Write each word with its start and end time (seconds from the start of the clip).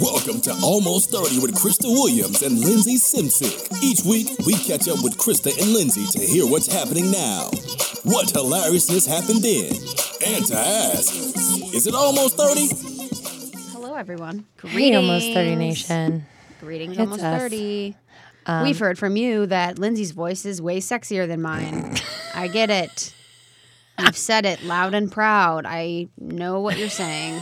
Welcome 0.00 0.40
to 0.42 0.54
Almost 0.62 1.10
30 1.10 1.40
with 1.40 1.54
Krista 1.54 1.84
Williams 1.86 2.42
and 2.42 2.58
Lindsey 2.58 2.96
Simcik. 2.96 3.82
Each 3.82 4.02
week, 4.04 4.28
we 4.46 4.54
catch 4.54 4.88
up 4.88 5.02
with 5.04 5.18
Krista 5.18 5.52
and 5.60 5.72
Lindsey 5.72 6.06
to 6.18 6.24
hear 6.24 6.46
what's 6.46 6.72
happening 6.72 7.10
now. 7.10 7.50
What 8.04 8.30
hilariousness 8.30 9.06
happened 9.06 9.42
then? 9.42 9.72
And 10.26 10.46
to 10.46 10.56
ask, 10.56 11.12
is 11.74 11.86
it 11.86 11.94
almost 11.94 12.36
30? 12.36 12.68
Hello, 13.72 13.94
everyone. 13.94 14.46
Hey, 14.62 14.94
almost 14.94 15.32
30 15.32 15.56
Nation. 15.56 16.26
Greetings, 16.60 16.92
It's 16.92 17.00
almost 17.00 17.22
us. 17.22 17.42
30. 17.42 17.94
We've 18.62 18.78
heard 18.78 18.98
from 18.98 19.16
you 19.16 19.46
that 19.46 19.78
Lindsey's 19.78 20.10
voice 20.12 20.44
is 20.44 20.60
way 20.60 20.80
sexier 20.80 21.26
than 21.26 21.40
mine. 21.42 21.96
I 22.34 22.48
get 22.48 22.70
it. 22.70 23.14
You've 23.98 24.16
said 24.16 24.44
it 24.44 24.62
loud 24.64 24.92
and 24.94 25.10
proud. 25.10 25.64
I 25.66 26.08
know 26.18 26.60
what 26.60 26.76
you're 26.78 26.88
saying. 26.88 27.40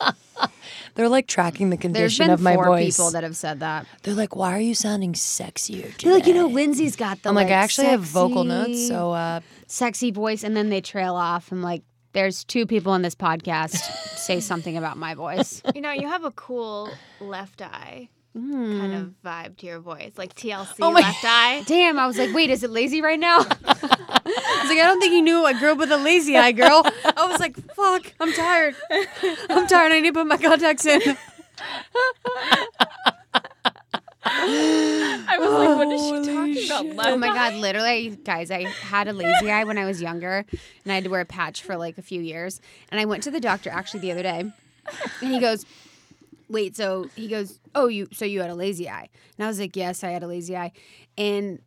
They're 0.94 1.08
like 1.10 1.26
tracking 1.26 1.68
the 1.70 1.76
There's 1.76 2.16
condition 2.16 2.26
been 2.26 2.32
of 2.34 2.40
my 2.40 2.54
four 2.54 2.64
voice. 2.64 2.96
people 2.96 3.10
that 3.10 3.22
have 3.22 3.36
said 3.36 3.60
that. 3.60 3.86
They're 4.02 4.14
like, 4.14 4.34
why 4.34 4.56
are 4.56 4.60
you 4.60 4.74
sounding 4.74 5.12
sexier 5.12 5.82
today? 5.94 6.04
They're 6.04 6.14
like, 6.14 6.26
you 6.26 6.32
know, 6.34 6.46
Lindsey's 6.46 6.96
got 6.96 7.22
the 7.22 7.28
I'm 7.28 7.34
like, 7.34 7.46
like, 7.48 7.52
I 7.52 7.56
actually 7.56 7.88
have 7.88 8.00
vocal 8.00 8.44
notes, 8.44 8.78
sexy- 8.78 8.86
so 8.88 9.12
uh, 9.12 9.40
sexy 9.66 10.10
voice, 10.10 10.42
and 10.42 10.56
then 10.56 10.70
they 10.70 10.80
trail 10.80 11.14
off. 11.14 11.52
I'm 11.52 11.62
like, 11.62 11.82
there's 12.14 12.44
two 12.44 12.64
people 12.66 12.94
in 12.94 13.02
this 13.02 13.14
podcast 13.14 13.76
say 14.16 14.40
something 14.40 14.78
about 14.78 14.96
my 14.96 15.14
voice. 15.14 15.60
You 15.74 15.82
know, 15.82 15.92
you 15.92 16.08
have 16.08 16.24
a 16.24 16.30
cool 16.30 16.90
left 17.20 17.60
eye 17.60 18.08
kind 18.36 18.94
of 18.94 19.02
hmm. 19.02 19.26
vibe 19.26 19.56
to 19.58 19.66
your 19.66 19.80
voice, 19.80 20.12
like 20.16 20.34
TLC 20.34 20.76
Oh 20.80 20.90
my- 20.90 21.00
left 21.00 21.24
eye. 21.24 21.62
Damn, 21.66 21.98
I 21.98 22.06
was 22.06 22.18
like, 22.18 22.34
wait, 22.34 22.50
is 22.50 22.62
it 22.62 22.70
lazy 22.70 23.00
right 23.00 23.18
now? 23.18 23.38
I 23.64 24.58
was 24.62 24.70
like, 24.70 24.78
I 24.78 24.86
don't 24.86 25.00
think 25.00 25.12
he 25.12 25.22
knew 25.22 25.44
I 25.44 25.58
grew 25.58 25.72
up 25.72 25.78
with 25.78 25.90
a 25.92 25.96
lazy 25.96 26.36
eye 26.36 26.52
girl. 26.52 26.82
I 26.84 27.26
was 27.28 27.40
like, 27.40 27.56
fuck, 27.74 28.12
I'm 28.20 28.32
tired. 28.32 28.74
I'm 29.48 29.66
tired. 29.66 29.92
I 29.92 30.00
need 30.00 30.08
to 30.08 30.12
put 30.14 30.26
my 30.26 30.36
contacts 30.36 30.84
in. 30.84 31.00
I 34.28 35.36
was 35.38 35.50
like, 35.50 35.76
what 35.78 35.88
is 35.92 36.02
she 36.02 36.68
talking 36.68 36.90
about? 36.92 36.96
Left 36.96 37.10
Oh 37.10 37.16
my 37.16 37.28
eye? 37.28 37.34
god, 37.34 37.54
literally, 37.54 38.10
guys, 38.24 38.50
I 38.50 38.64
had 38.64 39.08
a 39.08 39.12
lazy 39.12 39.50
eye 39.50 39.64
when 39.64 39.78
I 39.78 39.84
was 39.84 40.02
younger, 40.02 40.44
and 40.50 40.92
I 40.92 40.96
had 40.96 41.04
to 41.04 41.10
wear 41.10 41.20
a 41.20 41.24
patch 41.26 41.62
for 41.62 41.76
like 41.76 41.96
a 41.96 42.02
few 42.02 42.20
years. 42.20 42.60
And 42.90 43.00
I 43.00 43.04
went 43.04 43.22
to 43.24 43.30
the 43.30 43.40
doctor 43.40 43.70
actually 43.70 44.00
the 44.00 44.10
other 44.12 44.22
day, 44.22 44.40
and 44.40 45.32
he 45.32 45.38
goes, 45.38 45.64
"Wait, 46.48 46.76
so 46.76 47.08
he 47.16 47.28
goes, 47.28 47.60
oh, 47.74 47.88
you 47.88 48.08
so 48.12 48.24
you 48.24 48.40
had 48.40 48.50
a 48.50 48.54
lazy 48.54 48.88
eye?" 48.88 49.08
And 49.38 49.44
I 49.44 49.48
was 49.48 49.58
like, 49.58 49.76
"Yes, 49.76 50.04
I 50.04 50.10
had 50.10 50.22
a 50.22 50.26
lazy 50.26 50.56
eye," 50.56 50.72
and 51.16 51.60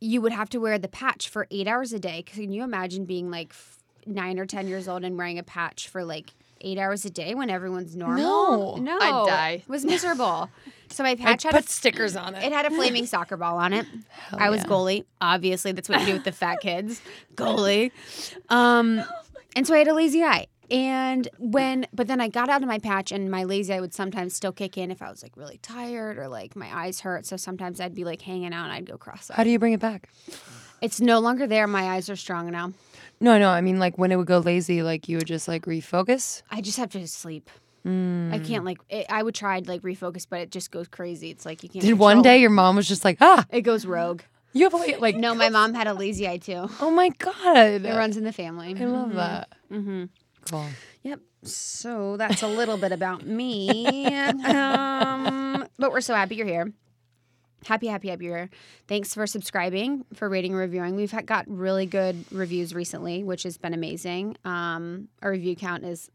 you 0.00 0.20
would 0.20 0.32
have 0.32 0.50
to 0.50 0.58
wear 0.58 0.78
the 0.78 0.88
patch 0.88 1.28
for 1.28 1.46
eight 1.50 1.66
hours 1.66 1.92
a 1.92 1.98
day. 1.98 2.22
Can 2.22 2.52
you 2.52 2.62
imagine 2.62 3.04
being 3.06 3.30
like 3.30 3.48
f- 3.50 3.78
nine 4.06 4.38
or 4.38 4.46
ten 4.46 4.68
years 4.68 4.86
old 4.86 5.04
and 5.04 5.16
wearing 5.16 5.38
a 5.38 5.42
patch 5.42 5.88
for 5.88 6.04
like 6.04 6.34
eight 6.60 6.78
hours 6.78 7.04
a 7.04 7.10
day 7.10 7.34
when 7.34 7.50
everyone's 7.50 7.96
normal? 7.96 8.76
No. 8.78 8.98
no, 8.98 8.98
I'd 8.98 9.26
die. 9.26 9.50
It 9.62 9.68
was 9.68 9.84
miserable. 9.84 10.50
So 10.88 11.02
my 11.02 11.14
patch 11.16 11.44
had 11.44 11.54
a 11.54 11.62
stickers 11.62 12.16
on 12.16 12.34
it. 12.34 12.44
it 12.44 12.52
had 12.52 12.66
a 12.66 12.70
flaming 12.70 13.06
soccer 13.06 13.36
ball 13.36 13.56
on 13.58 13.72
it. 13.72 13.86
I 14.32 14.50
was 14.50 14.60
yeah. 14.60 14.66
goalie. 14.66 15.04
Obviously, 15.20 15.72
that's 15.72 15.88
what 15.88 16.00
you 16.00 16.06
do 16.06 16.12
with 16.14 16.24
the 16.24 16.32
fat 16.32 16.60
kids. 16.60 17.00
Goalie. 17.34 17.90
Um, 18.48 19.02
and 19.56 19.66
so 19.66 19.74
I 19.74 19.78
had 19.78 19.88
a 19.88 19.94
lazy 19.94 20.22
eye. 20.22 20.48
And 20.70 21.28
when, 21.38 21.86
but 21.92 22.06
then 22.06 22.20
I 22.20 22.28
got 22.28 22.48
out 22.48 22.62
of 22.62 22.68
my 22.68 22.78
patch, 22.78 23.12
and 23.12 23.30
my 23.30 23.44
lazy 23.44 23.72
eye 23.74 23.80
would 23.80 23.94
sometimes 23.94 24.34
still 24.34 24.52
kick 24.52 24.78
in 24.78 24.90
if 24.90 25.02
I 25.02 25.10
was 25.10 25.22
like 25.22 25.36
really 25.36 25.58
tired 25.58 26.18
or 26.18 26.28
like 26.28 26.56
my 26.56 26.74
eyes 26.74 27.00
hurt. 27.00 27.26
So 27.26 27.36
sometimes 27.36 27.80
I'd 27.80 27.94
be 27.94 28.04
like 28.04 28.22
hanging 28.22 28.52
out 28.54 28.64
and 28.64 28.72
I'd 28.72 28.86
go 28.86 28.96
cross 28.96 29.30
How 29.32 29.44
do 29.44 29.50
you 29.50 29.58
bring 29.58 29.72
it 29.74 29.80
back? 29.80 30.08
It's 30.80 31.00
no 31.00 31.18
longer 31.20 31.46
there. 31.46 31.66
My 31.66 31.90
eyes 31.94 32.10
are 32.10 32.16
strong 32.16 32.50
now. 32.50 32.72
No, 33.20 33.38
no. 33.38 33.48
I 33.50 33.60
mean, 33.60 33.78
like 33.78 33.96
when 33.98 34.10
it 34.12 34.16
would 34.16 34.26
go 34.26 34.38
lazy, 34.38 34.82
like 34.82 35.08
you 35.08 35.18
would 35.18 35.26
just 35.26 35.48
like 35.48 35.64
refocus. 35.66 36.42
I 36.50 36.60
just 36.60 36.78
have 36.78 36.90
to 36.90 37.06
sleep. 37.08 37.50
I 37.86 37.88
Mm. 37.88 38.46
can't 38.46 38.64
like, 38.64 38.78
it, 38.88 39.04
I 39.10 39.22
would 39.22 39.34
try 39.34 39.60
to 39.60 39.68
like 39.70 39.82
refocus, 39.82 40.26
but 40.28 40.40
it 40.40 40.50
just 40.50 40.70
goes 40.70 40.88
crazy. 40.88 41.28
It's 41.30 41.44
like 41.44 41.62
you 41.62 41.68
can't. 41.68 41.84
Did 41.84 41.98
one 41.98 42.22
day 42.22 42.38
your 42.40 42.48
mom 42.48 42.76
was 42.76 42.88
just 42.88 43.04
like, 43.04 43.18
ah, 43.20 43.44
It 43.50 43.60
goes 43.60 43.84
rogue. 43.84 44.22
you 44.54 44.64
have 44.64 44.72
like, 44.72 45.00
like 45.02 45.16
No, 45.16 45.34
my 45.34 45.50
mom 45.50 45.74
had 45.74 45.86
a 45.86 45.92
lazy 45.92 46.26
eye 46.26 46.38
too. 46.38 46.68
Oh 46.80 46.90
my 46.90 47.10
god, 47.10 47.56
It 47.84 47.94
runs 47.94 48.16
in 48.16 48.24
the 48.24 48.32
family. 48.32 48.74
I 48.78 48.84
love 48.86 49.12
that. 49.14 49.48
Mm-hmm. 49.70 50.04
Yep. 51.02 51.20
So 51.42 52.16
that's 52.16 52.42
a 52.42 52.46
little 52.48 52.76
bit 52.76 52.92
about 52.92 53.26
me. 53.26 54.06
Um, 54.06 55.66
but 55.78 55.90
we're 55.92 56.00
so 56.00 56.14
happy 56.14 56.36
you're 56.36 56.46
here. 56.46 56.72
Happy, 57.66 57.86
happy, 57.86 58.08
happy 58.08 58.26
you're 58.26 58.36
here. 58.36 58.50
Thanks 58.88 59.14
for 59.14 59.26
subscribing, 59.26 60.04
for 60.14 60.28
rating 60.28 60.52
and 60.52 60.60
reviewing. 60.60 60.96
We've 60.96 61.14
got 61.26 61.44
really 61.48 61.86
good 61.86 62.24
reviews 62.30 62.74
recently, 62.74 63.24
which 63.24 63.42
has 63.44 63.56
been 63.56 63.74
amazing. 63.74 64.36
Um, 64.44 65.08
our 65.22 65.30
review 65.30 65.56
count 65.56 65.84
is 65.84 66.10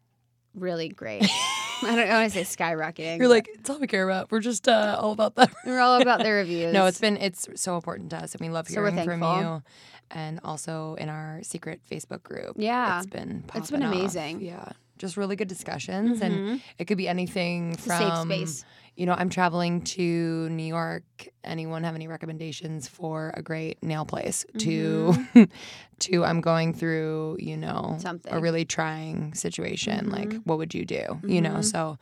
really 0.54 0.90
great. 0.90 1.24
I 1.82 1.96
don't 1.96 2.10
want 2.10 2.32
to 2.32 2.44
say 2.46 2.58
skyrocketing. 2.58 3.20
You're 3.20 3.30
like, 3.30 3.48
it's 3.54 3.70
all 3.70 3.80
we 3.80 3.88
care 3.88 4.08
about. 4.08 4.32
We're 4.32 4.42
just 4.42 4.68
uh, 4.68 4.98
all 5.00 5.12
about 5.14 5.36
that. 5.36 5.52
we're 5.66 5.80
all 5.80 6.02
about 6.02 6.22
the 6.22 6.32
reviews. 6.32 6.74
No, 6.80 6.86
it's 6.86 7.00
been 7.00 7.18
it's 7.18 7.48
so 7.56 7.76
important 7.76 8.10
to 8.12 8.18
us, 8.18 8.36
and 8.36 8.42
we 8.42 8.50
love 8.50 8.68
So 8.68 8.82
hearing 8.82 8.96
from 9.06 9.22
you. 9.22 9.64
And 10.12 10.40
also 10.44 10.96
in 10.96 11.10
our 11.10 11.40
secret 11.44 11.82
Facebook 11.90 12.24
group. 12.24 12.56
Yeah. 12.58 12.98
it's 12.98 13.08
been 13.08 13.44
It's 13.54 13.70
been 13.70 13.82
popping 13.82 13.84
off. 13.84 13.96
amazing. 13.96 14.42
Yeah, 14.42 14.70
just 14.98 15.18
really 15.18 15.36
good 15.36 15.48
discussions, 15.48 16.22
and 16.22 16.34
mm-hmm. 16.36 16.56
it 16.78 16.86
could 16.86 16.98
be 16.98 17.08
anything 17.08 17.74
a 17.74 17.78
from 17.78 17.98
safe 17.98 18.18
space. 18.24 18.66
You 18.96 19.06
know, 19.06 19.14
I'm 19.14 19.30
traveling 19.30 19.82
to 19.82 20.50
New 20.50 20.66
York. 20.66 21.30
Anyone 21.46 21.86
have 21.86 21.96
any 21.96 22.08
recommendations 22.08 22.88
for 22.88 23.34
a 23.34 23.42
great 23.42 23.82
nail 23.82 24.04
place? 24.04 24.46
To, 24.58 25.14
mm-hmm. 25.14 25.44
to 26.00 26.26
I'm 26.26 26.42
going 26.42 26.74
through, 26.74 27.38
you 27.40 27.56
know, 27.56 27.96
Something. 28.00 28.34
a 28.34 28.40
really 28.42 28.66
trying 28.66 29.34
situation. 29.36 30.08
Mm-hmm. 30.08 30.12
Like, 30.12 30.34
what 30.44 30.58
would 30.58 30.74
you 30.74 30.84
do? 30.84 31.20
You 31.24 31.40
know, 31.40 31.62
so 31.62 31.98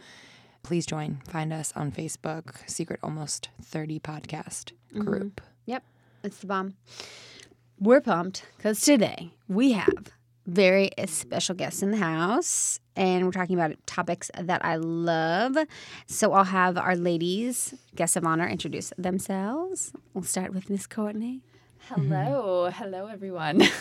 please 0.64 0.88
join. 0.88 1.22
Find 1.30 1.54
us 1.54 1.72
on 1.76 1.92
Facebook, 1.92 2.68
Secret 2.68 3.00
Almost 3.04 3.50
30 3.62 4.00
Podcast 4.00 4.72
Group. 4.98 5.40
Yep, 5.66 5.84
it's 6.24 6.38
the 6.40 6.48
bomb. 6.48 6.74
We're 7.80 8.02
pumped 8.02 8.44
because 8.58 8.82
today 8.82 9.32
we 9.48 9.74
have 9.74 10.12
very 10.48 10.90
special 11.06 11.54
guests 11.54 11.84
in 11.84 11.92
the 11.92 11.98
house, 11.98 12.80
and 12.96 13.26
we're 13.26 13.32
talking 13.32 13.56
about 13.60 13.76
topics 13.86 14.32
that 14.40 14.64
I 14.66 14.78
love. 14.78 15.58
So 16.08 16.34
I'll 16.34 16.44
have 16.46 16.78
our 16.78 16.96
ladies, 16.96 17.76
guests 17.96 18.16
of 18.16 18.26
honor, 18.26 18.48
introduce 18.48 18.92
themselves. 18.98 19.94
We'll 20.14 20.24
start 20.24 20.54
with 20.54 20.70
Miss 20.70 20.88
Courtney. 20.88 21.42
Hello, 21.90 22.70
hello 22.74 23.08
everyone. 23.08 23.62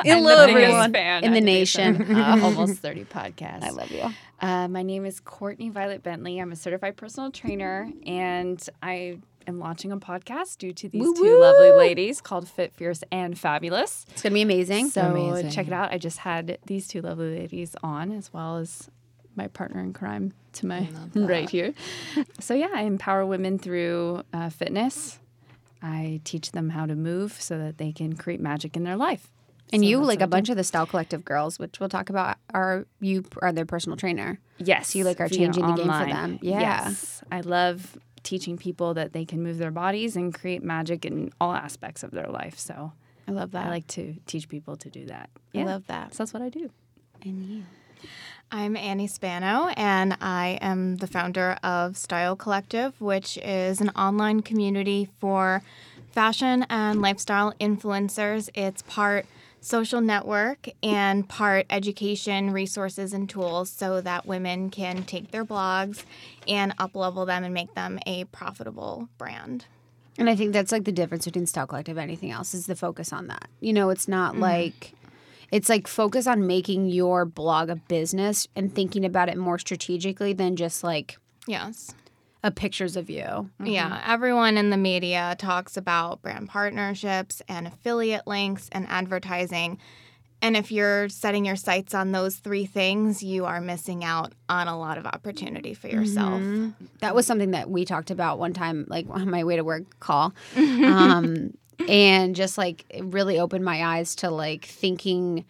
Hello, 0.00 0.42
I'm 0.42 0.52
the 0.52 0.60
everyone 0.60 0.92
fan 0.92 1.24
in 1.24 1.32
the 1.32 1.40
nation. 1.40 2.02
uh, 2.14 2.38
Almost 2.42 2.80
30 2.80 3.04
podcasts. 3.04 3.62
I 3.62 3.70
love 3.70 3.90
you. 3.90 4.02
Uh, 4.40 4.68
my 4.68 4.82
name 4.82 5.06
is 5.06 5.20
Courtney 5.20 5.70
Violet 5.70 6.02
Bentley. 6.02 6.38
I'm 6.40 6.52
a 6.52 6.56
certified 6.56 6.96
personal 6.96 7.30
trainer, 7.30 7.90
and 8.04 8.62
I 8.82 9.18
am 9.46 9.58
launching 9.58 9.92
a 9.92 9.96
podcast 9.96 10.58
due 10.58 10.72
to 10.72 10.88
these 10.88 11.02
Woo 11.02 11.14
two 11.14 11.38
lovely 11.40 11.72
ladies 11.72 12.20
called 12.20 12.48
Fit, 12.48 12.72
Fierce, 12.74 13.02
and 13.12 13.38
Fabulous. 13.38 14.06
It's 14.12 14.22
gonna 14.22 14.34
be 14.34 14.42
amazing. 14.42 14.90
So 14.90 15.02
Amazing. 15.02 15.50
check 15.50 15.66
it 15.66 15.72
out. 15.72 15.92
I 15.92 15.98
just 15.98 16.18
had 16.18 16.58
these 16.66 16.86
two 16.88 17.00
lovely 17.02 17.38
ladies 17.38 17.76
on, 17.82 18.12
as 18.12 18.32
well 18.32 18.58
as 18.58 18.90
my 19.36 19.48
partner 19.48 19.80
in 19.80 19.92
crime 19.92 20.32
to 20.54 20.66
my 20.66 20.88
right 21.14 21.48
here. 21.50 21.74
So 22.40 22.54
yeah, 22.54 22.68
I 22.74 22.82
empower 22.82 23.26
women 23.26 23.58
through 23.58 24.22
uh, 24.32 24.50
fitness. 24.50 25.18
I 25.82 26.20
teach 26.24 26.52
them 26.52 26.70
how 26.70 26.86
to 26.86 26.94
move 26.94 27.32
so 27.40 27.58
that 27.58 27.78
they 27.78 27.92
can 27.92 28.14
create 28.16 28.40
magic 28.40 28.76
in 28.76 28.84
their 28.84 28.96
life. 28.96 29.28
and 29.72 29.82
So 29.82 29.88
you, 29.88 29.98
like 29.98 30.20
a 30.22 30.26
bunch 30.26 30.48
of 30.48 30.56
the 30.56 30.64
Style 30.64 30.86
Collective 30.86 31.24
girls, 31.24 31.58
which 31.58 31.78
we'll 31.80 31.88
talk 31.90 32.08
about, 32.08 32.38
are 32.54 32.86
you 33.00 33.24
are 33.42 33.52
their 33.52 33.66
personal 33.66 33.96
trainer? 33.98 34.38
Yes. 34.58 34.90
So 34.92 34.98
you, 35.00 35.04
like, 35.04 35.20
are 35.20 35.28
changing 35.28 35.66
the 35.66 35.72
game 35.74 35.86
for 35.92 36.06
them. 36.06 36.38
Yeah. 36.40 36.60
Yes. 36.60 37.22
I 37.30 37.40
love 37.40 37.98
teaching 38.24 38.56
people 38.56 38.94
that 38.94 39.12
they 39.12 39.24
can 39.24 39.42
move 39.42 39.58
their 39.58 39.70
bodies 39.70 40.16
and 40.16 40.34
create 40.34 40.64
magic 40.64 41.04
in 41.04 41.30
all 41.40 41.54
aspects 41.54 42.02
of 42.02 42.10
their 42.10 42.26
life. 42.26 42.58
So 42.58 42.92
I 43.28 43.30
love 43.30 43.52
that. 43.52 43.66
I 43.66 43.70
like 43.70 43.86
to 43.88 44.16
teach 44.26 44.48
people 44.48 44.76
to 44.76 44.90
do 44.90 45.06
that. 45.06 45.30
I 45.54 45.62
love 45.62 45.86
that. 45.86 46.14
So 46.14 46.24
that's 46.24 46.32
what 46.32 46.42
I 46.42 46.48
do. 46.48 46.70
And 47.22 47.46
you. 47.46 47.62
I'm 48.52 48.76
Annie 48.76 49.06
Spano, 49.06 49.68
and 49.76 50.16
I 50.20 50.58
am 50.60 50.96
the 50.96 51.06
founder 51.06 51.56
of 51.62 51.96
Style 51.96 52.36
Collective, 52.36 53.00
which 53.00 53.38
is 53.38 53.80
an 53.80 53.88
online 53.90 54.42
community 54.42 55.08
for 55.18 55.62
fashion 56.12 56.66
and 56.68 57.00
lifestyle 57.00 57.54
influencers. 57.60 58.50
It's 58.54 58.82
part 58.82 59.26
social 59.64 60.00
network 60.00 60.68
and 60.82 61.28
part 61.28 61.66
education, 61.70 62.50
resources, 62.50 63.12
and 63.12 63.28
tools 63.28 63.70
so 63.70 64.00
that 64.00 64.26
women 64.26 64.70
can 64.70 65.02
take 65.04 65.30
their 65.30 65.44
blogs 65.44 66.04
and 66.46 66.76
uplevel 66.76 67.26
them 67.26 67.44
and 67.44 67.54
make 67.54 67.74
them 67.74 67.98
a 68.06 68.24
profitable 68.24 69.08
brand. 69.16 69.64
And 70.18 70.28
I 70.28 70.36
think 70.36 70.52
that's 70.52 70.70
like 70.70 70.84
the 70.84 70.92
difference 70.92 71.24
between 71.24 71.46
Style 71.46 71.66
Collective 71.66 71.96
and 71.96 72.04
anything 72.04 72.30
else 72.30 72.54
is 72.54 72.66
the 72.66 72.76
focus 72.76 73.12
on 73.12 73.26
that. 73.28 73.48
You 73.60 73.72
know, 73.72 73.90
it's 73.90 74.06
not 74.06 74.32
mm-hmm. 74.32 74.42
like 74.42 74.92
it's 75.50 75.68
like 75.68 75.88
focus 75.88 76.26
on 76.26 76.46
making 76.46 76.86
your 76.86 77.24
blog 77.24 77.70
a 77.70 77.76
business 77.76 78.46
and 78.54 78.74
thinking 78.74 79.04
about 79.04 79.28
it 79.28 79.38
more 79.38 79.58
strategically 79.58 80.32
than 80.32 80.56
just 80.56 80.84
like 80.84 81.18
Yes. 81.46 81.94
Of 82.44 82.54
pictures 82.54 82.94
of 82.94 83.08
you. 83.08 83.50
Yeah, 83.58 83.88
mm-hmm. 83.88 84.12
everyone 84.12 84.58
in 84.58 84.68
the 84.68 84.76
media 84.76 85.34
talks 85.38 85.78
about 85.78 86.20
brand 86.20 86.50
partnerships 86.50 87.40
and 87.48 87.66
affiliate 87.66 88.26
links 88.26 88.68
and 88.70 88.86
advertising. 88.88 89.78
And 90.42 90.54
if 90.54 90.70
you're 90.70 91.08
setting 91.08 91.46
your 91.46 91.56
sights 91.56 91.94
on 91.94 92.12
those 92.12 92.36
three 92.36 92.66
things, 92.66 93.22
you 93.22 93.46
are 93.46 93.62
missing 93.62 94.04
out 94.04 94.34
on 94.50 94.68
a 94.68 94.78
lot 94.78 94.98
of 94.98 95.06
opportunity 95.06 95.72
for 95.72 95.88
yourself. 95.88 96.42
Mm-hmm. 96.42 96.84
That 97.00 97.14
was 97.14 97.26
something 97.26 97.52
that 97.52 97.70
we 97.70 97.86
talked 97.86 98.10
about 98.10 98.38
one 98.38 98.52
time, 98.52 98.84
like 98.88 99.06
on 99.08 99.30
my 99.30 99.44
way 99.44 99.56
to 99.56 99.64
work 99.64 99.98
call. 99.98 100.34
Um, 100.56 101.54
and 101.88 102.36
just 102.36 102.58
like 102.58 102.84
it 102.88 103.04
really 103.04 103.40
opened 103.40 103.64
my 103.64 103.82
eyes 103.82 104.14
to 104.16 104.30
like 104.30 104.66
thinking 104.66 105.44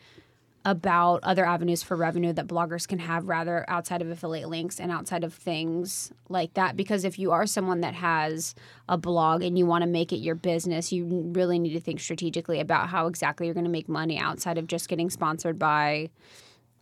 about 0.64 1.20
other 1.22 1.44
avenues 1.44 1.82
for 1.82 1.96
revenue 1.96 2.32
that 2.32 2.46
bloggers 2.46 2.88
can 2.88 2.98
have 2.98 3.26
rather 3.26 3.64
outside 3.68 4.00
of 4.00 4.10
affiliate 4.10 4.48
links 4.48 4.80
and 4.80 4.90
outside 4.90 5.22
of 5.22 5.34
things 5.34 6.12
like 6.28 6.54
that. 6.54 6.76
Because 6.76 7.04
if 7.04 7.18
you 7.18 7.32
are 7.32 7.46
someone 7.46 7.80
that 7.80 7.94
has 7.94 8.54
a 8.88 8.96
blog 8.96 9.42
and 9.42 9.58
you 9.58 9.66
want 9.66 9.82
to 9.82 9.88
make 9.88 10.12
it 10.12 10.16
your 10.16 10.34
business 10.34 10.92
you 10.92 11.04
really 11.34 11.58
need 11.58 11.72
to 11.72 11.80
think 11.80 12.00
strategically 12.00 12.60
about 12.60 12.88
how 12.88 13.06
exactly 13.06 13.46
you're 13.46 13.54
going 13.54 13.64
to 13.64 13.70
make 13.70 13.88
money 13.88 14.18
outside 14.18 14.58
of 14.58 14.66
just 14.66 14.88
getting 14.88 15.10
sponsored 15.10 15.58
by 15.58 16.10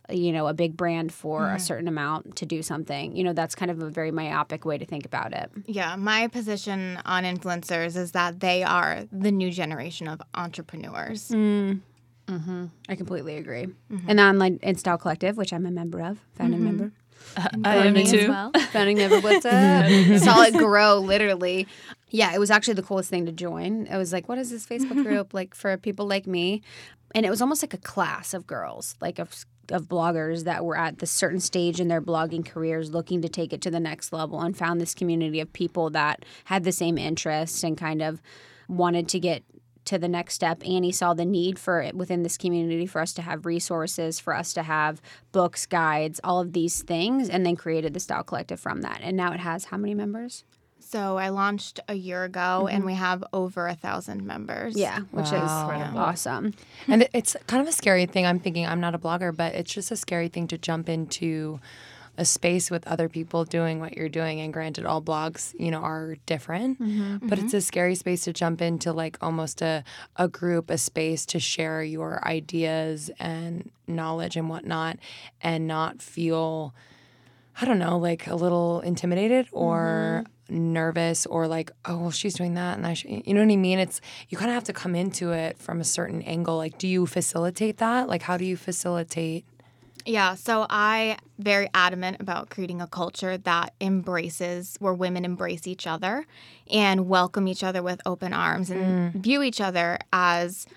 you 0.09 0.31
know 0.33 0.47
a 0.47 0.53
big 0.53 0.75
brand 0.75 1.13
for 1.13 1.45
a 1.45 1.49
mm-hmm. 1.51 1.57
certain 1.59 1.87
amount 1.87 2.35
to 2.35 2.45
do 2.45 2.61
something. 2.61 3.15
You 3.15 3.23
know 3.23 3.33
that's 3.33 3.55
kind 3.55 3.71
of 3.71 3.81
a 3.81 3.89
very 3.89 4.11
myopic 4.11 4.65
way 4.65 4.77
to 4.77 4.85
think 4.85 5.05
about 5.05 5.33
it. 5.33 5.49
Yeah, 5.65 5.95
my 5.95 6.27
position 6.27 6.99
on 7.05 7.23
influencers 7.23 7.95
is 7.95 8.11
that 8.11 8.41
they 8.41 8.63
are 8.63 9.05
the 9.11 9.31
new 9.31 9.49
generation 9.49 10.07
of 10.07 10.21
entrepreneurs. 10.33 11.29
Mm. 11.29 11.79
Mm-hmm. 12.33 12.65
i 12.89 12.95
completely 12.95 13.37
agree. 13.37 13.67
Mm-hmm. 13.91 14.09
And 14.09 14.19
the 14.19 14.23
online 14.23 14.59
in 14.61 14.75
style 14.75 14.97
collective 14.97 15.37
which 15.37 15.53
i'm 15.53 15.65
a 15.65 15.71
member 15.71 16.01
of 16.01 16.19
founding 16.35 16.59
mm-hmm. 16.59 16.77
member. 16.77 16.91
Uh, 17.37 17.47
I 17.63 17.75
am 17.87 17.95
too. 17.95 18.27
well. 18.27 18.51
founding 18.71 18.97
member 18.97 19.19
what's 19.21 19.45
up? 19.45 20.19
Saw 20.21 20.43
it 20.43 20.53
grow 20.53 20.99
literally. 20.99 21.67
Yeah 22.09 22.33
it 22.33 22.39
was 22.39 22.51
actually 22.51 22.75
the 22.75 22.83
coolest 22.83 23.09
thing 23.09 23.25
to 23.25 23.31
join. 23.31 23.87
It 23.87 23.97
was 23.97 24.11
like 24.11 24.27
what 24.27 24.37
is 24.37 24.49
this 24.49 24.65
facebook 24.65 25.03
group 25.03 25.33
like 25.33 25.55
for 25.55 25.75
people 25.77 26.05
like 26.05 26.27
me? 26.27 26.61
And 27.15 27.25
it 27.25 27.29
was 27.29 27.41
almost 27.41 27.61
like 27.61 27.73
a 27.73 27.77
class 27.77 28.33
of 28.33 28.47
girls 28.47 28.95
like 29.01 29.19
of 29.19 29.45
of 29.71 29.87
bloggers 29.87 30.43
that 30.43 30.65
were 30.65 30.77
at 30.77 30.99
this 30.99 31.11
certain 31.11 31.39
stage 31.39 31.79
in 31.79 31.87
their 31.87 32.01
blogging 32.01 32.45
careers 32.45 32.91
looking 32.91 33.21
to 33.21 33.29
take 33.29 33.53
it 33.53 33.61
to 33.61 33.71
the 33.71 33.79
next 33.79 34.11
level 34.11 34.41
and 34.41 34.57
found 34.57 34.81
this 34.81 34.93
community 34.93 35.39
of 35.39 35.53
people 35.53 35.89
that 35.89 36.25
had 36.45 36.63
the 36.63 36.71
same 36.71 36.97
interests 36.97 37.63
and 37.63 37.77
kind 37.77 38.01
of 38.01 38.21
wanted 38.67 39.07
to 39.09 39.19
get 39.19 39.43
to 39.85 39.97
the 39.97 40.07
next 40.07 40.33
step. 40.35 40.61
Annie 40.65 40.91
saw 40.91 41.13
the 41.13 41.25
need 41.25 41.59
for 41.59 41.81
it 41.81 41.95
within 41.95 42.23
this 42.23 42.37
community 42.37 42.85
for 42.85 43.01
us 43.01 43.13
to 43.13 43.21
have 43.21 43.45
resources, 43.45 44.19
for 44.19 44.35
us 44.35 44.53
to 44.53 44.63
have 44.63 45.01
books, 45.31 45.65
guides, 45.65 46.19
all 46.23 46.39
of 46.39 46.53
these 46.53 46.83
things, 46.83 47.29
and 47.29 47.45
then 47.45 47.55
created 47.55 47.93
the 47.93 47.99
Style 47.99 48.23
Collective 48.23 48.59
from 48.59 48.81
that. 48.81 49.01
And 49.03 49.17
now 49.17 49.33
it 49.33 49.39
has 49.39 49.65
how 49.65 49.77
many 49.77 49.93
members? 49.93 50.43
So 50.79 51.17
I 51.17 51.29
launched 51.29 51.79
a 51.87 51.95
year 51.95 52.23
ago 52.23 52.67
and 52.69 52.79
mm-hmm. 52.79 52.87
we 52.87 52.93
have 52.93 53.23
over 53.33 53.67
a 53.67 53.73
thousand 53.73 54.25
members. 54.25 54.77
Yeah, 54.77 54.99
which 55.11 55.31
Wow. 55.31 55.45
is 55.67 55.73
Incredible. 55.73 55.99
awesome. 55.99 56.53
and 56.87 57.07
it's 57.13 57.35
kind 57.47 57.61
of 57.61 57.67
a 57.67 57.71
scary 57.71 58.05
thing. 58.05 58.25
I'm 58.27 58.39
thinking 58.39 58.67
I'm 58.67 58.79
not 58.79 58.93
a 58.93 58.99
blogger, 58.99 59.35
but 59.35 59.55
it's 59.55 59.73
just 59.73 59.91
a 59.91 59.95
scary 59.95 60.27
thing 60.27 60.45
to 60.49 60.57
jump 60.57 60.89
into 60.89 61.59
a 62.17 62.25
space 62.25 62.69
with 62.69 62.85
other 62.87 63.09
people 63.09 63.43
doing 63.45 63.79
what 63.79 63.93
you're 63.93 64.09
doing. 64.09 64.39
And 64.39 64.53
granted, 64.53 64.85
all 64.85 65.01
blogs, 65.01 65.53
you 65.59 65.71
know, 65.71 65.79
are 65.79 66.15
different, 66.25 66.79
mm-hmm, 66.79 67.27
but 67.27 67.39
it's 67.39 67.47
mm-hmm. 67.47 67.57
a 67.57 67.61
scary 67.61 67.95
space 67.95 68.23
to 68.25 68.33
jump 68.33 68.61
into, 68.61 68.93
like 68.93 69.17
almost 69.21 69.61
a 69.61 69.83
a 70.15 70.27
group, 70.27 70.69
a 70.69 70.77
space 70.77 71.25
to 71.27 71.39
share 71.39 71.83
your 71.83 72.25
ideas 72.27 73.09
and 73.19 73.71
knowledge 73.87 74.35
and 74.37 74.49
whatnot, 74.49 74.97
and 75.41 75.67
not 75.67 76.01
feel. 76.01 76.73
I 77.61 77.65
don't 77.65 77.77
know, 77.77 77.99
like 77.99 78.25
a 78.25 78.33
little 78.33 78.81
intimidated 78.81 79.47
or 79.51 80.23
mm-hmm. 80.49 80.73
nervous 80.73 81.27
or 81.27 81.47
like, 81.47 81.69
oh, 81.85 81.97
well, 81.97 82.09
she's 82.09 82.33
doing 82.33 82.55
that. 82.55 82.77
And 82.77 82.87
I 82.87 82.95
should, 82.95 83.11
you 83.27 83.33
know 83.35 83.45
what 83.45 83.53
I 83.53 83.57
mean? 83.57 83.77
It's, 83.77 84.01
you 84.29 84.39
kind 84.39 84.49
of 84.49 84.55
have 84.55 84.63
to 84.63 84.73
come 84.73 84.95
into 84.95 85.33
it 85.33 85.59
from 85.59 85.79
a 85.79 85.83
certain 85.83 86.23
angle. 86.23 86.57
Like, 86.57 86.79
do 86.79 86.87
you 86.87 87.05
facilitate 87.05 87.77
that? 87.77 88.09
Like, 88.09 88.23
how 88.23 88.37
do 88.37 88.45
you 88.45 88.57
facilitate? 88.57 89.45
Yeah, 90.05 90.35
so 90.35 90.65
I 90.69 91.17
very 91.39 91.69
adamant 91.73 92.17
about 92.19 92.49
creating 92.49 92.81
a 92.81 92.87
culture 92.87 93.37
that 93.37 93.73
embraces 93.79 94.75
where 94.79 94.93
women 94.93 95.25
embrace 95.25 95.67
each 95.67 95.87
other 95.87 96.25
and 96.69 97.07
welcome 97.07 97.47
each 97.47 97.63
other 97.63 97.81
with 97.81 98.01
open 98.05 98.33
arms 98.33 98.69
and 98.69 99.13
mm. 99.13 99.21
view 99.21 99.41
each 99.41 99.61
other 99.61 99.99
as 100.11 100.67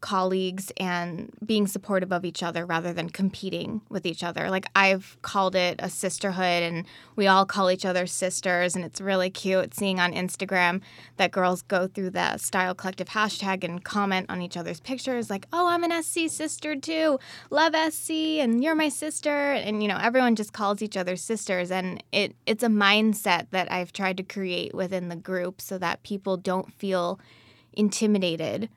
colleagues 0.00 0.70
and 0.76 1.32
being 1.44 1.66
supportive 1.66 2.12
of 2.12 2.24
each 2.24 2.42
other 2.42 2.66
rather 2.66 2.92
than 2.92 3.08
competing 3.08 3.80
with 3.88 4.04
each 4.04 4.22
other. 4.22 4.50
Like 4.50 4.66
I've 4.76 5.16
called 5.22 5.56
it 5.56 5.76
a 5.78 5.88
sisterhood 5.88 6.62
and 6.62 6.84
we 7.16 7.26
all 7.26 7.46
call 7.46 7.70
each 7.70 7.84
other 7.84 8.06
sisters 8.06 8.76
and 8.76 8.84
it's 8.84 9.00
really 9.00 9.30
cute 9.30 9.74
seeing 9.74 9.98
on 9.98 10.12
Instagram 10.12 10.82
that 11.16 11.32
girls 11.32 11.62
go 11.62 11.86
through 11.86 12.10
the 12.10 12.36
style 12.36 12.74
collective 12.74 13.08
hashtag 13.08 13.64
and 13.64 13.82
comment 13.84 14.26
on 14.28 14.42
each 14.42 14.56
other's 14.56 14.80
pictures 14.80 15.30
like, 15.30 15.46
"Oh, 15.52 15.66
I'm 15.66 15.82
an 15.82 16.02
SC 16.02 16.28
sister 16.28 16.76
too. 16.76 17.18
Love 17.50 17.74
SC 17.74 18.38
and 18.40 18.62
you're 18.62 18.74
my 18.74 18.90
sister." 18.90 19.52
And 19.52 19.82
you 19.82 19.88
know, 19.88 19.98
everyone 20.00 20.36
just 20.36 20.52
calls 20.52 20.82
each 20.82 20.96
other 20.96 21.16
sisters 21.16 21.70
and 21.70 22.02
it 22.12 22.36
it's 22.46 22.62
a 22.62 22.68
mindset 22.68 23.46
that 23.50 23.72
I've 23.72 23.92
tried 23.92 24.18
to 24.18 24.22
create 24.22 24.74
within 24.74 25.08
the 25.08 25.16
group 25.16 25.60
so 25.60 25.78
that 25.78 26.02
people 26.02 26.36
don't 26.36 26.72
feel 26.74 27.18
intimidated 27.72 28.68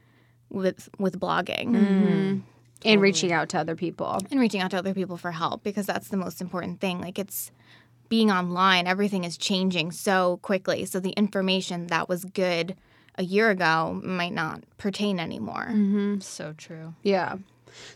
with 0.50 0.90
with 0.98 1.20
blogging 1.20 1.70
mm-hmm. 1.70 2.40
And 2.86 3.02
reaching 3.02 3.34
out 3.34 3.50
to 3.50 3.60
other 3.60 3.76
people. 3.76 4.20
and 4.32 4.40
reaching 4.40 4.62
out 4.62 4.72
to 4.72 4.78
other 4.78 4.94
people 4.94 5.18
for 5.18 5.32
help 5.32 5.64
because 5.64 5.86
that's 5.86 6.08
the 6.08 6.18
most 6.18 6.40
important 6.40 6.80
thing. 6.80 7.02
Like 7.02 7.20
it's 7.20 7.52
being 8.08 8.32
online, 8.32 8.88
everything 8.88 9.24
is 9.24 9.38
changing 9.38 9.92
so 9.92 10.38
quickly. 10.42 10.86
So 10.86 11.00
the 11.00 11.12
information 11.12 11.88
that 11.88 12.08
was 12.08 12.24
good 12.26 12.76
a 13.16 13.24
year 13.24 13.50
ago 13.50 14.00
might 14.04 14.34
not 14.34 14.64
pertain 14.78 15.20
anymore. 15.20 15.68
Mm-hmm. 15.70 16.20
So 16.20 16.54
true. 16.54 16.96
Yeah. 17.04 17.36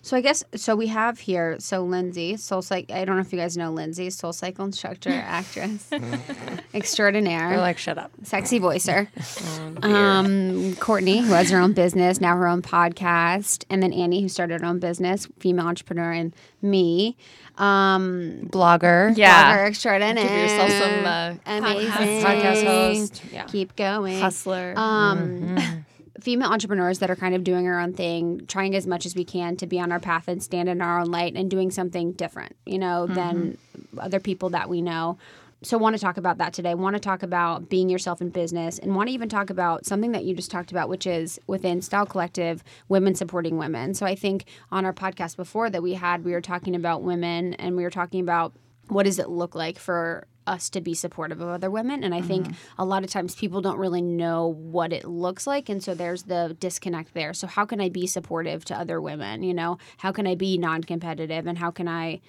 So 0.02 0.18
I 0.18 0.22
guess 0.22 0.44
so 0.56 0.76
we 0.76 0.88
have 0.88 1.20
here 1.20 1.60
so 1.60 1.84
Lindsey, 1.84 2.38
soul 2.38 2.62
cycle 2.62 2.96
I 2.96 3.06
don't 3.06 3.16
know 3.16 3.22
if 3.22 3.32
you 3.32 3.40
guys 3.40 3.58
know 3.58 3.72
Lindsey, 3.72 4.10
soul 4.10 4.34
cycle 4.34 4.66
instructor, 4.66 5.10
actress, 5.14 5.90
extraordinaire. 6.74 7.50
You're 7.52 7.60
like, 7.60 7.78
shut 7.78 7.98
up. 7.98 8.12
sexy 8.24 8.60
voicer. 8.60 9.10
um, 9.84 10.76
Courtney, 10.76 11.20
who 11.20 11.34
has 11.34 11.50
her 11.50 11.60
own 11.60 11.74
business, 11.74 12.20
now 12.22 12.36
her 12.36 12.48
own 12.48 12.62
podcast, 12.62 13.66
and 13.70 13.82
then 13.82 13.94
Annie, 13.94 14.22
who 14.22 14.30
started 14.30 14.62
her 14.62 14.68
own 14.68 14.80
business, 14.80 15.28
female 15.40 15.68
entrepreneur, 15.68 16.12
and 16.12 16.36
me, 16.62 17.18
um, 17.58 18.48
Blogger. 18.52 19.16
Yeah. 19.16 19.58
blogger 19.58 19.68
extraordinaire. 19.68 20.24
Give 20.24 20.32
yourself 20.32 20.72
some 20.72 21.06
uh, 21.06 21.36
amazing 21.46 22.24
Podcast 22.24 22.66
host. 22.66 23.22
Yeah. 23.32 23.44
Keep 23.46 23.76
going. 23.76 24.20
hustler. 24.20 24.74
Um, 24.76 25.86
female 26.20 26.50
entrepreneurs 26.50 27.00
that 27.00 27.10
are 27.10 27.16
kind 27.16 27.34
of 27.34 27.44
doing 27.44 27.68
our 27.68 27.80
own 27.80 27.94
thing, 27.94 28.46
trying 28.48 28.76
as 28.76 28.86
much 28.86 29.06
as 29.06 29.16
we 29.16 29.26
can 29.26 29.56
to 29.58 29.68
be 29.68 29.80
on 29.80 29.92
our 29.92 30.00
path 30.00 30.28
and 30.28 30.44
stand 30.44 30.70
in 30.70 30.82
our 30.82 31.00
own 31.00 31.08
light 31.08 31.36
and 31.36 31.50
doing 31.50 31.72
something 31.72 32.12
different, 32.14 32.56
you 32.66 32.78
know, 32.78 33.08
than 33.08 33.58
mm-hmm. 33.78 34.00
other 34.00 34.20
people 34.20 34.50
that 34.50 34.70
we 34.70 34.82
know. 34.82 35.18
So, 35.64 35.78
want 35.78 35.96
to 35.96 36.02
talk 36.02 36.18
about 36.18 36.40
that 36.40 36.52
today. 36.52 36.76
Want 36.76 36.96
to 36.96 37.00
talk 37.00 37.24
about 37.24 37.70
being 37.70 37.90
yourself 37.90 38.20
in 38.20 38.30
business, 38.30 38.80
and 38.80 38.98
want 38.98 39.08
to 39.08 39.14
even 39.14 39.30
talk 39.30 39.50
about 39.50 39.86
something 39.86 40.12
that 40.12 40.26
you 40.26 40.36
just 40.36 40.52
talked 40.52 40.72
about, 40.72 40.90
which 40.90 41.08
is 41.08 41.40
within 41.48 41.82
Style 41.82 42.06
Collective, 42.06 42.66
women 42.90 43.16
supporting 43.16 43.58
women. 43.58 43.94
So, 43.94 44.06
I 44.06 44.14
think 44.14 44.44
on 44.74 44.84
our 44.84 44.92
podcast 44.92 45.38
before 45.38 45.70
that 45.70 45.82
we 45.82 45.94
had, 45.94 46.26
we 46.26 46.34
were 46.34 46.42
talking 46.42 46.76
about 46.76 47.02
women, 47.02 47.54
and 47.54 47.78
we 47.78 47.84
were 47.84 47.90
talking 47.90 48.20
about 48.20 48.52
what 48.88 49.04
does 49.04 49.20
it 49.20 49.30
look 49.30 49.56
like 49.56 49.80
for 49.80 50.28
us 50.46 50.70
to 50.70 50.82
be 50.82 50.94
supportive 50.94 51.40
of 51.40 51.48
other 51.48 51.72
women? 51.72 52.04
And 52.04 52.14
i 52.14 52.20
mm-hmm. 52.20 52.28
think 52.28 52.56
a 52.78 52.86
lot 52.86 53.04
of 53.04 53.10
times 53.10 53.36
people 53.36 53.62
don't 53.62 53.78
really 53.78 54.02
know 54.02 54.48
what 54.48 54.92
it 54.92 55.06
looks 55.06 55.48
like 55.48 55.70
and 55.70 55.82
so 55.82 55.94
there's 55.94 56.24
the 56.24 56.56
disconnect 56.60 57.14
there. 57.14 57.34
So 57.34 57.48
how 57.48 57.66
can 57.66 57.80
i 57.80 57.90
be 57.90 58.08
supportive 58.08 58.66
to 58.66 58.78
other 58.78 59.00
women 59.02 59.44
you 59.44 59.54
know? 59.54 59.78
How 59.98 60.12
can 60.12 60.28
i 60.28 60.36
be 60.36 60.58
non-competitive 60.58 61.48
and 61.48 61.58
how 61.58 61.72
can 61.72 61.88
i 61.88 62.22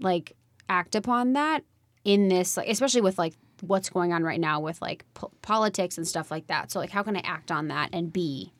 like 0.00 0.34
act 0.68 0.94
upon 0.94 1.34
that 1.34 1.64
in 2.04 2.28
this 2.28 2.56
like 2.56 2.68
especially 2.68 3.00
with 3.00 3.18
like 3.18 3.34
what's 3.60 3.90
going 3.90 4.12
on 4.12 4.24
right 4.24 4.40
now 4.40 4.58
with 4.58 4.82
like 4.82 5.04
po- 5.14 5.30
politics 5.40 5.96
and 5.96 6.08
stuff 6.08 6.32
like 6.32 6.48
that. 6.48 6.72
So 6.72 6.80
like 6.80 6.90
how 6.90 7.02
can 7.02 7.16
i 7.16 7.20
act 7.20 7.52
on 7.52 7.68
that 7.68 7.90
and 7.92 8.12
be 8.12 8.52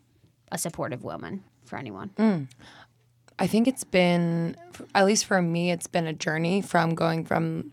a 0.53 0.59
supportive 0.59 1.03
woman 1.03 1.43
for 1.65 1.79
anyone 1.79 2.11
mm. 2.19 2.47
I 3.43 3.49
think 3.49 3.67
it's 3.67 3.83
been, 3.83 4.57
at 4.95 5.05
least 5.05 5.25
for 5.25 5.43
me, 5.43 5.73
it's 5.73 5.89
been 5.89 6.07
a 6.07 6.13
journey 6.13 6.63
from 6.63 6.95
going 6.95 7.25
from 7.25 7.73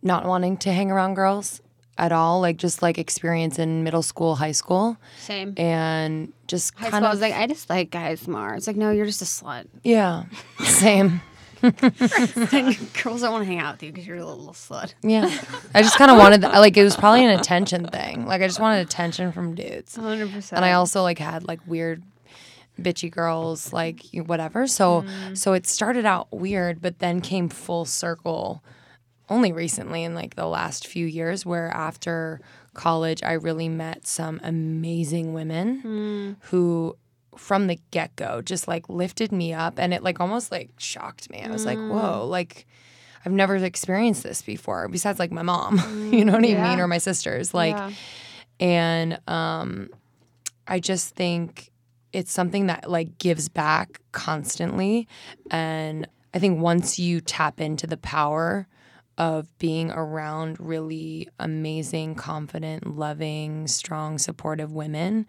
not 0.00 0.24
wanting 0.24 0.56
to 0.58 0.72
hang 0.72 0.92
around 0.92 1.14
girls 1.14 1.60
at 1.98 2.12
all, 2.12 2.40
like 2.40 2.56
just 2.56 2.82
like 2.82 2.98
experience 2.98 3.58
in 3.58 3.82
middle 3.82 4.04
school, 4.04 4.36
high 4.36 4.52
school, 4.52 4.96
same. 5.18 5.54
And 5.56 6.32
just 6.46 6.72
high 6.76 6.90
kind 6.90 7.02
school 7.02 7.06
i 7.06 7.08
of 7.08 7.14
was 7.14 7.20
like 7.20 7.34
i 7.34 7.48
just 7.48 7.68
like 7.68 7.90
guys 7.90 8.28
more. 8.28 8.54
It's 8.54 8.68
like 8.68 8.76
no 8.76 8.92
you're 8.92 9.06
just 9.06 9.20
a 9.20 9.24
slut. 9.24 9.66
Yeah, 9.82 10.26
same. 10.60 11.20
girls 11.60 13.22
don't 13.22 13.32
want 13.32 13.42
to 13.42 13.46
hang 13.46 13.58
out 13.58 13.74
with 13.74 13.82
you 13.82 13.90
because 13.90 14.06
you're 14.06 14.18
a 14.18 14.24
little 14.24 14.52
slut. 14.52 14.94
Yeah, 15.02 15.28
I 15.74 15.82
just 15.82 15.98
kind 15.98 16.12
of 16.12 16.16
wanted 16.16 16.42
like 16.42 16.76
it 16.76 16.84
was 16.84 16.94
probably 16.94 17.24
an 17.24 17.36
attention 17.36 17.88
thing. 17.88 18.24
Like 18.24 18.40
I 18.40 18.46
just 18.46 18.60
wanted 18.60 18.86
attention 18.86 19.32
from 19.32 19.56
dudes, 19.56 19.96
100% 19.96 20.52
and 20.52 20.64
I 20.64 20.74
also 20.74 21.02
like 21.02 21.18
had 21.18 21.48
like 21.48 21.58
weird 21.66 22.04
bitchy 22.80 23.10
girls 23.10 23.66
mm-hmm. 23.66 23.76
like 23.76 24.02
whatever. 24.26 24.66
So 24.66 25.02
mm-hmm. 25.02 25.34
so 25.34 25.52
it 25.52 25.66
started 25.66 26.06
out 26.06 26.32
weird 26.32 26.80
but 26.80 26.98
then 26.98 27.20
came 27.20 27.48
full 27.48 27.84
circle 27.84 28.62
only 29.28 29.52
recently 29.52 30.04
in 30.04 30.14
like 30.14 30.36
the 30.36 30.46
last 30.46 30.86
few 30.86 31.06
years 31.06 31.44
where 31.44 31.68
after 31.68 32.40
college 32.74 33.22
I 33.22 33.32
really 33.32 33.68
met 33.68 34.06
some 34.06 34.40
amazing 34.42 35.34
women 35.34 35.82
mm. 35.82 36.36
who 36.48 36.96
from 37.36 37.66
the 37.66 37.78
get-go 37.90 38.42
just 38.42 38.68
like 38.68 38.88
lifted 38.88 39.32
me 39.32 39.52
up 39.52 39.78
and 39.78 39.92
it 39.94 40.02
like 40.02 40.20
almost 40.20 40.50
like 40.50 40.70
shocked 40.78 41.30
me. 41.30 41.42
I 41.42 41.50
was 41.50 41.64
like, 41.64 41.78
mm. 41.78 41.90
"Whoa, 41.90 42.26
like 42.26 42.66
I've 43.24 43.32
never 43.32 43.56
experienced 43.56 44.22
this 44.22 44.42
before 44.42 44.88
besides 44.88 45.18
like 45.18 45.30
my 45.30 45.42
mom, 45.42 45.78
mm. 45.78 46.12
you 46.12 46.24
know 46.24 46.32
what 46.32 46.44
I 46.44 46.54
mean, 46.54 46.80
or 46.80 46.88
my 46.88 46.98
sisters." 46.98 47.52
Like 47.52 47.76
Yeah. 47.76 47.90
and 48.60 49.20
um 49.28 49.90
I 50.66 50.80
just 50.80 51.14
think 51.14 51.70
it's 52.12 52.32
something 52.32 52.66
that 52.66 52.90
like 52.90 53.18
gives 53.18 53.48
back 53.48 54.00
constantly 54.12 55.06
and 55.50 56.06
I 56.34 56.38
think 56.38 56.60
once 56.60 56.98
you 56.98 57.20
tap 57.20 57.60
into 57.60 57.86
the 57.86 57.96
power 57.96 58.66
of 59.16 59.48
being 59.58 59.90
around 59.90 60.60
really 60.60 61.26
amazing, 61.40 62.14
confident, 62.14 62.96
loving, 62.96 63.66
strong, 63.66 64.16
supportive 64.18 64.70
women, 64.72 65.26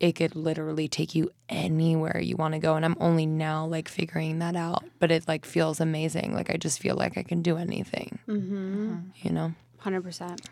it 0.00 0.12
could 0.12 0.34
literally 0.36 0.88
take 0.88 1.14
you 1.14 1.30
anywhere 1.48 2.20
you 2.20 2.36
want 2.36 2.52
to 2.54 2.58
go. 2.60 2.74
And 2.74 2.84
I'm 2.84 2.96
only 3.00 3.24
now 3.24 3.64
like 3.64 3.88
figuring 3.88 4.40
that 4.40 4.54
out, 4.56 4.84
but 4.98 5.10
it 5.10 5.26
like 5.28 5.46
feels 5.46 5.80
amazing. 5.80 6.34
Like 6.34 6.50
I 6.50 6.56
just 6.58 6.78
feel 6.80 6.96
like 6.96 7.16
I 7.16 7.22
can 7.22 7.40
do 7.40 7.56
anything, 7.56 8.18
Mm-hmm. 8.28 8.96
you 9.22 9.30
know? 9.32 9.54
Hundred 9.78 10.02
percent. 10.02 10.42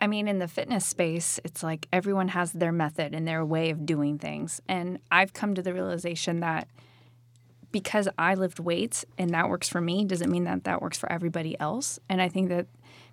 I 0.00 0.06
mean, 0.06 0.28
in 0.28 0.38
the 0.38 0.48
fitness 0.48 0.86
space, 0.86 1.38
it's 1.44 1.62
like 1.62 1.86
everyone 1.92 2.28
has 2.28 2.52
their 2.52 2.72
method 2.72 3.14
and 3.14 3.26
their 3.28 3.44
way 3.44 3.70
of 3.70 3.84
doing 3.84 4.18
things. 4.18 4.60
And 4.68 4.98
I've 5.10 5.32
come 5.32 5.54
to 5.54 5.62
the 5.62 5.74
realization 5.74 6.40
that 6.40 6.68
because 7.72 8.08
I 8.18 8.34
lift 8.34 8.58
weights 8.58 9.04
and 9.18 9.30
that 9.30 9.48
works 9.48 9.68
for 9.68 9.80
me 9.80 10.04
doesn't 10.04 10.30
mean 10.30 10.44
that 10.44 10.64
that 10.64 10.82
works 10.82 10.98
for 10.98 11.10
everybody 11.10 11.58
else. 11.60 11.98
And 12.08 12.20
I 12.20 12.28
think 12.28 12.48
that 12.48 12.66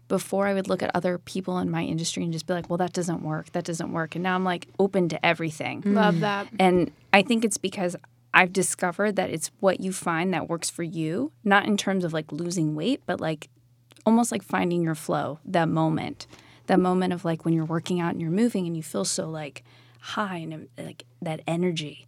before 0.07 0.47
I 0.47 0.53
would 0.53 0.67
look 0.67 0.81
at 0.81 0.91
other 0.95 1.17
people 1.17 1.59
in 1.59 1.69
my 1.69 1.83
industry 1.83 2.23
and 2.23 2.31
just 2.31 2.47
be 2.47 2.53
like, 2.53 2.69
well, 2.69 2.77
that 2.77 2.93
doesn't 2.93 3.21
work. 3.21 3.51
That 3.51 3.65
doesn't 3.65 3.91
work. 3.91 4.15
And 4.15 4.23
now 4.23 4.35
I'm 4.35 4.43
like 4.43 4.67
open 4.79 5.09
to 5.09 5.25
everything. 5.25 5.81
Mm. 5.81 5.93
Love 5.93 6.19
that. 6.21 6.47
And 6.59 6.91
I 7.13 7.21
think 7.21 7.43
it's 7.43 7.57
because 7.57 7.95
I've 8.33 8.53
discovered 8.53 9.15
that 9.17 9.29
it's 9.29 9.51
what 9.59 9.79
you 9.79 9.91
find 9.91 10.33
that 10.33 10.47
works 10.47 10.69
for 10.69 10.83
you, 10.83 11.31
not 11.43 11.65
in 11.65 11.75
terms 11.75 12.03
of 12.03 12.13
like 12.13 12.31
losing 12.31 12.75
weight, 12.75 13.01
but 13.05 13.19
like 13.19 13.49
almost 14.05 14.31
like 14.31 14.43
finding 14.43 14.81
your 14.81 14.95
flow, 14.95 15.39
that 15.45 15.67
moment, 15.67 16.27
that 16.67 16.79
moment 16.79 17.13
of 17.13 17.25
like 17.25 17.45
when 17.45 17.53
you're 17.53 17.65
working 17.65 17.99
out 17.99 18.11
and 18.11 18.21
you're 18.21 18.31
moving 18.31 18.65
and 18.67 18.77
you 18.77 18.83
feel 18.83 19.05
so 19.05 19.29
like 19.29 19.63
high 19.99 20.37
and 20.37 20.67
like 20.77 21.03
that 21.21 21.41
energy. 21.47 22.07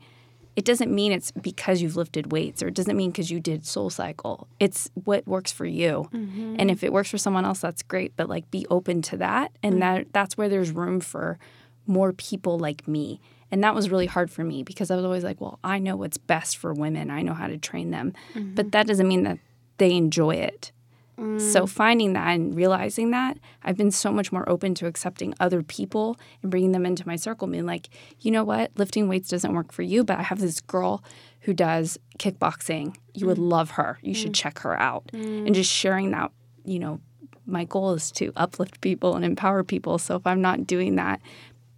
It 0.56 0.66
doesn't 0.66 0.94
mean 0.94 1.12
it's 1.12 1.32
because 1.32 1.82
you've 1.82 1.96
lifted 1.96 2.32
weights 2.32 2.62
or 2.62 2.68
it 2.68 2.74
doesn't 2.74 2.98
mean 2.98 3.12
because 3.12 3.32
you 3.32 3.40
did 3.40 3.66
soul 3.66 3.90
cycle. 3.90 4.48
It's 4.60 4.90
what 5.06 5.26
works 5.26 5.52
for 5.52 5.66
you. 5.66 6.10
Mm-hmm. 6.14 6.58
And 6.60 6.70
if 6.70 6.84
it 6.84 6.92
works 6.92 7.10
for 7.10 7.18
someone 7.18 7.46
else, 7.46 7.60
that's 7.60 7.82
great. 7.82 8.16
But 8.16 8.28
like 8.28 8.52
be 8.52 8.66
open 8.70 9.02
to 9.04 9.18
that. 9.18 9.52
And 9.64 9.76
mm-hmm. 9.76 9.80
that 9.80 10.14
that's 10.14 10.38
where 10.38 10.50
there's 10.50 10.72
room 10.72 11.00
for 11.00 11.40
more 11.88 12.12
people 12.12 12.60
like 12.60 12.88
me. 12.88 13.22
And 13.52 13.64
that 13.64 13.74
was 13.74 13.90
really 13.90 14.06
hard 14.06 14.30
for 14.30 14.44
me 14.44 14.64
because 14.64 14.92
I 14.92 14.96
was 14.96 15.06
always 15.06 15.24
like, 15.24 15.40
well, 15.40 15.60
I 15.64 15.80
know 15.80 15.96
what's 15.96 16.18
best 16.18 16.58
for 16.58 16.74
women. 16.74 17.10
I 17.10 17.22
know 17.22 17.34
how 17.34 17.48
to 17.48 17.58
train 17.58 17.92
them. 17.92 18.14
But 18.34 18.42
mm-hmm. 18.42 18.70
that 18.70 18.86
doesn't 18.86 19.08
mean 19.08 19.24
that 19.24 19.40
they 19.78 19.96
enjoy 19.96 20.36
it. 20.36 20.72
So 21.20 21.64
mm. 21.64 21.70
finding 21.70 22.14
that 22.14 22.30
and 22.30 22.56
realizing 22.56 23.12
that, 23.12 23.38
I've 23.62 23.76
been 23.76 23.92
so 23.92 24.10
much 24.10 24.32
more 24.32 24.48
open 24.48 24.74
to 24.76 24.88
accepting 24.88 25.34
other 25.38 25.62
people 25.62 26.18
and 26.42 26.50
bringing 26.50 26.72
them 26.72 26.86
into 26.86 27.06
my 27.06 27.18
circle, 27.18 27.46
being 27.48 27.66
like, 27.66 27.90
you 28.22 28.32
know 28.32 28.46
what, 28.46 28.72
lifting 28.78 29.10
weights 29.10 29.28
doesn't 29.28 29.54
work 29.54 29.74
for 29.74 29.82
you, 29.82 30.06
but 30.06 30.18
I 30.18 30.24
have 30.24 30.40
this 30.40 30.62
girl 30.62 31.04
who 31.42 31.54
does 31.54 31.98
kickboxing. 32.20 32.96
You 33.14 33.28
would 33.28 33.38
mm. 33.38 33.52
love 33.52 33.72
her. 33.72 34.00
You 34.02 34.14
should 34.14 34.32
mm. 34.32 34.36
check 34.36 34.60
her 34.60 34.80
out. 34.80 35.10
And 35.12 35.54
just 35.54 35.70
sharing 35.70 36.12
that, 36.12 36.32
you 36.64 36.80
know, 36.80 37.02
my 37.46 37.66
goal 37.66 37.92
is 37.94 38.12
to 38.14 38.32
uplift 38.38 38.80
people 38.80 39.16
and 39.16 39.26
empower 39.26 39.64
people. 39.64 39.98
So 39.98 40.16
if 40.16 40.26
I'm 40.26 40.42
not 40.42 40.68
doing 40.68 40.96
that 40.96 41.20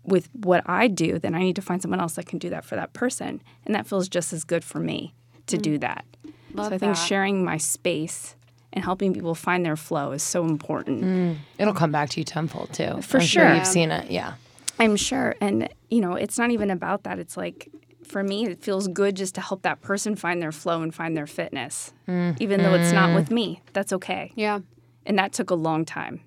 with 0.04 0.30
what 0.34 0.62
I 0.68 0.88
do, 0.88 1.18
then 1.18 1.34
I 1.34 1.40
need 1.40 1.56
to 1.56 1.64
find 1.64 1.82
someone 1.82 2.00
else 2.00 2.14
that 2.14 2.28
can 2.28 2.38
do 2.38 2.50
that 2.52 2.64
for 2.64 2.76
that 2.76 2.94
person. 2.94 3.42
And 3.66 3.74
that 3.74 3.88
feels 3.88 4.08
just 4.08 4.34
as 4.34 4.44
good 4.44 4.64
for 4.64 4.80
me 4.80 5.16
to 5.48 5.58
do 5.58 5.80
that. 5.80 6.06
Love 6.54 6.68
so 6.68 6.76
I 6.76 6.78
think 6.78 6.96
that. 6.96 7.02
sharing 7.02 7.44
my 7.44 7.58
space 7.58 8.36
and 8.74 8.84
helping 8.84 9.14
people 9.14 9.36
find 9.36 9.66
their 9.66 9.76
flow 9.76 10.12
is 10.12 10.24
so 10.24 10.46
important. 10.46 11.04
Mm. 11.04 11.38
It'll 11.58 11.74
come 11.74 11.92
back 11.92 12.10
to 12.12 12.20
you 12.20 12.24
tenfold 12.24 12.74
too. 12.74 13.02
For 13.02 13.18
I'm 13.18 13.26
sure. 13.26 13.54
You've 13.54 13.68
seen 13.68 13.92
it. 13.92 14.10
Yeah. 14.10 14.34
I'm 14.80 14.96
sure. 14.96 15.36
And, 15.42 15.70
you 15.90 16.02
know, 16.02 16.14
it's 16.14 16.38
not 16.38 16.52
even 16.52 16.72
about 16.72 17.04
that. 17.04 17.20
It's 17.20 17.38
like, 17.38 17.70
for 18.04 18.24
me, 18.24 18.46
it 18.46 18.64
feels 18.64 18.88
good 18.88 19.16
just 19.16 19.36
to 19.36 19.42
help 19.42 19.62
that 19.62 19.82
person 19.82 20.16
find 20.16 20.42
their 20.42 20.52
flow 20.52 20.82
and 20.82 20.94
find 20.94 21.16
their 21.16 21.28
fitness, 21.28 21.94
mm. 22.08 22.36
even 22.40 22.62
though 22.62 22.74
it's 22.74 22.92
not 22.92 23.10
mm. 23.12 23.16
with 23.16 23.32
me. 23.32 23.62
That's 23.74 23.94
okay. 23.94 24.32
Yeah. 24.36 24.60
And 25.06 25.18
that 25.20 25.34
took 25.34 25.50
a 25.50 25.56
long 25.56 25.86
time, 25.86 26.22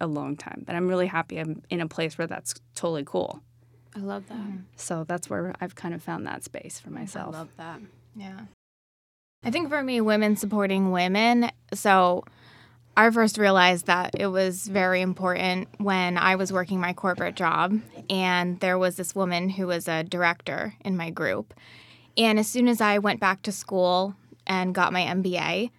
a 0.00 0.06
long 0.06 0.36
time. 0.36 0.62
But 0.66 0.74
I'm 0.74 0.88
really 0.88 1.06
happy 1.06 1.38
I'm 1.38 1.62
in 1.70 1.80
a 1.80 1.88
place 1.88 2.16
where 2.18 2.26
that's 2.26 2.54
totally 2.74 3.04
cool. 3.04 3.42
I 3.94 4.00
love 4.00 4.28
that. 4.28 4.46
So 4.76 5.04
that's 5.04 5.28
where 5.28 5.54
I've 5.60 5.74
kind 5.74 5.94
of 5.94 6.02
found 6.02 6.26
that 6.26 6.44
space 6.44 6.80
for 6.80 6.90
myself. 6.90 7.34
I 7.34 7.38
love 7.38 7.48
that. 7.58 7.80
Yeah. 8.16 8.40
I 9.44 9.50
think 9.50 9.68
for 9.68 9.82
me, 9.82 10.00
women 10.00 10.36
supporting 10.36 10.92
women. 10.92 11.50
So 11.74 12.24
I 12.96 13.10
first 13.10 13.38
realized 13.38 13.86
that 13.86 14.14
it 14.18 14.28
was 14.28 14.68
very 14.68 15.00
important 15.00 15.68
when 15.78 16.16
I 16.16 16.36
was 16.36 16.52
working 16.52 16.78
my 16.78 16.92
corporate 16.92 17.34
job, 17.34 17.80
and 18.08 18.60
there 18.60 18.78
was 18.78 18.96
this 18.96 19.14
woman 19.14 19.48
who 19.48 19.66
was 19.66 19.88
a 19.88 20.04
director 20.04 20.74
in 20.84 20.96
my 20.96 21.10
group. 21.10 21.54
And 22.16 22.38
as 22.38 22.46
soon 22.46 22.68
as 22.68 22.80
I 22.80 22.98
went 22.98 23.18
back 23.18 23.42
to 23.42 23.52
school 23.52 24.14
and 24.46 24.74
got 24.74 24.92
my 24.92 25.02
MBA, 25.02 25.70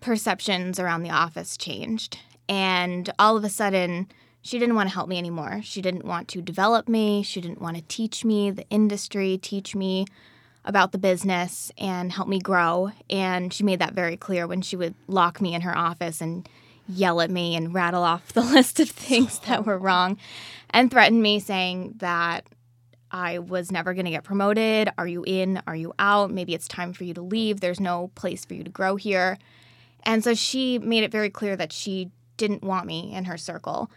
perceptions 0.00 0.78
around 0.78 1.02
the 1.02 1.10
office 1.10 1.56
changed. 1.56 2.18
And 2.48 3.10
all 3.18 3.36
of 3.36 3.44
a 3.44 3.48
sudden, 3.48 4.08
she 4.42 4.58
didn't 4.58 4.74
want 4.74 4.88
to 4.88 4.94
help 4.94 5.08
me 5.08 5.18
anymore. 5.18 5.60
She 5.62 5.80
didn't 5.80 6.04
want 6.04 6.28
to 6.28 6.42
develop 6.42 6.88
me. 6.88 7.22
She 7.22 7.40
didn't 7.40 7.62
want 7.62 7.76
to 7.76 7.82
teach 7.82 8.24
me 8.24 8.50
the 8.50 8.68
industry, 8.68 9.38
teach 9.38 9.74
me 9.74 10.04
about 10.64 10.92
the 10.92 10.98
business 10.98 11.72
and 11.76 12.12
help 12.12 12.28
me 12.28 12.38
grow. 12.38 12.92
And 13.10 13.52
she 13.52 13.64
made 13.64 13.80
that 13.80 13.94
very 13.94 14.16
clear 14.16 14.46
when 14.46 14.62
she 14.62 14.76
would 14.76 14.94
lock 15.08 15.40
me 15.40 15.54
in 15.54 15.62
her 15.62 15.76
office 15.76 16.20
and 16.20 16.48
yell 16.88 17.20
at 17.20 17.30
me 17.30 17.56
and 17.56 17.74
rattle 17.74 18.02
off 18.02 18.32
the 18.32 18.40
list 18.54 18.80
of 18.80 18.90
things 18.90 19.38
that 19.40 19.66
were 19.66 19.78
wrong 19.78 20.18
and 20.70 20.90
threaten 20.90 21.20
me, 21.20 21.40
saying 21.40 21.94
that 21.96 22.46
I 23.10 23.38
was 23.40 23.70
never 23.70 23.92
going 23.92 24.06
to 24.06 24.10
get 24.10 24.24
promoted. 24.24 24.88
Are 24.96 25.06
you 25.06 25.22
in? 25.24 25.62
Are 25.66 25.76
you 25.76 25.92
out? 25.98 26.30
Maybe 26.30 26.54
it's 26.54 26.66
time 26.66 26.92
for 26.92 27.04
you 27.04 27.12
to 27.14 27.22
leave. 27.22 27.60
There's 27.60 27.80
no 27.80 28.10
place 28.14 28.44
for 28.44 28.54
you 28.54 28.64
to 28.64 28.70
grow 28.70 28.96
here. 28.96 29.38
And 30.04 30.24
so 30.24 30.34
she 30.34 30.78
made 30.78 31.04
it 31.04 31.12
very 31.12 31.30
clear 31.30 31.54
that 31.56 31.72
she 31.72 32.10
didn't 32.36 32.62
want 32.62 32.86
me 32.86 33.14
in 33.14 33.24
her 33.24 33.36
circle. 33.36 33.90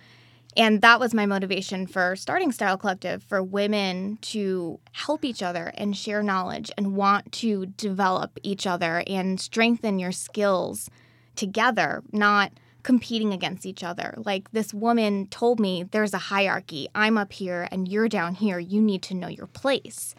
And 0.57 0.81
that 0.81 0.99
was 0.99 1.13
my 1.13 1.25
motivation 1.25 1.85
for 1.85 2.15
starting 2.15 2.51
Style 2.51 2.77
Collective 2.77 3.21
for 3.23 3.43
women 3.43 4.17
to 4.21 4.79
help 4.93 5.25
each 5.25 5.43
other 5.43 5.73
and 5.75 5.97
share 5.97 6.23
knowledge 6.23 6.71
and 6.77 6.95
want 6.95 7.31
to 7.33 7.65
develop 7.65 8.39
each 8.41 8.65
other 8.65 9.03
and 9.05 9.39
strengthen 9.39 9.99
your 9.99 10.13
skills 10.13 10.89
together, 11.35 12.03
not 12.13 12.53
competing 12.83 13.33
against 13.33 13.65
each 13.65 13.83
other. 13.83 14.13
Like 14.23 14.51
this 14.51 14.73
woman 14.73 15.27
told 15.27 15.59
me 15.59 15.83
there's 15.83 16.13
a 16.13 16.19
hierarchy. 16.19 16.87
I'm 16.95 17.17
up 17.17 17.33
here 17.33 17.67
and 17.71 17.87
you're 17.87 18.07
down 18.07 18.35
here. 18.35 18.59
You 18.59 18.81
need 18.81 19.01
to 19.03 19.15
know 19.15 19.27
your 19.27 19.47
place. 19.47 20.15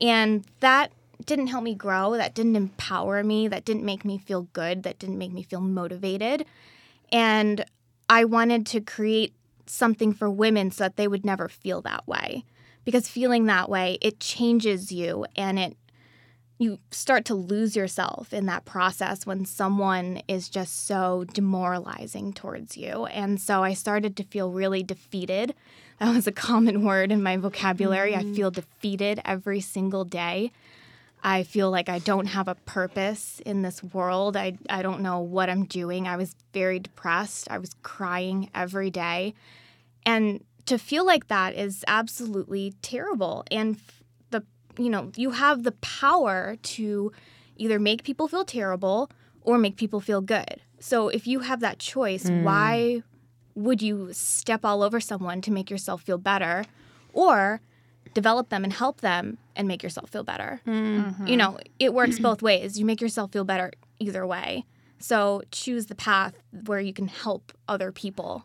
And 0.00 0.44
that 0.58 0.92
didn't 1.24 1.46
help 1.46 1.64
me 1.64 1.74
grow. 1.74 2.16
That 2.16 2.34
didn't 2.34 2.56
empower 2.56 3.22
me. 3.22 3.48
That 3.48 3.64
didn't 3.64 3.84
make 3.84 4.04
me 4.04 4.18
feel 4.18 4.42
good. 4.52 4.82
That 4.82 4.98
didn't 4.98 5.18
make 5.18 5.32
me 5.32 5.42
feel 5.42 5.60
motivated. 5.60 6.44
And 7.12 7.64
I 8.08 8.24
wanted 8.24 8.66
to 8.66 8.80
create 8.80 9.34
something 9.70 10.12
for 10.12 10.30
women 10.30 10.70
so 10.70 10.84
that 10.84 10.96
they 10.96 11.08
would 11.08 11.24
never 11.24 11.48
feel 11.48 11.80
that 11.82 12.06
way. 12.06 12.44
Because 12.84 13.08
feeling 13.08 13.46
that 13.46 13.68
way, 13.68 13.98
it 14.00 14.20
changes 14.20 14.90
you 14.90 15.26
and 15.36 15.58
it 15.58 15.76
you 16.60 16.78
start 16.90 17.24
to 17.24 17.34
lose 17.34 17.74
yourself 17.74 18.34
in 18.34 18.44
that 18.44 18.66
process 18.66 19.24
when 19.24 19.46
someone 19.46 20.20
is 20.28 20.50
just 20.50 20.86
so 20.86 21.24
demoralizing 21.32 22.34
towards 22.34 22.76
you. 22.76 23.06
And 23.06 23.40
so 23.40 23.64
I 23.64 23.72
started 23.72 24.14
to 24.18 24.24
feel 24.24 24.52
really 24.52 24.82
defeated. 24.82 25.54
That 26.00 26.14
was 26.14 26.26
a 26.26 26.32
common 26.32 26.84
word 26.84 27.10
in 27.12 27.22
my 27.22 27.38
vocabulary. 27.38 28.14
I 28.14 28.24
mm-hmm. 28.24 28.34
feel 28.34 28.50
defeated 28.50 29.22
every 29.24 29.62
single 29.62 30.04
day. 30.04 30.52
I 31.22 31.42
feel 31.42 31.70
like 31.70 31.88
I 31.88 31.98
don't 31.98 32.26
have 32.26 32.48
a 32.48 32.54
purpose 32.54 33.40
in 33.44 33.62
this 33.62 33.82
world. 33.82 34.36
I, 34.36 34.58
I 34.68 34.82
don't 34.82 35.00
know 35.00 35.20
what 35.20 35.50
I'm 35.50 35.64
doing. 35.64 36.08
I 36.08 36.16
was 36.16 36.34
very 36.52 36.78
depressed. 36.78 37.48
I 37.50 37.58
was 37.58 37.74
crying 37.82 38.50
every 38.54 38.90
day. 38.90 39.34
And 40.06 40.44
to 40.66 40.78
feel 40.78 41.04
like 41.04 41.28
that 41.28 41.54
is 41.54 41.84
absolutely 41.86 42.74
terrible. 42.82 43.44
And 43.50 43.78
the 44.30 44.44
you 44.78 44.88
know, 44.88 45.12
you 45.16 45.32
have 45.32 45.62
the 45.62 45.72
power 45.72 46.56
to 46.62 47.12
either 47.56 47.78
make 47.78 48.04
people 48.04 48.28
feel 48.28 48.44
terrible 48.44 49.10
or 49.42 49.58
make 49.58 49.76
people 49.76 50.00
feel 50.00 50.20
good. 50.20 50.60
So 50.78 51.08
if 51.08 51.26
you 51.26 51.40
have 51.40 51.60
that 51.60 51.78
choice, 51.78 52.24
mm. 52.24 52.42
why 52.42 53.02
would 53.54 53.82
you 53.82 54.12
step 54.12 54.64
all 54.64 54.82
over 54.82 55.00
someone 55.00 55.42
to 55.42 55.50
make 55.50 55.70
yourself 55.70 56.02
feel 56.02 56.18
better 56.18 56.64
or 57.12 57.60
develop 58.14 58.48
them 58.48 58.64
and 58.64 58.72
help 58.72 59.00
them 59.00 59.38
and 59.56 59.68
make 59.68 59.82
yourself 59.82 60.10
feel 60.10 60.24
better? 60.24 60.60
Mm-hmm. 60.66 61.26
You 61.26 61.36
know, 61.36 61.58
it 61.78 61.94
works 61.94 62.18
both 62.20 62.42
ways. 62.42 62.78
You 62.78 62.84
make 62.84 63.00
yourself 63.00 63.32
feel 63.32 63.44
better 63.44 63.72
either 63.98 64.26
way. 64.26 64.64
So 64.98 65.42
choose 65.50 65.86
the 65.86 65.94
path 65.94 66.34
where 66.66 66.80
you 66.80 66.92
can 66.92 67.08
help 67.08 67.52
other 67.68 67.90
people. 67.90 68.44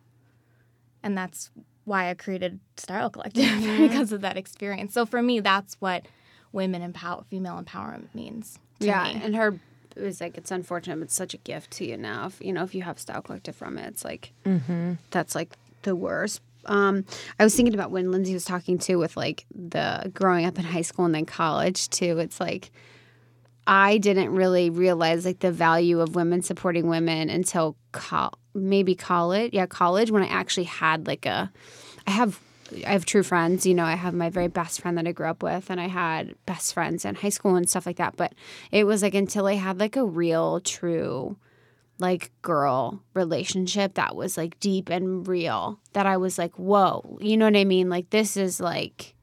And 1.03 1.17
that's 1.17 1.51
why 1.83 2.09
I 2.09 2.13
created 2.13 2.59
Style 2.77 3.09
Collective 3.09 3.43
mm-hmm. 3.45 3.87
because 3.87 4.11
of 4.11 4.21
that 4.21 4.37
experience. 4.37 4.93
So 4.93 5.05
for 5.05 5.21
me, 5.21 5.39
that's 5.39 5.75
what 5.75 6.07
women 6.51 6.81
empower, 6.81 7.23
female 7.29 7.61
empowerment 7.61 8.07
means. 8.13 8.59
to 8.79 8.87
yeah, 8.87 9.03
me. 9.03 9.21
and 9.23 9.35
her 9.35 9.59
it 9.95 10.01
was 10.01 10.19
like 10.19 10.37
it's 10.37 10.51
unfortunate, 10.51 10.97
but 10.97 11.03
it's 11.03 11.15
such 11.15 11.33
a 11.33 11.37
gift 11.37 11.71
to 11.71 11.85
you 11.85 11.97
now. 11.97 12.27
If 12.27 12.41
you 12.41 12.51
know, 12.51 12.63
if 12.63 12.75
you 12.75 12.81
have 12.83 12.99
Style 12.99 13.21
Collective 13.21 13.55
from 13.55 13.77
it, 13.77 13.87
it's 13.87 14.03
like 14.03 14.33
mm-hmm. 14.45 14.93
that's 15.11 15.35
like 15.35 15.55
the 15.83 15.95
worst. 15.95 16.41
Um, 16.65 17.05
I 17.39 17.43
was 17.43 17.55
thinking 17.55 17.73
about 17.73 17.91
when 17.91 18.11
Lindsey 18.11 18.33
was 18.33 18.45
talking 18.45 18.77
too 18.77 18.97
with 18.97 19.15
like 19.17 19.45
the 19.53 20.11
growing 20.13 20.45
up 20.45 20.57
in 20.57 20.65
high 20.65 20.81
school 20.81 21.05
and 21.05 21.15
then 21.15 21.25
college 21.25 21.89
too. 21.89 22.19
It's 22.19 22.39
like 22.39 22.71
I 23.67 23.97
didn't 23.97 24.33
really 24.33 24.69
realize 24.69 25.25
like 25.25 25.39
the 25.39 25.51
value 25.51 25.99
of 25.99 26.15
women 26.15 26.41
supporting 26.41 26.87
women 26.87 27.29
until 27.29 27.75
maybe 28.53 28.95
college. 28.95 29.53
Yeah, 29.53 29.65
college 29.65 30.11
when 30.11 30.23
I 30.23 30.27
actually 30.27 30.65
had 30.65 31.07
like 31.07 31.25
a 31.25 31.51
I 32.07 32.11
have 32.11 32.39
I 32.85 32.89
have 32.89 33.05
true 33.05 33.23
friends, 33.23 33.65
you 33.65 33.75
know, 33.75 33.85
I 33.85 33.93
have 33.93 34.13
my 34.13 34.29
very 34.29 34.47
best 34.47 34.81
friend 34.81 34.97
that 34.97 35.07
I 35.07 35.11
grew 35.11 35.27
up 35.27 35.43
with 35.43 35.69
and 35.69 35.79
I 35.79 35.87
had 35.87 36.35
best 36.45 36.73
friends 36.73 37.05
in 37.05 37.15
high 37.15 37.29
school 37.29 37.55
and 37.55 37.69
stuff 37.69 37.85
like 37.85 37.97
that, 37.97 38.17
but 38.17 38.33
it 38.71 38.85
was 38.85 39.03
like 39.03 39.13
until 39.13 39.45
I 39.45 39.53
had 39.53 39.79
like 39.79 39.95
a 39.95 40.05
real 40.05 40.59
true 40.61 41.37
like 41.97 42.31
girl 42.41 43.01
relationship 43.13 43.93
that 43.93 44.15
was 44.15 44.37
like 44.37 44.59
deep 44.59 44.89
and 44.89 45.27
real 45.27 45.79
that 45.93 46.05
I 46.05 46.17
was 46.17 46.37
like, 46.37 46.53
"Whoa." 46.57 47.17
You 47.21 47.37
know 47.37 47.45
what 47.45 47.55
I 47.55 47.63
mean? 47.63 47.89
Like 47.89 48.09
this 48.09 48.37
is 48.37 48.59
like 48.59 49.15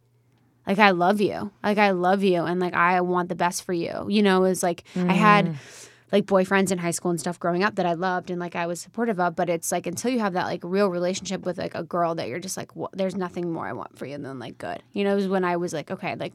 like 0.67 0.79
I 0.79 0.91
love 0.91 1.21
you. 1.21 1.51
Like 1.63 1.79
I 1.79 1.91
love 1.91 2.23
you 2.23 2.43
and 2.45 2.61
like 2.61 2.75
I 2.75 3.01
want 3.01 3.29
the 3.29 3.35
best 3.35 3.65
for 3.65 3.73
you. 3.73 4.07
You 4.09 4.23
know, 4.23 4.45
it 4.45 4.49
was 4.49 4.63
like 4.63 4.85
I 4.97 5.13
had 5.13 5.47
mm. 5.47 5.89
like 6.13 6.27
boyfriends 6.27 6.71
in 6.71 6.79
high 6.79 6.93
school 6.93 7.11
and 7.11 7.21
stuff 7.21 7.39
growing 7.39 7.65
up 7.65 7.75
that 7.77 7.87
I 7.87 7.95
loved 7.95 8.31
and 8.31 8.41
like 8.41 8.57
I 8.57 8.67
was 8.67 8.81
supportive 8.81 9.19
of, 9.19 9.35
but 9.35 9.51
it's 9.51 9.73
like 9.73 9.87
until 9.87 10.11
you 10.11 10.21
have 10.21 10.35
that 10.35 10.47
like 10.47 10.61
real 10.63 10.89
relationship 10.89 11.45
with 11.45 11.59
like 11.59 11.75
a 11.75 11.83
girl 11.83 12.15
that 12.15 12.29
you're 12.29 12.39
just 12.39 12.57
like, 12.57 12.75
"Wha- 12.77 12.91
there's 12.93 13.17
nothing 13.17 13.53
more 13.53 13.67
I 13.67 13.73
want 13.73 13.99
for 13.99 14.07
you 14.07 14.19
than 14.19 14.39
like 14.39 14.59
good. 14.59 14.83
You 14.93 15.05
know, 15.05 15.13
it 15.13 15.17
was 15.17 15.29
when 15.29 15.45
I 15.45 15.57
was 15.57 15.73
like, 15.73 15.91
okay, 15.91 16.15
like 16.15 16.33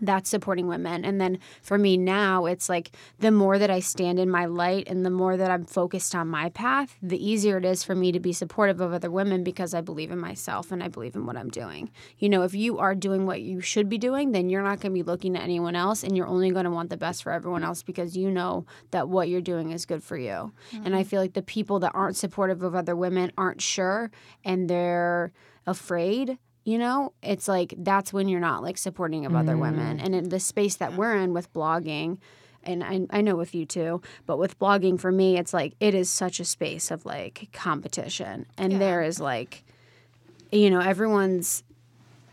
that's 0.00 0.30
supporting 0.30 0.66
women. 0.66 1.04
And 1.04 1.20
then 1.20 1.38
for 1.62 1.78
me 1.78 1.96
now, 1.96 2.46
it's 2.46 2.68
like 2.68 2.90
the 3.18 3.30
more 3.30 3.58
that 3.58 3.70
I 3.70 3.80
stand 3.80 4.18
in 4.18 4.30
my 4.30 4.46
light 4.46 4.88
and 4.88 5.04
the 5.04 5.10
more 5.10 5.36
that 5.36 5.50
I'm 5.50 5.64
focused 5.64 6.14
on 6.14 6.28
my 6.28 6.48
path, 6.50 6.96
the 7.02 7.24
easier 7.24 7.58
it 7.58 7.64
is 7.64 7.84
for 7.84 7.94
me 7.94 8.12
to 8.12 8.20
be 8.20 8.32
supportive 8.32 8.80
of 8.80 8.92
other 8.92 9.10
women 9.10 9.44
because 9.44 9.74
I 9.74 9.80
believe 9.80 10.10
in 10.10 10.18
myself 10.18 10.72
and 10.72 10.82
I 10.82 10.88
believe 10.88 11.14
in 11.14 11.26
what 11.26 11.36
I'm 11.36 11.50
doing. 11.50 11.90
You 12.18 12.28
know, 12.28 12.42
if 12.42 12.54
you 12.54 12.78
are 12.78 12.94
doing 12.94 13.26
what 13.26 13.42
you 13.42 13.60
should 13.60 13.88
be 13.88 13.98
doing, 13.98 14.32
then 14.32 14.48
you're 14.48 14.62
not 14.62 14.80
going 14.80 14.92
to 14.92 14.98
be 14.98 15.02
looking 15.02 15.36
at 15.36 15.42
anyone 15.42 15.76
else 15.76 16.02
and 16.02 16.16
you're 16.16 16.26
only 16.26 16.50
going 16.50 16.64
to 16.64 16.70
want 16.70 16.90
the 16.90 16.96
best 16.96 17.22
for 17.22 17.32
everyone 17.32 17.64
else 17.64 17.82
because 17.82 18.16
you 18.16 18.30
know 18.30 18.66
that 18.90 19.08
what 19.08 19.28
you're 19.28 19.40
doing 19.40 19.70
is 19.70 19.86
good 19.86 20.02
for 20.02 20.16
you. 20.16 20.52
And 20.72 20.94
I 20.94 21.00
mm-hmm. 21.00 21.08
feel 21.08 21.20
like 21.20 21.34
the 21.34 21.42
people 21.42 21.78
that 21.80 21.92
aren't 21.94 22.16
supportive 22.16 22.62
of 22.62 22.74
other 22.74 22.96
women 22.96 23.32
aren't 23.36 23.60
sure 23.60 24.10
and 24.44 24.68
they're 24.68 25.32
afraid 25.66 26.38
you 26.64 26.78
know 26.78 27.12
it's 27.22 27.46
like 27.46 27.74
that's 27.78 28.12
when 28.12 28.28
you're 28.28 28.40
not 28.40 28.62
like 28.62 28.78
supporting 28.78 29.26
of 29.26 29.34
other 29.34 29.56
women. 29.56 29.98
Mm. 29.98 30.04
And 30.04 30.14
in 30.14 30.28
the 30.30 30.40
space 30.40 30.76
that 30.76 30.94
we're 30.94 31.16
in 31.16 31.32
with 31.32 31.52
blogging 31.52 32.18
and 32.62 32.82
I, 32.82 33.06
I 33.10 33.20
know 33.20 33.36
with 33.36 33.54
you 33.54 33.66
too 33.66 34.00
but 34.26 34.38
with 34.38 34.58
blogging 34.58 34.98
for 34.98 35.12
me 35.12 35.36
it's 35.36 35.52
like 35.52 35.74
it 35.80 35.94
is 35.94 36.10
such 36.10 36.40
a 36.40 36.44
space 36.44 36.90
of 36.90 37.04
like 37.04 37.48
competition. 37.52 38.46
And 38.56 38.80
there 38.80 39.02
is 39.02 39.20
like 39.20 39.64
you 40.50 40.70
know 40.70 40.80
everyone's 40.80 41.62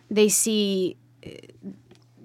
they 0.09 0.29
see 0.29 0.97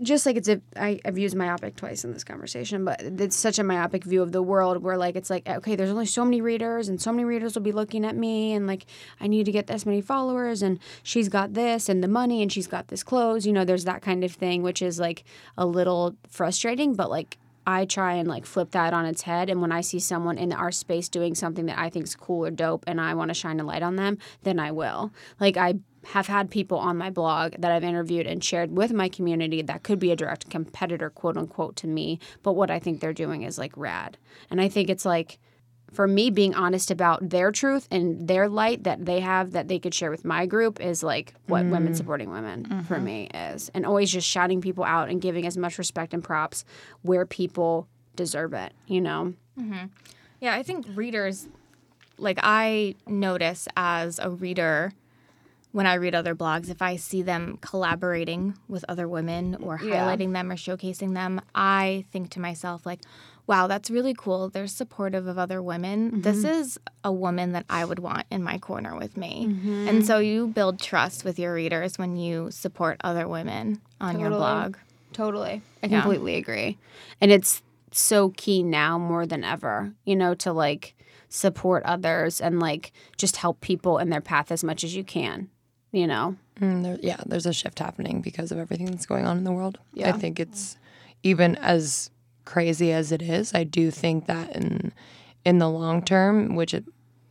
just 0.02 0.26
like 0.26 0.36
it's 0.36 0.48
a 0.48 0.60
I, 0.76 1.00
I've 1.04 1.18
used 1.18 1.34
myopic 1.34 1.76
twice 1.76 2.04
in 2.04 2.12
this 2.12 2.24
conversation, 2.24 2.84
but 2.84 3.00
it's 3.02 3.36
such 3.36 3.58
a 3.58 3.64
myopic 3.64 4.04
view 4.04 4.22
of 4.22 4.32
the 4.32 4.42
world 4.42 4.82
where 4.82 4.96
like 4.96 5.16
it's 5.16 5.30
like 5.30 5.48
okay, 5.48 5.76
there's 5.76 5.90
only 5.90 6.06
so 6.06 6.24
many 6.24 6.40
readers 6.40 6.88
and 6.88 7.00
so 7.00 7.12
many 7.12 7.24
readers 7.24 7.54
will 7.54 7.62
be 7.62 7.72
looking 7.72 8.04
at 8.04 8.16
me 8.16 8.52
and 8.52 8.66
like 8.66 8.86
I 9.20 9.26
need 9.26 9.44
to 9.44 9.52
get 9.52 9.66
this 9.66 9.86
many 9.86 10.00
followers 10.00 10.62
and 10.62 10.78
she's 11.02 11.28
got 11.28 11.54
this 11.54 11.88
and 11.88 12.02
the 12.02 12.08
money 12.08 12.42
and 12.42 12.52
she's 12.52 12.66
got 12.66 12.88
this 12.88 13.02
clothes, 13.02 13.46
you 13.46 13.52
know, 13.52 13.64
there's 13.64 13.84
that 13.84 14.02
kind 14.02 14.24
of 14.24 14.32
thing 14.32 14.62
which 14.62 14.82
is 14.82 14.98
like 14.98 15.24
a 15.56 15.66
little 15.66 16.16
frustrating, 16.28 16.94
but 16.94 17.10
like 17.10 17.38
I 17.66 17.84
try 17.84 18.14
and 18.14 18.28
like 18.28 18.46
flip 18.46 18.70
that 18.70 18.94
on 18.94 19.06
its 19.06 19.22
head. 19.22 19.50
And 19.50 19.60
when 19.60 19.72
I 19.72 19.80
see 19.80 19.98
someone 19.98 20.38
in 20.38 20.52
our 20.52 20.70
space 20.70 21.08
doing 21.08 21.34
something 21.34 21.66
that 21.66 21.78
I 21.78 21.90
think 21.90 22.04
is 22.04 22.14
cool 22.14 22.46
or 22.46 22.50
dope 22.50 22.84
and 22.86 23.00
I 23.00 23.14
want 23.14 23.30
to 23.30 23.34
shine 23.34 23.58
a 23.58 23.64
light 23.64 23.82
on 23.82 23.96
them, 23.96 24.18
then 24.44 24.60
I 24.60 24.70
will. 24.70 25.12
Like, 25.40 25.56
I 25.56 25.74
have 26.12 26.26
had 26.28 26.50
people 26.50 26.78
on 26.78 26.96
my 26.96 27.10
blog 27.10 27.54
that 27.58 27.72
I've 27.72 27.84
interviewed 27.84 28.26
and 28.26 28.42
shared 28.42 28.76
with 28.76 28.92
my 28.92 29.08
community 29.08 29.62
that 29.62 29.82
could 29.82 29.98
be 29.98 30.12
a 30.12 30.16
direct 30.16 30.48
competitor, 30.50 31.10
quote 31.10 31.36
unquote, 31.36 31.76
to 31.76 31.86
me. 31.86 32.20
But 32.42 32.52
what 32.52 32.70
I 32.70 32.78
think 32.78 33.00
they're 33.00 33.12
doing 33.12 33.42
is 33.42 33.58
like 33.58 33.72
rad. 33.76 34.16
And 34.50 34.60
I 34.60 34.68
think 34.68 34.88
it's 34.88 35.04
like, 35.04 35.38
for 35.92 36.06
me, 36.06 36.30
being 36.30 36.54
honest 36.54 36.90
about 36.90 37.28
their 37.30 37.50
truth 37.50 37.88
and 37.90 38.28
their 38.28 38.48
light 38.48 38.84
that 38.84 39.04
they 39.04 39.20
have 39.20 39.52
that 39.52 39.68
they 39.68 39.78
could 39.78 39.94
share 39.94 40.10
with 40.10 40.24
my 40.24 40.46
group 40.46 40.80
is 40.80 41.02
like 41.02 41.34
what 41.46 41.64
women 41.64 41.92
mm. 41.92 41.96
supporting 41.96 42.30
women 42.30 42.64
for 42.82 42.96
mm-hmm. 42.96 43.04
me 43.04 43.30
is. 43.32 43.70
And 43.72 43.86
always 43.86 44.10
just 44.10 44.28
shouting 44.28 44.60
people 44.60 44.84
out 44.84 45.08
and 45.08 45.20
giving 45.20 45.46
as 45.46 45.56
much 45.56 45.78
respect 45.78 46.12
and 46.12 46.22
props 46.22 46.64
where 47.02 47.24
people 47.24 47.88
deserve 48.14 48.52
it, 48.52 48.72
you 48.86 49.00
know? 49.00 49.34
Mm-hmm. 49.58 49.86
Yeah, 50.40 50.54
I 50.54 50.62
think 50.62 50.86
readers, 50.94 51.48
like 52.18 52.38
I 52.42 52.94
notice 53.06 53.66
as 53.76 54.18
a 54.18 54.30
reader 54.30 54.92
when 55.76 55.86
I 55.86 55.92
read 55.94 56.14
other 56.14 56.34
blogs, 56.34 56.70
if 56.70 56.80
I 56.80 56.96
see 56.96 57.20
them 57.20 57.58
collaborating 57.60 58.54
with 58.66 58.82
other 58.88 59.06
women 59.06 59.56
or 59.60 59.78
Yeah. 59.82 59.90
highlighting 60.06 60.32
them 60.32 60.50
or 60.50 60.56
showcasing 60.56 61.12
them, 61.12 61.38
I 61.54 62.06
think 62.10 62.30
to 62.30 62.40
myself, 62.40 62.86
like, 62.86 63.00
wow, 63.46 63.66
that's 63.66 63.90
really 63.90 64.14
cool. 64.14 64.48
They're 64.48 64.68
supportive 64.68 65.26
of 65.26 65.36
other 65.38 65.62
women. 65.62 66.10
Mm-hmm. 66.12 66.20
This 66.22 66.44
is 66.44 66.78
a 67.04 67.12
woman 67.12 67.52
that 67.52 67.66
I 67.68 67.84
would 67.84 67.98
want 67.98 68.24
in 68.30 68.42
my 68.42 68.56
corner 68.56 68.96
with 68.96 69.18
me. 69.18 69.48
Mm-hmm. 69.50 69.88
And 69.88 70.06
so 70.06 70.18
you 70.18 70.46
build 70.46 70.80
trust 70.80 71.26
with 71.26 71.38
your 71.38 71.52
readers 71.52 71.98
when 71.98 72.16
you 72.16 72.50
support 72.50 72.96
other 73.04 73.28
women 73.28 73.82
on 74.00 74.18
your 74.18 74.30
blog. 74.30 74.76
Totally. 75.12 75.60
I 75.82 75.88
Yeah. 75.88 76.00
completely 76.00 76.36
agree. 76.36 76.78
And 77.20 77.30
it's 77.30 77.62
so 77.92 78.30
key 78.30 78.62
now 78.62 78.98
more 78.98 79.26
than 79.26 79.44
ever, 79.44 79.92
you 80.06 80.16
know, 80.16 80.32
to 80.36 80.54
like 80.54 80.94
support 81.28 81.82
others 81.84 82.40
and 82.40 82.60
like 82.60 82.92
just 83.18 83.36
help 83.36 83.60
people 83.60 83.98
in 83.98 84.08
their 84.08 84.22
path 84.22 84.50
as 84.50 84.64
much 84.64 84.82
as 84.82 84.96
you 84.96 85.04
can, 85.04 85.50
you 85.96 86.06
know? 86.06 86.36
Mm, 86.60 86.82
there, 86.82 86.98
yeah, 87.02 87.20
there's 87.26 87.46
a 87.46 87.52
shift 87.52 87.78
happening 87.78 88.20
because 88.20 88.52
of 88.52 88.58
everything 88.58 88.86
that's 88.86 89.06
going 89.06 89.26
on 89.26 89.38
in 89.38 89.44
the 89.44 89.52
world. 89.52 89.78
Yeah. 89.94 90.10
I 90.10 90.12
think 90.12 90.38
it's 90.38 90.76
even 91.22 91.56
as 91.56 92.10
crazy 92.44 92.92
as 92.92 93.12
it 93.12 93.22
is. 93.22 93.54
I 93.54 93.64
do 93.64 93.90
think 93.90 94.26
that 94.26 94.54
in 94.54 94.92
in 95.44 95.58
the 95.58 95.68
long 95.68 96.02
term, 96.02 96.54
which 96.54 96.74
it 96.74 96.84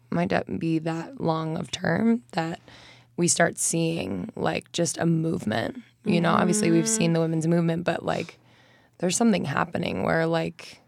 might 0.10 0.32
not 0.32 0.60
be 0.60 0.80
that 0.80 1.20
long 1.20 1.58
of 1.58 1.72
term, 1.72 2.24
that 2.32 2.60
we 3.18 3.28
start 3.28 3.58
seeing 3.58 4.32
like 4.36 4.72
just 4.72 4.98
a 4.98 5.06
movement. 5.06 5.82
You 6.04 6.22
know, 6.22 6.34
obviously 6.34 6.70
we've 6.70 6.88
seen 6.88 7.14
the 7.14 7.20
women's 7.20 7.48
movement, 7.48 7.84
but 7.84 8.06
like 8.06 8.38
there's 9.00 9.18
something 9.18 9.46
happening 9.46 10.04
where 10.04 10.26
like 10.28 10.80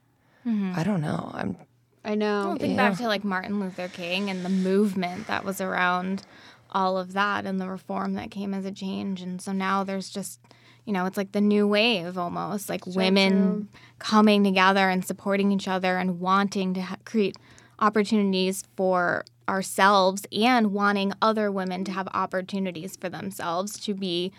I 0.45 0.83
don't 0.83 1.01
know. 1.01 1.31
I'm 1.33 1.57
I 2.05 2.15
know. 2.15 2.49
Well, 2.49 2.55
think 2.55 2.77
back 2.77 2.97
to 2.99 3.07
like 3.07 3.25
Martin 3.25 3.59
Luther 3.59 3.89
King 3.89 4.29
and 4.29 4.45
the 4.45 4.49
movement 4.49 5.27
that 5.27 5.43
was 5.43 5.59
around 5.59 6.23
all 6.71 6.97
of 6.97 7.13
that 7.13 7.45
and 7.45 7.59
the 7.59 7.69
reform 7.69 8.13
that 8.13 8.31
came 8.31 8.53
as 8.53 8.65
a 8.65 8.71
change. 8.71 9.21
And 9.21 9.41
so 9.41 9.51
now 9.51 9.83
there's 9.83 10.09
just, 10.09 10.39
you 10.85 10.93
know, 10.93 11.05
it's 11.05 11.17
like 11.17 11.31
the 11.31 11.41
new 11.41 11.67
wave 11.67 12.17
almost, 12.17 12.69
like 12.69 12.85
women 12.85 13.69
coming 13.99 14.43
together 14.43 14.89
and 14.89 15.05
supporting 15.05 15.51
each 15.51 15.67
other 15.67 15.97
and 15.97 16.19
wanting 16.19 16.73
to 16.75 16.81
ha- 16.81 16.97
create 17.05 17.35
opportunities 17.79 18.63
for 18.75 19.23
ourselves 19.47 20.25
and 20.31 20.73
wanting 20.73 21.13
other 21.21 21.51
women 21.51 21.83
to 21.85 21.91
have 21.91 22.07
opportunities 22.13 22.97
for 22.97 23.09
themselves 23.09 23.79
to 23.79 23.93
be 23.93 24.31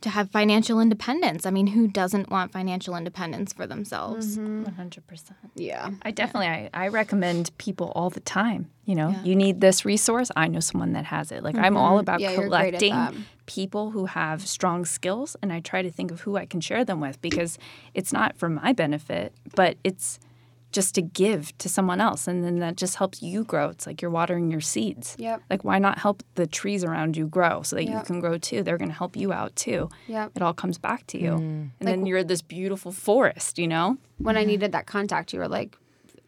to 0.00 0.10
have 0.10 0.30
financial 0.30 0.80
independence. 0.80 1.44
I 1.44 1.50
mean, 1.50 1.68
who 1.68 1.88
doesn't 1.88 2.30
want 2.30 2.52
financial 2.52 2.94
independence 2.94 3.52
for 3.52 3.66
themselves? 3.66 4.36
Mm-hmm. 4.36 4.64
One 4.64 4.74
hundred 4.74 5.06
percent. 5.06 5.38
yeah. 5.54 5.90
I 6.02 6.10
definitely 6.10 6.46
I, 6.46 6.70
I 6.72 6.88
recommend 6.88 7.56
people 7.58 7.92
all 7.96 8.10
the 8.10 8.20
time. 8.20 8.70
You 8.84 8.94
know, 8.94 9.14
you 9.22 9.34
need 9.36 9.60
this 9.60 9.84
resource. 9.84 10.30
I 10.36 10.46
know 10.48 10.60
someone 10.60 10.92
that 10.92 11.04
has 11.06 11.32
it. 11.32 11.42
Like 11.42 11.56
I'm 11.56 11.76
all 11.76 11.92
mm-hmm. 11.92 12.00
about 12.00 12.20
Yeah, 12.20 12.32
you're 12.32 12.48
great 12.48 12.74
at 12.74 12.80
collecting 12.80 13.24
people 13.46 13.90
who 13.90 14.06
have 14.06 14.46
strong 14.46 14.84
skills, 14.84 15.36
and 15.42 15.52
I 15.52 15.60
try 15.60 15.82
to 15.82 15.90
think 15.90 16.10
of 16.10 16.20
who 16.20 16.36
I 16.36 16.46
can 16.46 16.60
share 16.60 16.84
them 16.84 17.00
with 17.00 17.20
because 17.20 17.58
it's 17.92 18.12
not 18.12 18.36
for 18.36 18.48
my 18.48 18.72
benefit, 18.72 19.32
but 19.56 19.76
it's 19.82 20.20
just 20.70 20.94
to 20.94 21.02
give 21.02 21.56
to 21.58 21.68
someone 21.68 22.00
else, 22.00 22.28
and 22.28 22.44
then 22.44 22.58
that 22.58 22.76
just 22.76 22.96
helps 22.96 23.22
you 23.22 23.44
grow. 23.44 23.68
It's 23.70 23.86
like 23.86 24.02
you're 24.02 24.10
watering 24.10 24.50
your 24.50 24.60
seeds. 24.60 25.16
Yep. 25.18 25.42
Like 25.48 25.64
why 25.64 25.78
not 25.78 25.98
help 25.98 26.22
the 26.34 26.46
trees 26.46 26.84
around 26.84 27.16
you 27.16 27.26
grow 27.26 27.62
so 27.62 27.76
that 27.76 27.84
you 27.84 28.00
can 28.04 28.20
grow 28.20 28.38
too? 28.38 28.62
They're 28.62 28.78
going 28.78 28.90
to 28.90 28.94
help 28.94 29.16
you 29.16 29.32
out 29.32 29.56
too. 29.56 29.88
Yep. 30.08 30.32
It 30.36 30.42
all 30.42 30.54
comes 30.54 30.78
back 30.78 31.06
to 31.08 31.18
you, 31.18 31.32
mm. 31.32 31.70
and 31.78 31.88
then 31.88 32.06
you're 32.06 32.24
this 32.24 32.42
beautiful 32.42 32.92
forest. 32.92 33.58
You 33.58 33.68
know. 33.68 33.98
When 34.18 34.36
I 34.36 34.40
mm-hmm. 34.40 34.48
needed 34.48 34.72
that 34.72 34.86
contact, 34.86 35.32
you 35.32 35.38
were 35.38 35.48
like, 35.48 35.76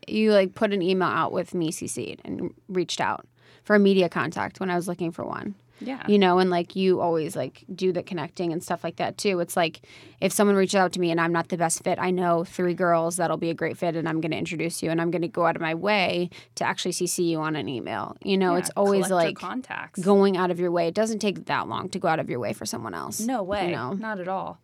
you 0.06 0.32
like 0.32 0.54
put 0.54 0.72
an 0.72 0.82
email 0.82 1.08
out 1.08 1.32
with 1.32 1.54
me 1.54 1.70
CC'd 1.70 2.20
and 2.24 2.54
reached 2.68 3.00
out 3.00 3.26
for 3.64 3.74
a 3.76 3.78
media 3.78 4.08
contact 4.08 4.60
when 4.60 4.70
I 4.70 4.76
was 4.76 4.88
looking 4.88 5.10
for 5.10 5.24
one. 5.24 5.54
Yeah. 5.80 6.02
You 6.06 6.18
know, 6.18 6.38
and 6.38 6.50
like 6.50 6.76
you 6.76 7.00
always 7.00 7.34
like 7.36 7.64
do 7.74 7.92
the 7.92 8.02
connecting 8.02 8.52
and 8.52 8.62
stuff 8.62 8.84
like 8.84 8.96
that 8.96 9.16
too. 9.18 9.40
It's 9.40 9.56
like 9.56 9.80
if 10.20 10.32
someone 10.32 10.56
reaches 10.56 10.74
out 10.74 10.92
to 10.92 11.00
me 11.00 11.10
and 11.10 11.20
I'm 11.20 11.32
not 11.32 11.48
the 11.48 11.56
best 11.56 11.82
fit, 11.82 11.98
I 11.98 12.10
know 12.10 12.44
three 12.44 12.74
girls 12.74 13.16
that'll 13.16 13.36
be 13.38 13.50
a 13.50 13.54
great 13.54 13.76
fit 13.78 13.96
and 13.96 14.08
I'm 14.08 14.20
going 14.20 14.32
to 14.32 14.36
introduce 14.36 14.82
you 14.82 14.90
and 14.90 15.00
I'm 15.00 15.10
going 15.10 15.22
to 15.22 15.28
go 15.28 15.46
out 15.46 15.56
of 15.56 15.62
my 15.62 15.74
way 15.74 16.28
to 16.56 16.64
actually 16.64 16.92
CC 16.92 17.24
you 17.30 17.38
on 17.40 17.56
an 17.56 17.68
email. 17.68 18.16
You 18.22 18.36
know, 18.36 18.52
Yeah, 18.52 18.58
it's 18.60 18.70
always 18.76 19.10
like 19.10 19.36
contacts. 19.36 20.00
going 20.00 20.36
out 20.36 20.50
of 20.50 20.60
your 20.60 20.70
way. 20.70 20.88
It 20.88 20.94
doesn't 20.94 21.20
take 21.20 21.46
that 21.46 21.68
long 21.68 21.88
to 21.90 21.98
go 21.98 22.08
out 22.08 22.20
of 22.20 22.28
your 22.28 22.40
way 22.40 22.52
for 22.52 22.66
someone 22.66 22.94
else. 22.94 23.20
no 23.20 23.42
way. 23.42 23.70
You 23.70 23.76
know? 23.76 23.92
Not 23.94 24.20
at 24.20 24.28
all. 24.28 24.58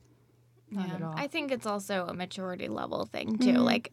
Not 0.70 0.88
Yeah. 0.88 0.94
at 0.96 1.02
all. 1.02 1.14
I 1.16 1.28
think 1.28 1.50
it's 1.50 1.66
also 1.66 2.06
a 2.08 2.12
maturity 2.14 2.68
level 2.68 3.06
thing 3.06 3.38
too. 3.38 3.52
Mm-hmm. 3.52 3.62
Like 3.62 3.92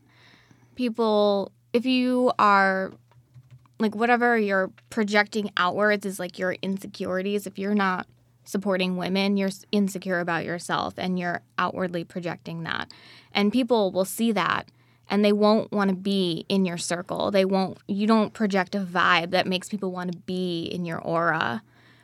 people 0.75 1.51
if 1.71 1.85
you 1.85 2.31
are 2.37 2.91
like 3.79 3.95
whatever 3.95 4.37
you're 4.37 4.71
projecting 4.89 5.51
outwards 5.57 6.05
is 6.05 6.19
like 6.19 6.39
your 6.39 6.53
insecurities, 6.61 7.47
if 7.47 7.57
you're 7.57 7.75
not 7.75 8.07
supporting 8.45 8.97
women, 8.97 9.37
you're 9.37 9.49
insecure 9.71 10.19
about 10.19 10.45
yourself 10.45 10.93
and 10.97 11.17
you're 11.17 11.41
outwardly 11.57 12.03
projecting 12.03 12.63
that. 12.63 12.91
And 13.33 13.51
people 13.51 13.91
will 13.91 14.05
see 14.05 14.31
that 14.33 14.69
and 15.09 15.23
they 15.23 15.33
won't 15.33 15.71
want 15.71 15.89
to 15.89 15.95
be 15.95 16.45
in 16.49 16.65
your 16.65 16.77
circle. 16.77 17.31
They 17.31 17.45
won't 17.45 17.77
you 17.87 18.07
don't 18.07 18.33
project 18.33 18.75
a 18.75 18.79
vibe 18.79 19.31
that 19.31 19.47
makes 19.47 19.69
people 19.69 19.91
want 19.91 20.11
to 20.11 20.17
be 20.19 20.63
in 20.65 20.85
your 20.85 20.99
aura 20.99 21.61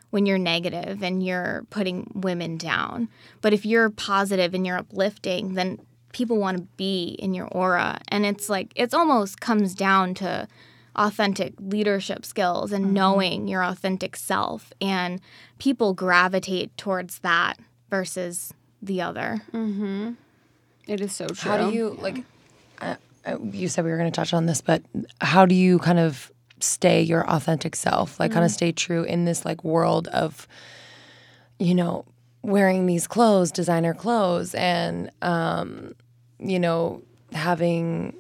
when 0.10 0.26
you're 0.26 0.38
negative 0.38 1.04
and 1.04 1.24
you're 1.24 1.66
putting 1.70 2.12
women 2.16 2.58
down. 2.58 3.10
But 3.42 3.54
if 3.54 3.66
you're 3.66 3.90
positive 3.90 4.54
and 4.54 4.66
you're 4.66 4.78
uplifting, 4.78 5.54
then 5.54 5.80
people 6.14 6.38
want 6.38 6.58
to 6.58 6.64
be 6.78 7.16
in 7.20 7.34
your 7.34 7.48
aura. 7.48 8.00
And 8.08 8.26
it's 8.26 8.50
like, 8.50 8.72
it's 8.76 8.94
almost 8.94 9.40
comes 9.40 9.76
down 9.76 10.16
to 10.16 10.48
authentic 11.00 11.54
leadership 11.60 12.26
skills 12.26 12.72
and 12.72 12.94
knowing 12.94 13.48
your 13.48 13.64
authentic 13.64 14.16
self. 14.16 14.72
And 14.82 15.22
people 15.58 15.94
gravitate 15.94 16.76
towards 16.78 17.20
that 17.20 17.58
versus 17.90 18.54
the 18.82 19.02
other. 19.02 19.42
It 20.88 21.02
is 21.02 21.16
so 21.16 21.28
true. 21.28 21.52
How 21.52 21.70
do 21.70 21.76
you 21.76 21.98
like? 22.02 22.24
Uh, 22.82 22.96
you 23.52 23.68
said 23.68 23.86
we 23.86 23.92
were 23.92 23.98
going 23.98 24.12
to 24.12 24.16
touch 24.16 24.34
on 24.34 24.46
this, 24.46 24.62
but 24.62 24.82
how 25.22 25.46
do 25.46 25.56
you 25.56 25.80
kind 25.80 26.00
of 26.00 26.32
stay 26.60 27.02
your 27.02 27.30
authentic 27.30 27.76
self? 27.76 28.20
Like, 28.20 28.32
kind 28.32 28.46
of 28.46 28.52
stay 28.52 28.72
true 28.72 29.04
in 29.04 29.26
this 29.26 29.46
like 29.46 29.64
world 29.64 30.08
of, 30.10 30.48
you 31.60 31.76
know, 31.76 32.06
wearing 32.42 32.86
these 32.86 33.08
clothes, 33.08 33.52
designer 33.52 33.94
clothes, 33.94 34.56
and 34.56 35.12
um, 35.22 35.94
you 36.40 36.60
know, 36.60 37.02
having 37.34 38.16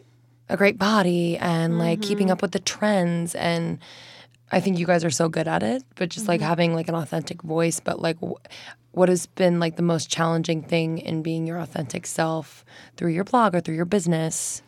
a 0.49 0.57
great 0.57 0.77
body 0.77 1.37
and 1.37 1.77
like 1.79 2.01
keeping 2.01 2.27
mm-hmm. 2.27 2.33
up 2.33 2.41
with 2.41 2.51
the 2.51 2.59
trends 2.59 3.35
and. 3.35 3.79
I 4.51 4.59
think 4.59 4.79
you 4.79 4.87
guys 4.87 5.05
are 5.05 5.11
so 5.11 5.29
good 5.29 5.47
at 5.47 5.61
it, 5.61 5.83
but 5.93 6.09
just 6.09 6.27
like 6.27 6.39
mm-hmm. 6.41 6.49
having 6.49 6.73
like 6.73 6.87
an 6.87 6.95
authentic 6.95 7.43
voice. 7.43 7.79
But 7.79 8.01
like, 8.01 8.17
wh- 8.19 8.41
what 8.91 9.07
has 9.07 9.27
been 9.27 9.59
like 9.59 9.75
the 9.75 9.83
most 9.83 10.09
challenging 10.09 10.63
thing 10.63 10.97
in 10.97 11.21
being 11.21 11.45
your 11.45 11.59
authentic 11.59 12.07
self 12.07 12.65
through 12.97 13.11
your 13.11 13.23
blog 13.23 13.53
or 13.53 13.59
through 13.59 13.75
your 13.75 13.85
business? 13.85 14.63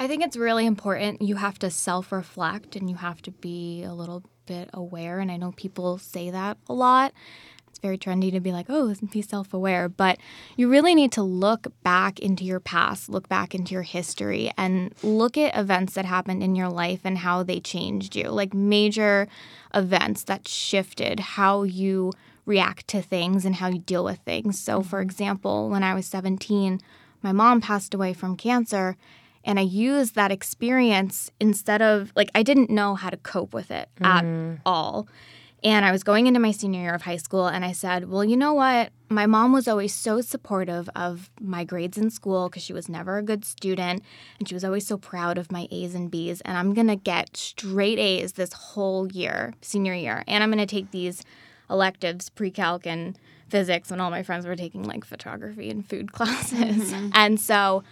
I 0.00 0.06
think 0.06 0.22
it's 0.22 0.36
really 0.36 0.64
important. 0.64 1.22
You 1.22 1.36
have 1.36 1.58
to 1.58 1.70
self 1.70 2.12
reflect 2.12 2.76
and 2.76 2.88
you 2.88 2.96
have 2.96 3.20
to 3.22 3.30
be 3.32 3.82
a 3.82 3.92
little 3.92 4.22
bit 4.46 4.70
aware. 4.72 5.18
And 5.18 5.30
I 5.30 5.36
know 5.36 5.52
people 5.52 5.98
say 5.98 6.30
that 6.30 6.56
a 6.68 6.72
lot. 6.72 7.12
It's 7.78 7.82
very 7.84 7.96
trendy 7.96 8.32
to 8.32 8.40
be 8.40 8.50
like, 8.50 8.66
oh, 8.68 8.92
be 9.12 9.22
self 9.22 9.54
aware. 9.54 9.88
But 9.88 10.18
you 10.56 10.68
really 10.68 10.96
need 10.96 11.12
to 11.12 11.22
look 11.22 11.68
back 11.84 12.18
into 12.18 12.42
your 12.42 12.58
past, 12.58 13.08
look 13.08 13.28
back 13.28 13.54
into 13.54 13.72
your 13.72 13.82
history, 13.82 14.50
and 14.58 14.92
look 15.04 15.38
at 15.38 15.56
events 15.56 15.94
that 15.94 16.04
happened 16.04 16.42
in 16.42 16.56
your 16.56 16.68
life 16.68 17.02
and 17.04 17.18
how 17.18 17.44
they 17.44 17.60
changed 17.60 18.16
you. 18.16 18.30
Like 18.30 18.52
major 18.52 19.28
events 19.72 20.24
that 20.24 20.48
shifted 20.48 21.20
how 21.20 21.62
you 21.62 22.12
react 22.46 22.88
to 22.88 23.00
things 23.00 23.44
and 23.44 23.54
how 23.54 23.68
you 23.68 23.78
deal 23.78 24.02
with 24.02 24.18
things. 24.24 24.58
So, 24.58 24.82
for 24.82 24.98
mm-hmm. 24.98 25.08
example, 25.10 25.68
when 25.68 25.84
I 25.84 25.94
was 25.94 26.06
17, 26.06 26.80
my 27.22 27.30
mom 27.30 27.60
passed 27.60 27.94
away 27.94 28.12
from 28.12 28.36
cancer. 28.36 28.96
And 29.44 29.58
I 29.58 29.62
used 29.62 30.16
that 30.16 30.32
experience 30.32 31.30
instead 31.38 31.80
of 31.80 32.12
like, 32.16 32.30
I 32.34 32.42
didn't 32.42 32.70
know 32.70 32.96
how 32.96 33.08
to 33.08 33.16
cope 33.16 33.54
with 33.54 33.70
it 33.70 33.88
at 34.00 34.24
mm. 34.24 34.58
all. 34.66 35.06
And 35.64 35.84
I 35.84 35.90
was 35.90 36.04
going 36.04 36.26
into 36.28 36.38
my 36.38 36.52
senior 36.52 36.80
year 36.80 36.94
of 36.94 37.02
high 37.02 37.16
school, 37.16 37.46
and 37.46 37.64
I 37.64 37.72
said, 37.72 38.08
Well, 38.08 38.24
you 38.24 38.36
know 38.36 38.54
what? 38.54 38.90
My 39.08 39.26
mom 39.26 39.52
was 39.52 39.66
always 39.66 39.94
so 39.94 40.20
supportive 40.20 40.88
of 40.94 41.30
my 41.40 41.64
grades 41.64 41.98
in 41.98 42.10
school 42.10 42.48
because 42.48 42.62
she 42.62 42.72
was 42.72 42.88
never 42.88 43.18
a 43.18 43.22
good 43.22 43.44
student. 43.44 44.02
And 44.38 44.46
she 44.46 44.54
was 44.54 44.64
always 44.64 44.86
so 44.86 44.98
proud 44.98 45.38
of 45.38 45.50
my 45.50 45.66
A's 45.70 45.94
and 45.94 46.10
B's. 46.10 46.42
And 46.42 46.56
I'm 46.56 46.74
going 46.74 46.88
to 46.88 46.96
get 46.96 47.36
straight 47.36 47.98
A's 47.98 48.34
this 48.34 48.52
whole 48.52 49.10
year, 49.10 49.54
senior 49.62 49.94
year. 49.94 50.24
And 50.28 50.44
I'm 50.44 50.50
going 50.50 50.64
to 50.64 50.66
take 50.66 50.90
these 50.90 51.24
electives, 51.70 52.28
pre 52.28 52.50
calc 52.50 52.86
and 52.86 53.18
physics, 53.48 53.90
when 53.90 54.00
all 54.00 54.10
my 54.10 54.22
friends 54.22 54.46
were 54.46 54.56
taking 54.56 54.82
like 54.82 55.04
photography 55.04 55.70
and 55.70 55.88
food 55.88 56.12
classes. 56.12 56.92
Mm-hmm. 56.92 57.10
And 57.14 57.40
so 57.40 57.82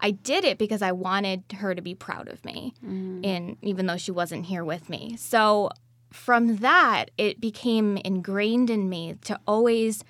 I 0.00 0.10
did 0.10 0.44
it 0.44 0.58
because 0.58 0.82
I 0.82 0.92
wanted 0.92 1.44
her 1.58 1.74
to 1.74 1.80
be 1.80 1.94
proud 1.94 2.28
of 2.28 2.44
me, 2.44 2.74
mm-hmm. 2.84 3.24
in 3.24 3.56
even 3.62 3.86
though 3.86 3.96
she 3.96 4.10
wasn't 4.10 4.46
here 4.46 4.64
with 4.64 4.90
me. 4.90 5.16
So 5.16 5.70
from 6.14 6.58
that, 6.58 7.10
it 7.18 7.40
became 7.40 7.96
ingrained 7.98 8.70
in 8.70 8.88
me 8.88 9.16
to 9.24 9.38
always 9.46 10.04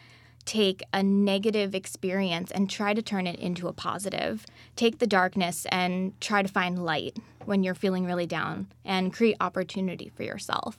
take 0.44 0.82
a 0.92 1.02
negative 1.02 1.74
experience 1.74 2.50
and 2.50 2.68
try 2.68 2.92
to 2.92 3.00
turn 3.00 3.26
it 3.26 3.38
into 3.38 3.68
a 3.68 3.72
positive. 3.72 4.44
Take 4.76 4.98
the 4.98 5.06
darkness 5.06 5.66
and 5.72 6.12
try 6.20 6.42
to 6.42 6.48
find 6.48 6.84
light 6.84 7.16
when 7.46 7.62
you're 7.62 7.74
feeling 7.74 8.04
really 8.04 8.26
down 8.26 8.66
and 8.84 9.14
create 9.14 9.36
opportunity 9.40 10.12
for 10.14 10.22
yourself. 10.22 10.78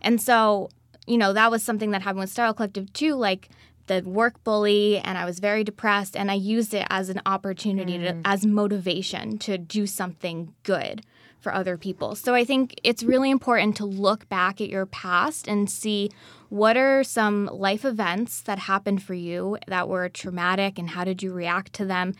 And 0.00 0.20
so, 0.20 0.70
you 1.06 1.18
know, 1.18 1.34
that 1.34 1.50
was 1.50 1.62
something 1.62 1.90
that 1.90 2.00
happened 2.00 2.20
with 2.20 2.30
Style 2.30 2.54
Collective 2.54 2.90
too. 2.94 3.14
Like 3.14 3.50
the 3.88 4.00
work 4.00 4.42
bully, 4.42 4.98
and 4.98 5.18
I 5.18 5.26
was 5.26 5.38
very 5.38 5.64
depressed, 5.64 6.16
and 6.16 6.30
I 6.30 6.34
used 6.34 6.72
it 6.72 6.86
as 6.88 7.10
an 7.10 7.20
opportunity 7.26 7.98
to, 7.98 8.14
mm. 8.14 8.22
as 8.24 8.46
motivation 8.46 9.36
to 9.38 9.58
do 9.58 9.86
something 9.86 10.54
good 10.62 11.02
for 11.42 11.52
other 11.52 11.76
people. 11.76 12.14
So 12.14 12.34
I 12.34 12.44
think 12.44 12.80
it's 12.84 13.02
really 13.02 13.30
important 13.30 13.76
to 13.78 13.84
look 13.84 14.28
back 14.28 14.60
at 14.60 14.68
your 14.68 14.86
past 14.86 15.48
and 15.48 15.68
see 15.68 16.10
what 16.48 16.76
are 16.76 17.02
some 17.02 17.46
life 17.46 17.84
events 17.84 18.42
that 18.42 18.60
happened 18.60 19.02
for 19.02 19.14
you 19.14 19.58
that 19.66 19.88
were 19.88 20.08
traumatic 20.08 20.78
and 20.78 20.90
how 20.90 21.04
did 21.04 21.22
you 21.22 21.32
react 21.32 21.72
to 21.74 21.84
them 21.84 22.14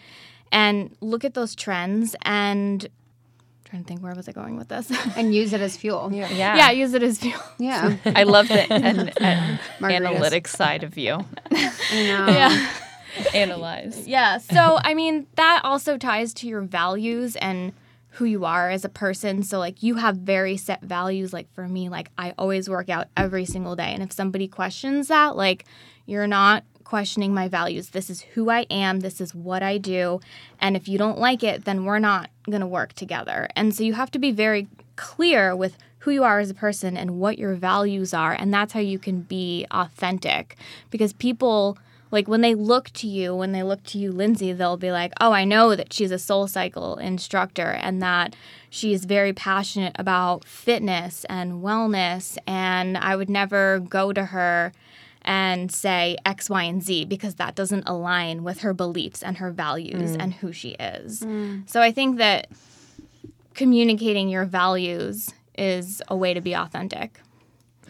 and 0.51 0.97
look 1.01 1.25
at 1.25 1.35
those 1.35 1.55
trends 1.55 2.17
and 2.23 2.89
trying 3.65 3.85
to 3.85 3.89
think 3.89 4.03
where 4.03 4.15
was 4.15 4.29
I 4.29 4.33
going 4.33 4.57
with 4.57 4.69
this? 4.69 4.93
and 5.17 5.35
use 5.35 5.53
it 5.53 5.61
as 5.61 5.77
fuel. 5.77 6.11
Yeah. 6.13 6.29
yeah. 6.31 6.57
yeah, 6.57 6.71
use 6.71 6.93
it 6.95 7.03
as 7.03 7.19
fuel. 7.19 7.41
Yeah. 7.59 7.97
I 8.07 8.25
love 8.25 8.49
the 8.49 8.71
an, 8.73 9.09
an 9.19 9.59
analytics 9.81 10.49
side 10.49 10.83
of 10.83 10.99
you. 10.99 11.25
I. 11.51 11.67
Yeah. 11.91 12.71
Analyze. 13.35 14.07
Yeah. 14.07 14.39
So, 14.39 14.79
I 14.83 14.95
mean, 14.95 15.27
that 15.37 15.61
also 15.65 15.99
ties 15.99 16.33
to 16.35 16.49
your 16.49 16.63
values 16.63 17.37
and 17.37 17.73
who 18.13 18.27
you 18.27 18.45
are 18.45 18.71
as 18.71 18.85
a 18.85 18.91
person. 18.91 19.43
So, 19.43 19.59
like, 19.59 19.83
you 19.83 19.95
have 19.95 20.17
very 20.17 20.57
set 20.57 20.83
values. 20.83 21.33
Like, 21.33 21.53
for 21.55 21.67
me, 21.67 21.89
like, 21.89 22.11
I 22.19 22.35
always 22.37 22.69
work 22.69 22.91
out 22.91 23.09
every 23.17 23.47
single 23.47 23.75
day. 23.75 23.93
And 23.95 24.03
if 24.03 24.13
somebody 24.13 24.49
questions 24.49 25.09
that, 25.09 25.37
like, 25.37 25.65
you're 26.05 26.27
not 26.27 26.65
questioning 26.85 27.33
my 27.33 27.49
values. 27.49 27.91
This 27.91 28.11
is 28.11 28.21
who 28.21 28.51
I 28.51 28.67
am. 28.69 29.01
This 29.01 29.19
is 29.21 29.35
what 29.35 29.63
I 29.63 29.79
do. 29.79 30.21
And 30.61 30.77
if 30.77 30.89
you 30.89 30.99
don't 30.99 31.19
like 31.19 31.43
it, 31.43 31.65
then 31.65 31.85
we're 31.87 31.99
not 31.99 32.29
going 32.51 32.61
to 32.61 32.67
work 32.67 32.93
together. 32.93 33.49
And 33.57 33.75
so, 33.75 33.83
you 33.83 33.95
have 33.95 34.11
to 34.11 34.19
be 34.19 34.31
very 34.31 34.69
clear 34.97 35.57
with 35.57 35.79
who 36.01 36.11
you 36.11 36.25
are 36.25 36.41
as 36.41 36.51
a 36.51 36.55
person 36.55 36.97
and 36.97 37.19
what 37.19 37.39
your 37.39 37.55
values 37.55 38.13
are. 38.13 38.33
And 38.33 38.53
that's 38.53 38.75
how 38.75 38.81
you 38.81 38.99
can 38.99 39.23
be 39.23 39.67
authentic 39.71 40.57
because 40.91 41.13
people 41.13 41.79
like 42.13 42.29
when 42.29 42.43
they 42.43 42.55
look 42.55 42.91
to 42.91 43.09
you, 43.09 43.35
when 43.35 43.53
they 43.53 43.63
look 43.63 43.83
to 43.85 43.99
you, 43.99 44.13
Lindsey, 44.13 44.53
they'll 44.53 44.77
be 44.77 44.93
like, 44.93 45.13
oh, 45.21 45.33
I 45.33 45.45
know 45.45 45.75
that 45.75 45.93
she's 45.93 46.11
a 46.11 46.19
soul 46.19 46.47
cycle 46.47 46.97
instructor 46.97 47.71
and 47.71 48.03
that 48.03 48.37
she 48.71 48.93
is 48.93 49.07
very 49.07 49.33
passionate 49.33 49.97
about 49.99 50.45
fitness 50.45 51.25
and 51.29 51.63
wellness. 51.63 52.37
And 52.47 52.99
I 52.99 53.17
would 53.17 53.31
never 53.31 53.81
go 53.81 54.13
to 54.13 54.27
her 54.27 54.73
and 55.23 55.73
say 55.73 56.19
X, 56.27 56.51
Y, 56.51 56.63
and 56.65 56.83
Z 56.83 57.07
because 57.07 57.37
that 57.37 57.55
doesn't 57.55 57.85
align 57.89 58.45
with 58.45 58.61
her 58.61 58.75
beliefs 58.75 59.23
and 59.23 59.39
her 59.39 59.51
values 59.51 60.17
mm. 60.17 60.21
and 60.21 60.35
who 60.35 60.53
she 60.53 60.71
is. 60.71 61.21
Mm. 61.21 61.69
So 61.69 61.81
I 61.81 61.93
think 61.93 62.19
that 62.19 62.49
communicating 63.55 64.29
your 64.29 64.45
values 64.45 65.31
is 65.57 66.03
a 66.09 66.17
way 66.17 66.35
to 66.35 66.41
be 66.41 66.55
authentic. 66.55 67.21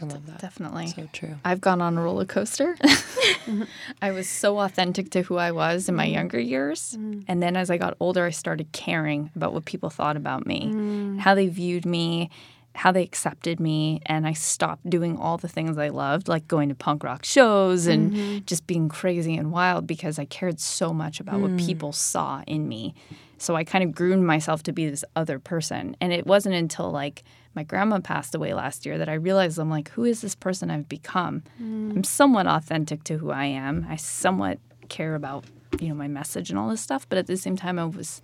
I 0.02 0.06
love 0.06 0.26
that. 0.26 0.40
Definitely. 0.40 0.88
So 0.88 1.08
true. 1.12 1.36
I've 1.44 1.60
gone 1.60 1.80
on 1.80 1.96
a 1.96 2.02
roller 2.02 2.24
coaster. 2.26 2.76
I 4.02 4.10
was 4.10 4.28
so 4.28 4.58
authentic 4.60 5.10
to 5.10 5.22
who 5.22 5.36
I 5.36 5.52
was 5.52 5.88
in 5.88 5.94
my 5.94 6.04
younger 6.04 6.40
years. 6.40 6.96
And 7.28 7.42
then 7.42 7.56
as 7.56 7.70
I 7.70 7.76
got 7.78 7.96
older, 8.00 8.24
I 8.24 8.30
started 8.30 8.72
caring 8.72 9.30
about 9.36 9.52
what 9.52 9.64
people 9.64 9.90
thought 9.90 10.16
about 10.16 10.46
me, 10.46 10.72
how 11.20 11.34
they 11.34 11.48
viewed 11.48 11.86
me. 11.86 12.30
how 12.74 12.90
they 12.90 13.02
accepted 13.02 13.60
me 13.60 14.00
and 14.06 14.26
I 14.26 14.32
stopped 14.32 14.88
doing 14.88 15.18
all 15.18 15.36
the 15.36 15.46
things 15.46 15.76
I 15.76 15.90
loved, 15.90 16.26
like 16.26 16.48
going 16.48 16.70
to 16.70 16.74
punk 16.74 17.04
rock 17.04 17.22
shows 17.22 17.86
and 17.86 18.12
Mm-hmm. 18.12 18.38
just 18.46 18.66
being 18.66 18.88
crazy 18.88 19.36
and 19.36 19.52
wild 19.52 19.86
because 19.86 20.18
I 20.18 20.24
cared 20.24 20.58
so 20.58 20.90
much 20.94 21.20
about 21.20 21.42
what 21.42 21.50
Mm. 21.50 21.66
people 21.66 21.92
saw 21.92 22.42
in 22.46 22.66
me. 22.68 22.94
So 23.36 23.56
I 23.56 23.64
kind 23.64 23.84
of 23.84 23.92
groomed 23.94 24.24
myself 24.24 24.62
to 24.62 24.72
be 24.72 24.88
this 24.88 25.04
other 25.14 25.38
person. 25.38 25.96
And 26.00 26.14
it 26.14 26.26
wasn't 26.26 26.54
until 26.54 26.90
like 26.90 27.24
my 27.54 27.62
grandma 27.62 28.00
passed 28.00 28.34
away 28.34 28.54
last 28.54 28.86
year 28.86 28.98
that 28.98 29.08
I 29.08 29.14
realized 29.14 29.58
I'm 29.58 29.70
like, 29.70 29.90
who 29.90 30.04
is 30.04 30.20
this 30.20 30.34
person 30.34 30.70
I've 30.70 30.88
become? 30.88 31.42
Mm. 31.62 31.96
I'm 31.96 32.04
somewhat 32.04 32.46
authentic 32.46 33.04
to 33.04 33.18
who 33.18 33.30
I 33.30 33.44
am. 33.44 33.86
I 33.88 33.96
somewhat 33.96 34.58
care 34.88 35.14
about, 35.14 35.44
you 35.80 35.88
know, 35.88 35.94
my 35.94 36.08
message 36.08 36.50
and 36.50 36.58
all 36.58 36.68
this 36.68 36.80
stuff, 36.80 37.08
but 37.08 37.18
at 37.18 37.26
the 37.26 37.36
same 37.36 37.56
time 37.56 37.78
I 37.78 37.84
was 37.84 38.22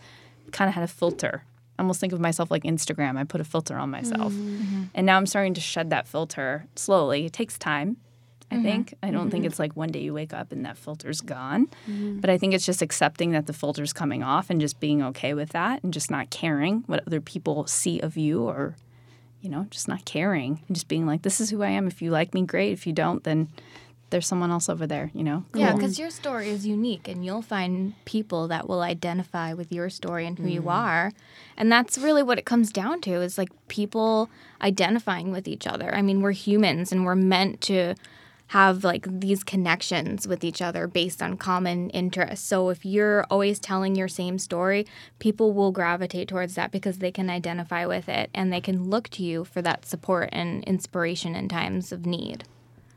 kind 0.53 0.69
of 0.69 0.75
had 0.75 0.85
a 0.85 0.89
filter. 0.89 1.45
I 1.79 1.83
almost 1.83 2.01
think 2.01 2.13
of 2.13 2.21
myself 2.21 2.51
like 2.51 2.65
Instagram. 2.65 3.17
I 3.17 3.25
put 3.25 3.41
a 3.41 3.45
filter 3.45 3.77
on 3.77 3.91
myself. 3.91 4.33
Mm-hmm. 4.33 4.63
Mm-hmm. 4.63 4.83
And 4.95 5.07
now 5.07 5.17
I'm 5.17 5.27
starting 5.27 5.55
to 5.55 5.61
shed 5.61 5.91
that 5.91 6.09
filter 6.09 6.67
slowly. 6.75 7.27
It 7.27 7.33
takes 7.33 7.57
time, 7.57 7.99
I 8.51 8.55
mm-hmm. 8.57 8.65
think. 8.65 8.95
I 9.03 9.11
don't 9.13 9.31
think 9.31 9.45
it's 9.45 9.61
like 9.61 9.77
one 9.77 9.91
day 9.91 10.01
you 10.01 10.13
wake 10.13 10.33
up 10.35 10.51
and 10.51 10.65
that 10.65 10.77
filter's 10.77 11.21
gone. 11.21 11.69
But 12.21 12.31
I 12.31 12.39
think 12.39 12.53
it's 12.53 12.67
just 12.67 12.83
accepting 12.83 13.31
that 13.31 13.47
the 13.47 13.53
filter's 13.53 13.93
coming 13.93 14.25
off 14.25 14.51
and 14.51 14.61
just 14.61 14.81
being 14.81 15.03
okay 15.05 15.35
with 15.35 15.51
that 15.51 15.85
and 15.85 15.93
just 15.93 16.11
not 16.11 16.31
caring 16.31 16.83
what 16.87 17.07
other 17.07 17.21
people 17.21 17.67
see 17.67 18.01
of 18.01 18.17
you 18.17 18.43
or, 18.43 18.75
you 19.41 19.49
know, 19.49 19.67
just 19.71 19.89
not 19.89 20.05
caring 20.05 20.63
and 20.67 20.77
just 20.77 20.89
being 20.89 21.07
like, 21.07 21.23
this 21.23 21.41
is 21.41 21.51
who 21.51 21.63
I 21.63 21.71
am. 21.71 21.87
If 21.87 22.03
you 22.03 22.11
like 22.11 22.35
me, 22.35 22.43
great. 22.43 22.73
If 22.73 22.87
you 22.87 22.93
don't, 22.93 23.23
then 23.25 23.49
there's 24.11 24.27
someone 24.27 24.51
else 24.51 24.69
over 24.69 24.87
there, 24.87 25.11
you 25.15 25.23
know? 25.23 25.45
Yeah, 25.55 25.75
because 25.75 25.99
your 25.99 26.11
story 26.11 26.49
is 26.49 26.67
unique 26.67 27.09
and 27.09 27.25
you'll 27.25 27.43
find 27.43 27.93
people 28.05 28.49
that 28.49 28.69
will 28.69 28.81
identify 28.81 29.53
with 29.53 29.71
your 29.71 29.91
story 29.91 30.27
and 30.27 30.39
who 30.39 30.49
you 30.49 30.63
mm. 30.63 30.73
are. 30.73 31.13
And 31.57 31.71
that's 31.71 31.99
really 31.99 32.23
what 32.23 32.39
it 32.39 32.47
comes 32.47 32.73
down 32.73 33.01
to 33.03 33.21
is 33.21 33.37
like 33.37 33.51
people 33.69 34.31
identifying 34.63 35.31
with 35.31 35.47
each 35.47 35.67
other. 35.67 35.95
I 35.95 36.03
mean, 36.03 36.23
we're 36.23 36.33
humans 36.33 36.91
and 36.91 37.05
we're 37.05 37.15
meant 37.15 37.61
to 37.63 37.95
have 38.49 38.85
like 38.85 39.07
these 39.21 39.45
connections 39.45 40.27
with 40.27 40.45
each 40.45 40.61
other 40.63 40.87
based 40.87 41.23
on 41.23 41.37
common 41.37 41.91
interests. 41.91 42.47
So 42.47 42.71
if 42.71 42.85
you're 42.85 43.25
always 43.31 43.59
telling 43.59 43.95
your 43.95 44.09
same 44.09 44.39
story, 44.39 44.87
people 45.19 45.53
will 45.53 45.73
gravitate 45.73 46.29
towards 46.29 46.55
that 46.55 46.71
because 46.71 46.99
they 46.99 47.11
can 47.11 47.31
identify 47.31 47.87
with 47.87 48.09
it 48.09 48.31
and 48.35 48.53
they 48.53 48.61
can 48.61 48.89
look 48.91 49.09
to 49.11 49.23
you 49.23 49.45
for 49.45 49.63
that 49.63 49.85
support 49.85 50.29
and 50.33 50.65
inspiration 50.65 51.35
in 51.35 51.49
times 51.49 51.93
of 51.93 52.07
need. 52.07 52.45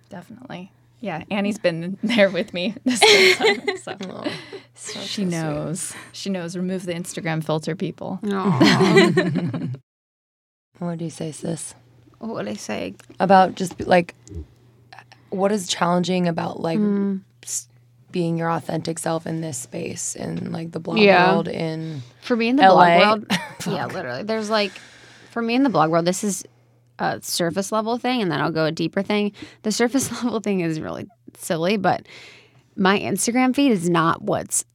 Definitely. 0.10 0.72
Yeah, 1.00 1.24
Annie's 1.32 1.58
been 1.58 1.98
there 2.04 2.30
with 2.30 2.54
me 2.54 2.76
this 2.86 3.02
whole 3.04 3.56
time. 3.56 3.78
So. 3.78 3.98
she 5.02 5.26
knows. 5.26 5.94
She 6.12 6.30
knows. 6.30 6.56
Remove 6.56 6.86
the 6.86 6.94
Instagram 6.94 7.44
filter, 7.44 7.76
people. 7.76 8.20
What 10.80 10.98
do 10.98 11.06
you 11.06 11.12
say, 11.12 11.32
sis? 11.32 11.76
what 12.22 12.36
would 12.36 12.48
I 12.48 12.54
say? 12.54 12.96
About 13.20 13.56
just 13.56 13.80
like, 13.88 14.16
what 15.32 15.52
is 15.52 15.68
challenging 15.68 16.28
about 16.28 16.60
like 16.60 16.78
hmm. 16.80 17.18
s- 17.44 17.68
being 18.12 18.38
your 18.38 18.52
authentic 18.52 19.00
self 19.00 19.26
in 19.26 19.42
this 19.42 19.58
space 19.58 20.16
in 20.16 20.52
like 20.52 20.72
the 20.72 20.80
blog 20.80 21.00
Yeah. 21.00 21.32
world 21.34 21.48
in 21.48 22.02
For 22.22 22.36
me 22.36 22.50
in 22.50 22.56
the 22.58 22.64
LA? 22.64 22.96
blog 22.96 22.98
world, 22.98 23.26
yeah, 23.68 23.86
literally. 23.88 24.24
There's 24.24 24.50
like, 24.50 24.72
for 25.32 25.42
me 25.42 25.56
in 25.56 25.64
the 25.64 25.70
blog 25.70 25.90
world, 25.92 26.06
this 26.06 26.24
is 26.24 26.44
a 27.00 27.20
surface 27.22 27.72
level 27.72 27.98
thing, 27.98 28.22
and 28.22 28.32
then 28.32 28.42
I'll 28.42 28.52
go 28.52 28.66
a 28.66 28.72
deeper 28.72 29.02
thing. 29.02 29.32
The 29.64 29.72
surface 29.72 30.12
level 30.24 30.40
thing 30.40 30.60
is 30.60 30.80
really 30.80 31.08
silly, 31.38 31.78
but 31.78 32.06
my 32.76 33.00
Instagram 33.00 33.56
feed 33.56 33.72
is 33.72 33.90
not 33.90 34.22
what's 34.22 34.66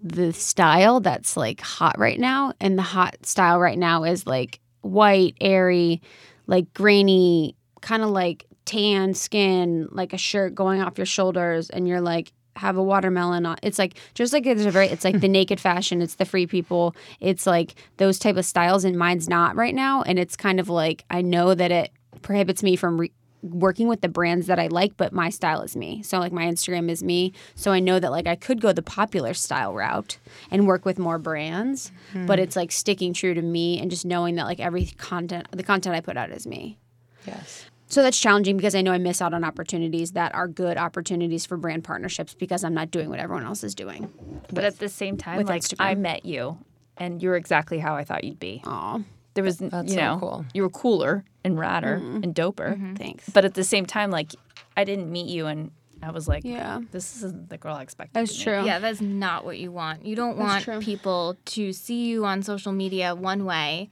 the 0.00 0.32
style 0.32 1.00
that's 1.00 1.36
like 1.36 1.60
hot 1.60 1.98
right 1.98 2.18
now. 2.20 2.52
And 2.60 2.78
the 2.78 2.82
hot 2.82 3.16
style 3.26 3.58
right 3.58 3.78
now 3.78 4.04
is 4.04 4.26
like 4.26 4.60
white, 4.80 5.36
airy, 5.40 6.00
like 6.46 6.72
grainy, 6.72 7.54
kind 7.80 8.02
of 8.02 8.10
like 8.10 8.46
tan 8.68 9.14
skin, 9.14 9.88
like 9.90 10.12
a 10.12 10.18
shirt 10.18 10.54
going 10.54 10.82
off 10.82 10.98
your 10.98 11.06
shoulders, 11.06 11.70
and 11.70 11.88
you're 11.88 12.02
like, 12.02 12.32
have 12.58 12.76
a 12.76 12.82
watermelon 12.82 13.46
on. 13.46 13.56
It's 13.62 13.78
like 13.78 13.98
just 14.14 14.32
like 14.32 14.44
it's 14.44 14.64
a 14.64 14.70
very 14.70 14.88
it's 14.88 15.04
like 15.04 15.20
the 15.20 15.28
naked 15.38 15.58
fashion, 15.58 16.02
it's 16.02 16.16
the 16.16 16.24
free 16.24 16.46
people, 16.46 16.94
it's 17.20 17.46
like 17.46 17.74
those 17.96 18.18
type 18.18 18.36
of 18.36 18.44
styles 18.44 18.84
and 18.84 18.96
mine's 18.98 19.28
not 19.28 19.56
right 19.56 19.74
now 19.74 20.02
and 20.02 20.18
it's 20.18 20.36
kind 20.36 20.60
of 20.60 20.68
like 20.68 21.04
I 21.08 21.22
know 21.22 21.54
that 21.54 21.70
it 21.70 21.92
prohibits 22.20 22.62
me 22.62 22.76
from 22.76 23.00
re- 23.00 23.12
working 23.42 23.86
with 23.86 24.00
the 24.00 24.08
brands 24.08 24.48
that 24.48 24.58
I 24.58 24.66
like, 24.66 24.96
but 24.96 25.12
my 25.12 25.30
style 25.30 25.62
is 25.62 25.76
me. 25.76 26.02
So 26.02 26.18
like 26.18 26.32
my 26.32 26.44
Instagram 26.44 26.90
is 26.90 27.02
me. 27.02 27.32
So 27.54 27.70
I 27.70 27.78
know 27.78 28.00
that 28.00 28.10
like 28.10 28.26
I 28.26 28.34
could 28.34 28.60
go 28.60 28.72
the 28.72 28.82
popular 28.82 29.32
style 29.34 29.72
route 29.72 30.18
and 30.50 30.66
work 30.66 30.84
with 30.84 30.98
more 30.98 31.18
brands, 31.18 31.92
hmm. 32.12 32.26
but 32.26 32.40
it's 32.40 32.56
like 32.56 32.72
sticking 32.72 33.12
true 33.12 33.34
to 33.34 33.42
me 33.42 33.80
and 33.80 33.90
just 33.90 34.04
knowing 34.04 34.34
that 34.34 34.44
like 34.44 34.60
every 34.60 34.86
content 34.86 35.46
the 35.52 35.62
content 35.62 35.94
I 35.94 36.00
put 36.00 36.16
out 36.16 36.30
is 36.30 36.46
me. 36.46 36.78
yes. 37.26 37.67
So 37.88 38.02
that's 38.02 38.18
challenging 38.18 38.56
because 38.56 38.74
I 38.74 38.82
know 38.82 38.92
I 38.92 38.98
miss 38.98 39.22
out 39.22 39.32
on 39.32 39.44
opportunities 39.44 40.12
that 40.12 40.34
are 40.34 40.46
good 40.46 40.76
opportunities 40.76 41.46
for 41.46 41.56
brand 41.56 41.84
partnerships 41.84 42.34
because 42.34 42.62
I'm 42.62 42.74
not 42.74 42.90
doing 42.90 43.08
what 43.08 43.18
everyone 43.18 43.44
else 43.44 43.64
is 43.64 43.74
doing. 43.74 44.12
But 44.52 44.64
at 44.64 44.78
the 44.78 44.90
same 44.90 45.16
time, 45.16 45.42
like 45.44 45.62
Instagram. 45.62 45.76
I 45.80 45.94
met 45.94 46.26
you 46.26 46.58
and 46.98 47.22
you're 47.22 47.36
exactly 47.36 47.78
how 47.78 47.96
I 47.96 48.04
thought 48.04 48.24
you'd 48.24 48.38
be. 48.38 48.60
Aw, 48.66 49.00
There 49.34 49.44
was, 49.44 49.58
That's 49.58 49.88
you 49.88 49.94
so 49.94 50.00
know, 50.00 50.18
cool. 50.20 50.46
you 50.52 50.62
were 50.62 50.68
cooler 50.68 51.24
and 51.44 51.56
radder 51.56 51.98
mm-hmm. 51.98 52.22
and 52.24 52.34
doper. 52.34 52.74
Mm-hmm. 52.74 52.94
thanks. 52.96 53.30
But 53.30 53.46
at 53.46 53.54
the 53.54 53.64
same 53.64 53.86
time, 53.86 54.10
like 54.10 54.34
I 54.76 54.84
didn't 54.84 55.10
meet 55.10 55.28
you 55.28 55.46
and 55.46 55.70
I 56.02 56.10
was 56.10 56.28
like, 56.28 56.44
Yeah. 56.44 56.80
this 56.92 57.16
isn't 57.16 57.48
the 57.48 57.56
girl 57.56 57.74
I 57.76 57.82
expected. 57.82 58.12
That's 58.14 58.36
to 58.36 58.44
true. 58.44 58.64
Yeah, 58.66 58.80
that's 58.80 59.00
not 59.00 59.46
what 59.46 59.58
you 59.58 59.72
want. 59.72 60.04
You 60.04 60.14
don't 60.14 60.36
want 60.36 60.64
true. 60.64 60.80
people 60.80 61.36
to 61.46 61.72
see 61.72 62.06
you 62.08 62.26
on 62.26 62.42
social 62.42 62.72
media 62.72 63.14
one 63.14 63.46
way 63.46 63.90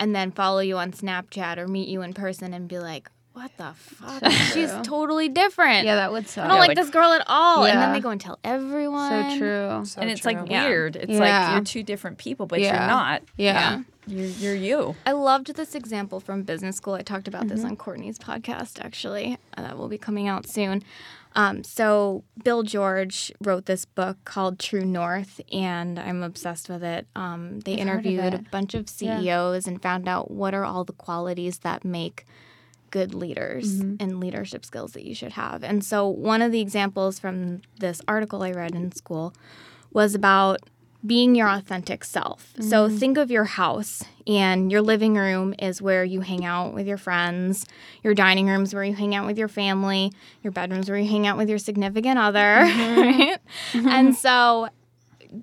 and 0.00 0.14
then 0.14 0.32
follow 0.32 0.58
you 0.58 0.76
on 0.78 0.92
Snapchat 0.92 1.58
or 1.58 1.68
meet 1.68 1.88
you 1.88 2.02
in 2.02 2.12
person 2.12 2.52
and 2.52 2.68
be 2.68 2.78
like, 2.78 3.08
what 3.36 3.50
the 3.58 3.72
fuck? 3.76 4.32
She's 4.54 4.72
totally 4.82 5.28
different. 5.28 5.84
Yeah, 5.84 5.96
that 5.96 6.10
would 6.10 6.26
suck. 6.26 6.46
I 6.46 6.48
don't 6.48 6.58
like, 6.58 6.68
like- 6.68 6.76
this 6.78 6.88
girl 6.90 7.12
at 7.12 7.22
all. 7.26 7.66
Yeah. 7.66 7.72
And 7.74 7.82
then 7.82 7.92
they 7.92 8.00
go 8.00 8.08
and 8.10 8.20
tell 8.20 8.38
everyone. 8.42 9.10
so 9.32 9.38
true. 9.38 9.84
So 9.84 10.00
and 10.00 10.10
it's 10.10 10.22
true. 10.22 10.32
like 10.32 10.50
Yeah. 10.50 10.66
weird. 10.66 10.96
It's 10.96 11.12
Yeah. 11.12 11.18
like 11.18 11.52
you're 11.56 11.64
two 11.64 11.82
different 11.82 12.18
people, 12.18 12.46
but 12.46 12.60
Yeah. 12.60 12.78
you're 12.78 12.86
not. 12.88 13.22
Yeah. 13.36 13.82
You're, 14.06 14.26
you're 14.26 14.54
you. 14.54 14.96
I 15.04 15.12
loved 15.12 15.54
this 15.54 15.74
example 15.74 16.20
from 16.20 16.44
business 16.44 16.76
school. 16.76 16.94
I 16.94 17.02
talked 17.02 17.28
about 17.28 17.48
this 17.48 17.58
Mm-hmm. 17.60 17.68
on 17.70 17.76
Courtney's 17.76 18.18
podcast, 18.18 18.82
actually. 18.84 19.36
Uh, 19.56 19.62
that 19.62 19.76
will 19.76 19.88
be 19.88 19.98
coming 19.98 20.28
out 20.28 20.46
soon. 20.46 20.82
Um, 21.34 21.62
so, 21.64 22.24
Bill 22.42 22.62
George 22.62 23.30
wrote 23.42 23.66
this 23.66 23.84
book 23.84 24.16
called 24.24 24.58
True 24.58 24.86
North, 24.86 25.38
and 25.52 25.98
I'm 25.98 26.22
obsessed 26.22 26.70
with 26.70 26.82
it. 26.82 27.06
Um, 27.14 27.60
they 27.60 27.72
I've 27.72 27.80
heard 27.88 27.98
of 27.98 28.06
interviewed 28.06 28.34
a 28.34 28.38
bunch 28.50 28.72
of 28.72 28.88
CEOs 28.88 29.66
and 29.66 29.82
found 29.82 30.08
out 30.08 30.30
what 30.30 30.54
are 30.54 30.64
all 30.64 30.84
the 30.84 30.94
qualities 30.94 31.58
that 31.58 31.84
make 31.84 32.24
good 32.90 33.14
leaders 33.14 33.76
Mm-hmm. 33.76 33.96
and 34.00 34.20
leadership 34.20 34.64
skills 34.64 34.92
that 34.92 35.04
you 35.04 35.14
should 35.14 35.32
have. 35.32 35.62
And 35.64 35.84
so, 35.84 36.08
one 36.08 36.42
of 36.42 36.52
the 36.52 36.60
examples 36.60 37.18
from 37.18 37.62
this 37.78 38.00
article 38.06 38.42
I 38.42 38.52
read 38.52 38.74
in 38.74 38.92
school 38.92 39.34
was 39.92 40.14
about 40.14 40.60
being 41.04 41.34
your 41.34 41.48
authentic 41.48 42.04
self. 42.04 42.52
So 42.58 42.88
mm-hmm. 42.88 42.96
think 42.96 43.18
of 43.18 43.30
your 43.30 43.44
house, 43.44 44.02
and 44.26 44.72
your 44.72 44.82
living 44.82 45.14
room 45.14 45.54
is 45.58 45.80
where 45.80 46.04
you 46.04 46.20
hang 46.22 46.44
out 46.44 46.74
with 46.74 46.86
your 46.86 46.96
friends. 46.96 47.64
Your 48.02 48.14
dining 48.14 48.48
room's 48.48 48.74
where 48.74 48.82
you 48.82 48.94
hang 48.94 49.14
out 49.14 49.26
with 49.26 49.38
your 49.38 49.48
family. 49.48 50.12
Your 50.42 50.52
bedroom's 50.52 50.88
where 50.88 50.98
you 50.98 51.08
hang 51.08 51.26
out 51.26 51.36
with 51.36 51.48
your 51.48 51.58
significant 51.58 52.18
other. 52.18 52.66
Mm-hmm. 52.76 53.00
Right? 53.00 53.38
Mm-hmm. 53.72 53.88
And 53.88 54.16
so 54.16 54.68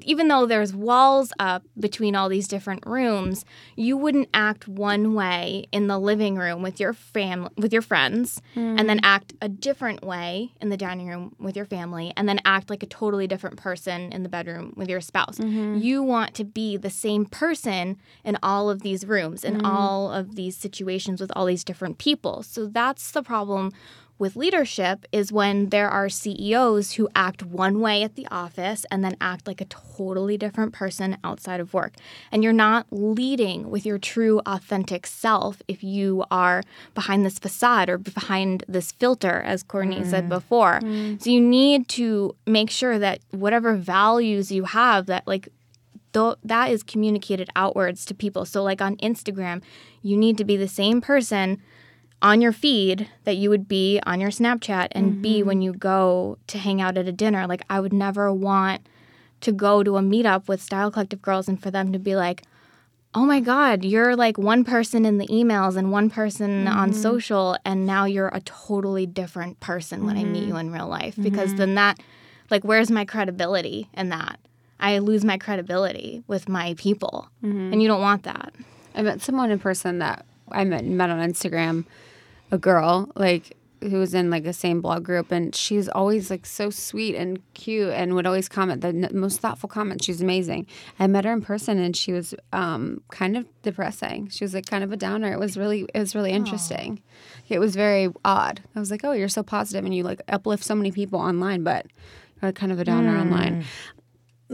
even 0.02 0.28
though 0.28 0.46
there's 0.46 0.74
walls 0.76 1.32
up 1.39 1.63
between 1.80 2.15
all 2.15 2.30
these 2.30 2.48
different 2.48 2.86
rooms, 2.86 3.46
you 3.76 3.98
wouldn't 3.98 4.30
act 4.34 4.67
one 4.67 5.13
way 5.13 5.65
in 5.72 5.88
the 5.88 6.00
living 6.00 6.36
room 6.36 6.62
with 6.62 6.80
your 6.80 6.93
family 6.93 7.50
with 7.58 7.74
your 7.74 7.82
friends 7.82 8.41
and 8.56 8.89
then 8.89 9.00
hmm. 9.00 9.06
act 9.06 9.34
a 9.41 9.50
different 9.50 10.04
way 10.04 10.52
in 10.62 10.69
the 10.69 10.78
dining 10.78 11.08
room 11.08 11.36
with 11.39 11.56
your 11.56 11.65
family 11.65 12.13
and 12.15 12.28
then 12.28 12.39
act 12.46 12.69
like 12.69 12.84
a 12.84 12.88
totally 12.88 13.28
different 13.28 13.58
person 13.58 14.12
in 14.12 14.24
the 14.24 14.30
bedroom 14.30 14.74
with 14.76 14.89
your 14.89 15.02
spouse. 15.02 15.38
Mm-hmm. 15.38 15.78
You 15.78 16.04
want 16.04 16.34
to 16.36 16.43
be 16.43 16.78
the 16.78 16.89
same 16.89 17.26
person 17.26 17.98
in 18.24 18.38
all 18.43 18.69
of 18.69 18.82
these 18.82 19.06
rooms 19.06 19.43
in 19.43 19.58
mm-hmm. 19.58 19.65
all 19.65 20.12
of 20.12 20.36
these 20.36 20.56
situations 20.58 21.22
with 21.22 21.32
all 21.36 21.46
these 21.46 21.63
different 21.63 21.98
people. 21.98 22.43
So 22.43 22.67
that's 22.67 23.12
the 23.12 23.24
problem 23.24 23.72
with 24.24 24.38
leadership 24.38 25.06
is 25.12 25.34
when 25.34 25.68
there 25.68 25.90
are 25.90 26.08
CEOs 26.08 26.94
who 26.94 27.10
act 27.14 27.44
one 27.44 27.82
way 27.82 28.04
at 28.04 28.16
the 28.16 28.26
office 28.32 28.86
and 28.90 29.04
then 29.04 29.18
act 29.20 29.48
like 29.48 29.60
a 29.60 29.66
totally 29.66 30.38
different 30.38 30.72
person 30.72 31.18
outside 31.26 31.60
of 31.60 31.74
work. 31.74 31.96
And 32.32 32.42
you're 32.42 32.54
not 32.54 32.88
leading 32.90 33.70
with 33.70 33.86
your 33.86 33.98
true 33.98 34.40
authentic 34.46 35.06
self 35.06 35.62
if 35.68 35.84
you 35.84 36.24
are 36.32 36.64
behind 36.96 37.26
this 37.26 37.38
facade 37.38 37.90
or 37.90 37.98
behind 37.98 38.64
this 38.66 38.94
filter, 38.94 39.42
as 39.42 39.62
Courtney 39.62 40.06
said 40.06 40.28
mm. 40.28 40.30
before. 40.30 40.80
Mm. 40.80 41.22
So 41.22 41.30
you 41.30 41.42
need 41.42 41.90
to 41.90 42.34
make 42.48 42.70
sure 42.70 42.98
that 42.98 43.20
whatever 43.32 43.76
values 43.76 44.54
you 44.54 44.64
have, 44.64 45.08
that 45.08 45.28
like 45.28 45.50
that 46.14 46.72
is 46.72 46.82
communicated 46.82 47.50
outwards 47.58 48.06
to 48.06 48.14
people. 48.14 48.46
So 48.46 48.64
like 48.64 48.82
on 48.82 48.96
Instagram, 48.98 49.62
you 50.02 50.16
need 50.16 50.38
to 50.38 50.46
be 50.46 50.56
the 50.56 50.70
same 50.70 51.02
person 51.02 51.62
on 52.24 52.42
your 52.42 52.54
feed 52.54 53.10
that 53.26 53.36
you 53.36 53.50
would 53.50 53.68
be 53.68 54.00
on 54.06 54.20
your 54.22 54.32
Snapchat 54.32 54.88
and 54.94 55.22
be 55.22 55.40
mm-hmm. 55.40 55.48
when 55.48 55.62
you 55.62 55.74
go 55.74 56.38
to 56.48 56.58
hang 56.58 56.82
out 56.82 56.98
at 56.98 57.08
a 57.08 57.12
dinner. 57.12 57.46
Like 57.46 57.62
I 57.70 57.80
would 57.80 57.94
never 57.94 58.34
want 58.34 58.88
to 59.42 59.52
go 59.52 59.84
to 59.84 59.98
a 59.98 60.02
meetup 60.02 60.48
with 60.48 60.62
Style 60.62 60.90
Collective 60.90 61.22
girls 61.22 61.50
and 61.50 61.62
for 61.62 61.70
them 61.70 61.92
to 61.92 62.00
be 62.00 62.16
like, 62.16 62.44
oh 63.14 63.26
my 63.26 63.42
God, 63.42 63.84
you're 63.84 64.16
like 64.16 64.38
one 64.38 64.64
person 64.64 65.06
in 65.06 65.18
the 65.18 65.28
emails 65.28 65.76
and 65.76 65.92
one 65.92 66.10
person 66.10 66.68
on 66.68 66.92
mm-hmm. 66.92 67.00
social, 67.00 67.58
and 67.64 67.86
now 67.86 68.06
you're 68.06 68.30
a 68.30 68.42
totally 68.42 69.06
different 69.06 69.60
person 69.60 70.06
when 70.06 70.18
I 70.18 70.24
meet 70.24 70.44
mm-hmm. 70.44 70.50
you 70.50 70.58
in 70.58 70.72
real 70.72 70.88
life. 70.88 71.16
Because 71.22 71.54
then 71.56 71.76
that, 71.76 72.00
like, 72.50 72.64
where's 72.64 72.90
my 72.90 73.06
credibility 73.06 73.88
in 73.94 74.10
that? 74.10 74.40
I 74.80 74.98
lose 74.98 75.24
my 75.24 75.38
credibility 75.38 76.24
with 76.28 76.50
my 76.50 76.74
people, 76.78 77.30
and 77.42 77.82
you 77.82 77.88
don't 77.88 78.02
want 78.02 78.24
that. 78.24 78.54
I 78.96 79.02
met 79.02 79.22
someone 79.22 79.52
in 79.52 79.60
person 79.60 80.00
that 80.00 80.26
I 80.52 80.64
met 80.64 80.84
met 80.84 81.10
on 81.10 81.20
Instagram, 81.20 81.86
a 82.54 82.58
girl 82.58 83.10
like 83.16 83.58
who 83.82 83.98
was 83.98 84.13
in 84.13 84.30
like 84.30 84.46
the 84.46 84.54
same 84.54 84.80
blog 84.80 85.04
group, 85.04 85.30
and 85.30 85.54
she's 85.54 85.89
always 85.89 86.30
like 86.30 86.46
so 86.46 86.70
sweet 86.70 87.16
and 87.16 87.42
cute, 87.54 87.89
and 87.89 88.16
would 88.16 88.26
always 88.26 88.48
comment 88.48 88.80
the 88.80 88.88
n- 88.89 89.10
most 89.12 89.42
thoughtful 89.42 89.68
comments. 89.68 90.06
She's 90.06 90.22
amazing. 90.22 90.68
I 91.00 91.08
met 91.08 91.26
her 91.26 91.34
in 91.34 91.42
person, 91.42 91.80
and 91.80 91.94
she 91.94 92.13
was 92.13 92.34
um, 92.54 93.02
kind 93.12 93.36
of 93.36 93.46
depressing. 93.62 94.30
She 94.30 94.46
was 94.46 94.54
like 94.54 94.68
kind 94.68 94.86
of 94.86 94.94
a 94.94 94.98
downer. 94.98 95.34
It 95.34 95.39
was 95.39 95.58
really 95.58 95.86
it 95.94 96.00
was 96.00 96.16
really 96.16 96.32
interesting. 96.32 97.02
It 97.50 97.60
was 97.60 97.76
very 97.76 98.10
odd. 98.24 98.62
I 98.74 98.80
was 98.80 98.89
like, 98.89 99.02
oh, 99.04 99.12
you're 99.12 99.28
so 99.28 99.44
positive, 99.44 99.84
and 99.84 99.94
you 99.94 100.04
like 100.04 100.22
uplift 100.30 100.63
so 100.63 100.76
many 100.76 100.92
people 100.92 101.20
online, 101.20 101.63
but 101.63 101.86
you're 102.42 102.50
like 102.50 102.56
kind 102.56 102.72
of 102.72 102.80
a 102.80 102.86
downer 102.86 103.18
online 103.18 103.66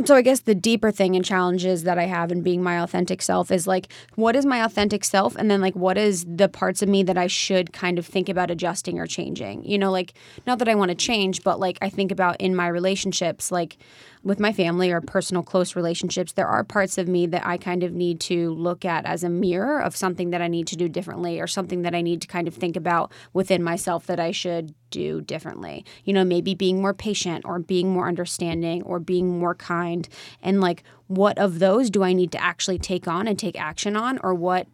so 0.06 0.16
I 0.16 0.22
guess 0.22 0.42
the 0.42 0.56
deeper 0.56 0.92
thing 0.92 1.16
and 1.16 1.26
challenges 1.26 1.84
that 1.84 1.98
I 1.98 2.06
have 2.06 2.32
in 2.32 2.42
being 2.42 2.62
my 2.62 2.82
authentic 2.82 3.22
self 3.22 3.52
is 3.52 3.68
like 3.68 3.92
what 4.16 4.36
is 4.36 4.46
my 4.46 4.64
authentic 4.64 5.04
self 5.04 5.36
and 5.36 5.50
then 5.50 5.62
like 5.62 5.76
what 5.76 5.98
is 5.98 6.26
the 6.28 6.48
parts 6.48 6.82
of 6.82 6.90
me 6.90 7.04
that 7.04 7.18
I 7.18 7.28
should 7.28 7.74
kind 7.74 7.98
of 7.98 8.06
think 8.06 8.30
about 8.30 8.52
adjusting 8.52 9.00
or 9.00 9.08
changing. 9.08 9.66
You 9.66 9.78
know, 9.78 9.92
like 9.92 10.14
not 10.46 10.60
that 10.60 10.70
I 10.70 10.76
want 10.76 10.90
to 10.90 10.96
change, 10.96 11.44
but 11.44 11.60
like 11.60 11.78
I 11.82 11.90
think 11.90 12.12
about 12.12 12.40
in 12.40 12.56
my 12.56 12.68
relationships 12.68 13.52
like 13.52 13.78
with 14.24 14.40
my 14.40 14.54
family 14.54 14.92
or 14.92 15.02
personal 15.02 15.44
close 15.44 15.76
relationships, 15.76 16.34
there 16.34 16.48
are 16.48 16.64
parts 16.64 16.98
of 16.98 17.08
me 17.08 17.26
that 17.28 17.46
I 17.46 17.58
kind 17.58 17.84
of 17.84 17.94
need 17.94 18.20
to 18.22 18.54
look 18.54 18.86
at 18.86 19.06
as 19.06 19.24
a 19.24 19.30
mirror 19.30 19.82
of 19.82 19.96
something 19.96 20.30
that 20.32 20.42
I 20.42 20.48
need 20.48 20.68
to 20.68 20.76
do 20.76 20.88
differently 20.88 21.40
or 21.40 21.48
something 21.48 21.82
that 21.82 21.96
I 21.96 22.02
need 22.02 22.22
to 22.22 22.28
kind 22.28 22.48
of 22.48 22.54
think 22.54 22.76
about 22.76 23.12
within 23.34 23.64
myself 23.64 24.06
that 24.08 24.20
I 24.20 24.32
should 24.32 24.76
do 24.90 25.22
differently. 25.22 25.86
You 26.04 26.14
know, 26.14 26.24
maybe 26.24 26.54
being 26.56 26.82
more 26.82 26.94
patient 26.94 27.46
or 27.46 27.60
being 27.60 27.92
more 27.92 28.08
understanding 28.08 28.82
or 28.84 29.00
being 29.00 29.40
more 29.40 29.56
kind. 29.56 30.08
And 30.42 30.62
like, 30.62 30.84
what 31.08 31.38
of 31.38 31.60
those 31.60 31.90
do 31.90 32.04
I 32.04 32.14
need 32.14 32.32
to 32.34 32.42
actually 32.42 32.78
take 32.80 33.08
on 33.08 33.28
and 33.28 33.38
take 33.38 33.60
action 33.60 33.96
on? 33.96 34.20
Or 34.24 34.34
what 34.34 34.68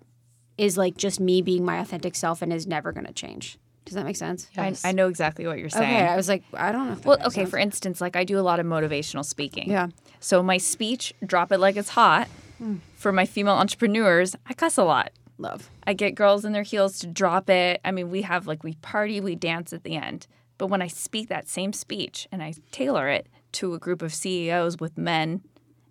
is 0.57 0.77
like 0.77 0.97
just 0.97 1.19
me 1.19 1.41
being 1.41 1.65
my 1.65 1.77
authentic 1.79 2.15
self 2.15 2.41
and 2.41 2.51
is 2.53 2.65
never 2.67 2.91
going 2.91 3.05
to 3.05 3.13
change? 3.13 3.57
Does 3.85 3.93
that 3.93 4.05
make 4.05 4.15
sense? 4.15 4.49
I, 4.57 4.75
I 4.83 4.93
know 4.93 5.07
exactly 5.09 5.45
what 5.45 5.59
you're 5.59 5.69
saying. 5.69 5.95
Okay. 5.95 6.07
I 6.07 6.15
was 6.15 6.27
like, 6.27 6.43
I 6.55 6.71
don't 6.71 6.87
know. 6.87 6.93
If 6.93 7.01
that 7.01 7.07
Well, 7.07 7.17
makes 7.19 7.27
okay, 7.27 7.41
sense. 7.41 7.49
for 7.51 7.59
instance, 7.59 8.01
like 8.01 8.15
I 8.15 8.23
do 8.23 8.39
a 8.39 8.41
lot 8.41 8.59
of 8.59 8.65
motivational 8.65 9.23
speaking. 9.23 9.69
Yeah. 9.69 9.89
So 10.19 10.41
my 10.41 10.57
speech, 10.57 11.13
drop 11.23 11.51
it 11.51 11.59
like 11.59 11.75
it's 11.75 11.89
hot. 11.89 12.27
Hmm. 12.57 12.77
For 12.95 13.11
my 13.11 13.25
female 13.27 13.53
entrepreneurs, 13.53 14.35
I 14.47 14.53
cuss 14.55 14.77
a 14.77 14.83
lot. 14.83 15.11
Love. 15.37 15.69
I 15.85 15.93
get 15.93 16.15
girls 16.15 16.45
in 16.45 16.53
their 16.53 16.63
heels 16.63 16.99
to 16.99 17.07
drop 17.07 17.49
it. 17.49 17.81
I 17.83 17.91
mean, 17.91 18.09
we 18.09 18.23
have 18.23 18.47
like 18.47 18.63
we 18.63 18.75
party, 18.75 19.19
we 19.19 19.35
dance 19.35 19.73
at 19.73 19.83
the 19.83 19.95
end. 19.95 20.27
But 20.57 20.67
when 20.67 20.81
I 20.81 20.87
speak 20.87 21.27
that 21.29 21.49
same 21.49 21.73
speech 21.73 22.27
and 22.31 22.41
I 22.41 22.53
tailor 22.71 23.09
it 23.09 23.27
to 23.53 23.73
a 23.73 23.79
group 23.79 24.01
of 24.01 24.13
CEOs 24.13 24.77
with 24.79 24.97
men 24.97 25.41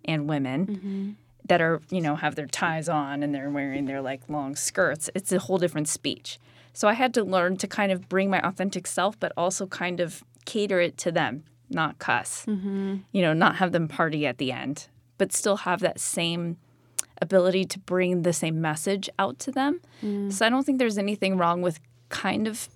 and 0.03 0.27
women 0.27 0.65
mm-hmm. 0.65 1.11
that 1.45 1.61
are, 1.61 1.81
you 1.89 2.01
know, 2.01 2.15
have 2.15 2.35
their 2.35 2.47
ties 2.47 2.89
on 2.89 3.23
and 3.23 3.33
they're 3.33 3.49
wearing 3.49 3.85
their 3.85 4.01
like 4.01 4.21
long 4.29 4.55
skirts, 4.55 5.09
it's 5.15 5.31
a 5.31 5.39
whole 5.39 5.57
different 5.57 5.87
speech. 5.87 6.39
So 6.73 6.87
I 6.87 6.93
had 6.93 7.13
to 7.13 7.23
learn 7.23 7.57
to 7.57 7.67
kind 7.67 7.91
of 7.91 8.09
bring 8.09 8.29
my 8.29 8.45
authentic 8.45 8.85
self, 8.85 9.19
but 9.19 9.31
also 9.37 9.65
kind 9.67 9.99
of 9.99 10.23
cater 10.45 10.79
it 10.79 10.97
to 10.99 11.11
them, 11.11 11.43
not 11.69 11.99
cuss. 11.99 12.45
Mm-hmm. 12.47 12.97
You 13.11 13.21
know, 13.21 13.33
not 13.33 13.57
have 13.57 13.71
them 13.71 13.87
party 13.87 14.27
at 14.27 14.39
the 14.39 14.51
end, 14.51 14.87
but 15.17 15.31
still 15.31 15.57
have 15.57 15.79
that 15.81 15.99
same 15.99 16.57
ability 17.21 17.65
to 17.65 17.79
bring 17.79 18.21
the 18.23 18.33
same 18.33 18.61
message 18.61 19.09
out 19.17 19.39
to 19.39 19.51
them. 19.51 19.81
Mm. 20.03 20.31
So 20.31 20.45
I 20.45 20.49
don't 20.49 20.65
think 20.65 20.79
there's 20.79 20.97
anything 20.97 21.37
wrong 21.37 21.61
with 21.61 21.79
kind 22.09 22.47
of 22.47 22.69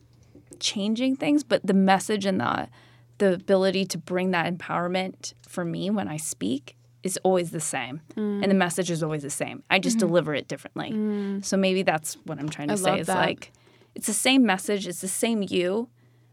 changing 0.59 1.15
things, 1.15 1.43
but 1.43 1.65
the 1.65 1.73
message 1.73 2.25
and 2.25 2.39
the 2.39 2.69
the 3.17 3.33
ability 3.33 3.83
to 3.83 3.97
bring 3.97 4.31
that 4.31 4.45
empowerment 4.45 5.33
for 5.45 5.65
me 5.65 5.89
when 5.89 6.07
I 6.07 6.15
speak 6.15 6.77
is 7.03 7.19
always 7.23 7.51
the 7.51 7.59
same. 7.59 8.01
Mm. 8.15 8.43
And 8.43 8.49
the 8.49 8.55
message 8.55 8.89
is 8.89 9.03
always 9.03 9.23
the 9.23 9.29
same. 9.29 9.61
I 9.69 9.77
just 9.79 9.97
mm-hmm. 9.97 10.07
deliver 10.07 10.33
it 10.33 10.47
differently. 10.47 10.91
Mm. 10.91 11.43
So 11.43 11.57
maybe 11.57 11.83
that's 11.83 12.13
what 12.25 12.39
I'm 12.39 12.47
trying 12.47 12.69
to 12.69 12.77
say 12.77 12.91
love 12.91 12.99
is 12.99 13.07
that. 13.07 13.17
like 13.17 13.51
it's 13.93 14.07
the 14.07 14.13
same 14.13 14.45
message, 14.45 14.87
it's 14.87 15.01
the 15.01 15.09
same 15.09 15.43
you, 15.43 15.89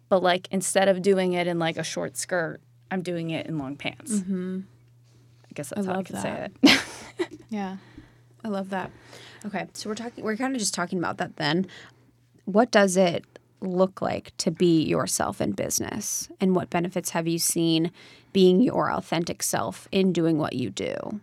but 0.08 0.22
like 0.22 0.46
instead 0.52 0.88
of 0.88 1.02
doing 1.02 1.32
it 1.32 1.48
in 1.48 1.58
like 1.58 1.76
a 1.76 1.82
short 1.82 2.16
skirt, 2.16 2.60
I'm 2.90 3.02
doing 3.02 3.30
it 3.30 3.46
in 3.46 3.58
long 3.58 3.76
pants. 3.76 4.12
Mm-hmm. 4.12 4.60
I 5.44 5.52
guess 5.54 5.72
that's 5.74 5.86
how 5.86 5.94
I 5.94 6.02
could 6.04 6.16
that. 6.16 6.52
say 6.62 6.70
it. 6.72 6.80
Yeah. 7.48 7.76
I 8.46 8.48
love 8.48 8.70
that. 8.70 8.92
Okay, 9.44 9.66
so 9.72 9.88
we're 9.88 9.96
talking. 9.96 10.22
We're 10.22 10.36
kind 10.36 10.54
of 10.54 10.60
just 10.60 10.72
talking 10.72 11.00
about 11.00 11.18
that. 11.18 11.36
Then, 11.36 11.66
what 12.44 12.70
does 12.70 12.96
it 12.96 13.24
look 13.60 14.00
like 14.00 14.36
to 14.36 14.52
be 14.52 14.84
yourself 14.84 15.40
in 15.40 15.50
business, 15.50 16.28
and 16.40 16.54
what 16.54 16.70
benefits 16.70 17.10
have 17.10 17.26
you 17.26 17.40
seen 17.40 17.90
being 18.32 18.60
your 18.60 18.92
authentic 18.92 19.42
self 19.42 19.88
in 19.90 20.12
doing 20.12 20.38
what 20.38 20.52
you 20.52 20.70
do? 20.70 21.20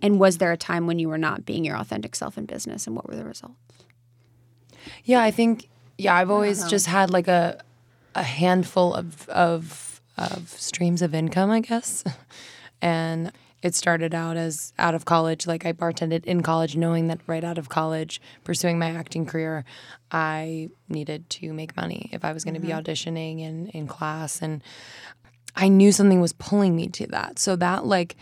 And 0.00 0.20
was 0.20 0.38
there 0.38 0.52
a 0.52 0.56
time 0.56 0.86
when 0.86 1.00
you 1.00 1.08
were 1.08 1.18
not 1.18 1.44
being 1.44 1.64
your 1.64 1.76
authentic 1.76 2.14
self 2.14 2.38
in 2.38 2.46
business, 2.46 2.86
and 2.86 2.94
what 2.94 3.08
were 3.08 3.16
the 3.16 3.24
results? 3.24 3.56
Yeah, 5.02 5.20
I 5.20 5.32
think 5.32 5.68
yeah, 5.98 6.14
I've 6.14 6.30
always 6.30 6.64
just 6.66 6.86
had 6.86 7.10
like 7.10 7.26
a 7.26 7.60
a 8.14 8.22
handful 8.22 8.94
of 8.94 9.28
of 9.30 10.00
of 10.16 10.48
streams 10.50 11.02
of 11.02 11.12
income, 11.12 11.50
I 11.50 11.58
guess. 11.58 12.04
and 12.80 13.32
it 13.64 13.74
started 13.74 14.14
out 14.14 14.36
as 14.36 14.74
out 14.78 14.94
of 14.94 15.06
college, 15.06 15.46
like 15.46 15.64
I 15.64 15.72
bartended 15.72 16.26
in 16.26 16.42
college, 16.42 16.76
knowing 16.76 17.08
that 17.08 17.20
right 17.26 17.42
out 17.42 17.56
of 17.56 17.70
college, 17.70 18.20
pursuing 18.44 18.78
my 18.78 18.90
acting 18.90 19.24
career, 19.24 19.64
I 20.12 20.68
needed 20.90 21.30
to 21.30 21.50
make 21.54 21.74
money 21.74 22.10
if 22.12 22.26
I 22.26 22.34
was 22.34 22.44
going 22.44 22.54
to 22.54 22.60
be 22.60 22.68
auditioning 22.68 23.40
in 23.40 23.68
in 23.68 23.86
class. 23.86 24.42
And 24.42 24.62
I 25.56 25.68
knew 25.68 25.92
something 25.92 26.20
was 26.20 26.34
pulling 26.34 26.76
me 26.76 26.88
to 26.88 27.06
that. 27.06 27.38
So 27.38 27.56
that 27.56 27.86
like 27.86 28.16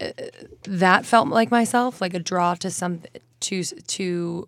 uh, 0.00 0.12
that 0.62 1.04
felt 1.04 1.28
like 1.28 1.50
myself, 1.50 2.00
like 2.00 2.14
a 2.14 2.18
draw 2.18 2.54
to 2.54 2.70
some 2.70 3.02
to 3.40 3.62
to 3.62 4.46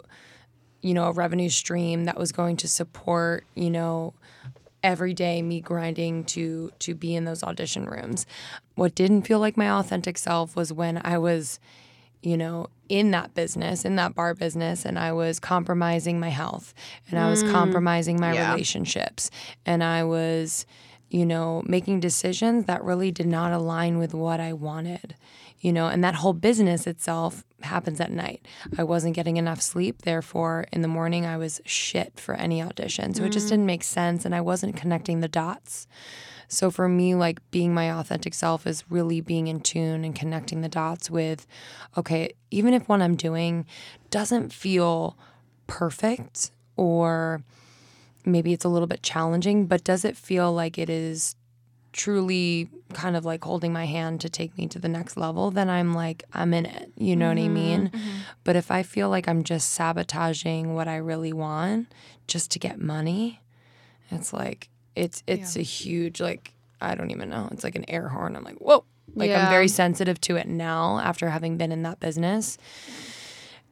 you 0.80 0.94
know, 0.94 1.04
a 1.04 1.12
revenue 1.12 1.48
stream 1.48 2.04
that 2.06 2.18
was 2.18 2.32
going 2.32 2.56
to 2.56 2.68
support, 2.68 3.44
you 3.54 3.70
know, 3.70 4.14
every 4.82 5.14
day 5.14 5.42
me 5.42 5.60
grinding 5.60 6.24
to 6.24 6.72
to 6.80 6.94
be 6.94 7.14
in 7.14 7.24
those 7.24 7.42
audition 7.42 7.86
rooms. 7.86 8.26
What 8.74 8.94
didn't 8.94 9.22
feel 9.22 9.38
like 9.38 9.56
my 9.56 9.70
authentic 9.70 10.18
self 10.18 10.56
was 10.56 10.72
when 10.72 11.00
I 11.04 11.18
was, 11.18 11.60
you 12.22 12.36
know, 12.36 12.68
in 12.88 13.10
that 13.12 13.34
business, 13.34 13.84
in 13.84 13.96
that 13.96 14.14
bar 14.14 14.34
business, 14.34 14.84
and 14.84 14.98
I 14.98 15.12
was 15.12 15.40
compromising 15.40 16.20
my 16.20 16.30
health 16.30 16.74
and 17.10 17.18
I 17.18 17.30
was 17.30 17.42
mm. 17.42 17.52
compromising 17.52 18.20
my 18.20 18.30
relationships 18.30 19.30
and 19.64 19.82
I 19.82 20.04
was, 20.04 20.66
you 21.10 21.26
know, 21.26 21.62
making 21.66 22.00
decisions 22.00 22.66
that 22.66 22.82
really 22.82 23.10
did 23.10 23.26
not 23.26 23.52
align 23.52 23.98
with 23.98 24.14
what 24.14 24.40
I 24.40 24.52
wanted 24.52 25.14
you 25.62 25.72
know, 25.72 25.86
and 25.86 26.02
that 26.02 26.16
whole 26.16 26.32
business 26.32 26.88
itself 26.88 27.44
happens 27.64 28.00
at 28.00 28.10
night. 28.10 28.46
I 28.78 28.84
wasn't 28.84 29.14
getting 29.14 29.36
enough 29.36 29.60
sleep, 29.60 30.02
therefore, 30.02 30.66
in 30.72 30.82
the 30.82 30.88
morning 30.88 31.26
I 31.26 31.36
was 31.36 31.60
shit 31.64 32.18
for 32.18 32.34
any 32.34 32.62
audition. 32.62 33.14
So 33.14 33.24
it 33.24 33.32
just 33.32 33.46
mm. 33.46 33.50
didn't 33.50 33.66
make 33.66 33.84
sense, 33.84 34.24
and 34.24 34.34
I 34.34 34.40
wasn't 34.40 34.76
connecting 34.76 35.20
the 35.20 35.28
dots. 35.28 35.86
So 36.48 36.70
for 36.70 36.86
me, 36.86 37.14
like 37.14 37.40
being 37.50 37.72
my 37.72 37.90
authentic 37.90 38.34
self 38.34 38.66
is 38.66 38.84
really 38.90 39.22
being 39.22 39.48
in 39.48 39.60
tune 39.60 40.04
and 40.04 40.14
connecting 40.14 40.60
the 40.60 40.68
dots 40.68 41.10
with, 41.10 41.46
okay, 41.96 42.34
even 42.50 42.74
if 42.74 42.86
what 42.90 43.00
I'm 43.00 43.16
doing 43.16 43.64
doesn't 44.10 44.52
feel 44.52 45.16
perfect 45.66 46.50
or 46.76 47.42
maybe 48.26 48.52
it's 48.52 48.66
a 48.66 48.68
little 48.68 48.86
bit 48.86 49.02
challenging, 49.02 49.64
but 49.64 49.82
does 49.82 50.04
it 50.04 50.14
feel 50.14 50.52
like 50.52 50.76
it 50.76 50.90
is 50.90 51.36
truly 51.92 52.68
kind 52.92 53.16
of 53.16 53.24
like 53.24 53.44
holding 53.44 53.72
my 53.72 53.86
hand 53.86 54.20
to 54.22 54.28
take 54.28 54.56
me 54.56 54.66
to 54.68 54.78
the 54.78 54.88
next 54.88 55.16
level, 55.16 55.50
then 55.50 55.68
I'm 55.68 55.94
like, 55.94 56.24
I'm 56.32 56.54
in 56.54 56.66
it. 56.66 56.92
You 56.96 57.16
know 57.16 57.28
what 57.28 57.38
I 57.38 57.42
mm-hmm, 57.42 57.54
mean? 57.54 57.90
Mm-hmm. 57.94 58.10
But 58.44 58.56
if 58.56 58.70
I 58.70 58.82
feel 58.82 59.08
like 59.08 59.28
I'm 59.28 59.44
just 59.44 59.70
sabotaging 59.70 60.74
what 60.74 60.88
I 60.88 60.96
really 60.96 61.32
want 61.32 61.92
just 62.26 62.50
to 62.52 62.58
get 62.58 62.80
money, 62.80 63.40
it's 64.10 64.32
like 64.32 64.68
it's 64.94 65.22
it's 65.26 65.56
a 65.56 65.62
huge 65.62 66.20
like 66.20 66.52
I 66.80 66.94
don't 66.94 67.10
even 67.10 67.30
know. 67.30 67.48
It's 67.52 67.64
like 67.64 67.76
an 67.76 67.88
air 67.88 68.08
horn. 68.08 68.36
I'm 68.36 68.44
like, 68.44 68.58
whoa. 68.58 68.84
Like 69.14 69.30
I'm 69.30 69.50
very 69.50 69.68
sensitive 69.68 70.20
to 70.22 70.36
it 70.36 70.48
now 70.48 70.98
after 70.98 71.28
having 71.28 71.58
been 71.58 71.72
in 71.72 71.82
that 71.82 72.00
business. 72.00 72.56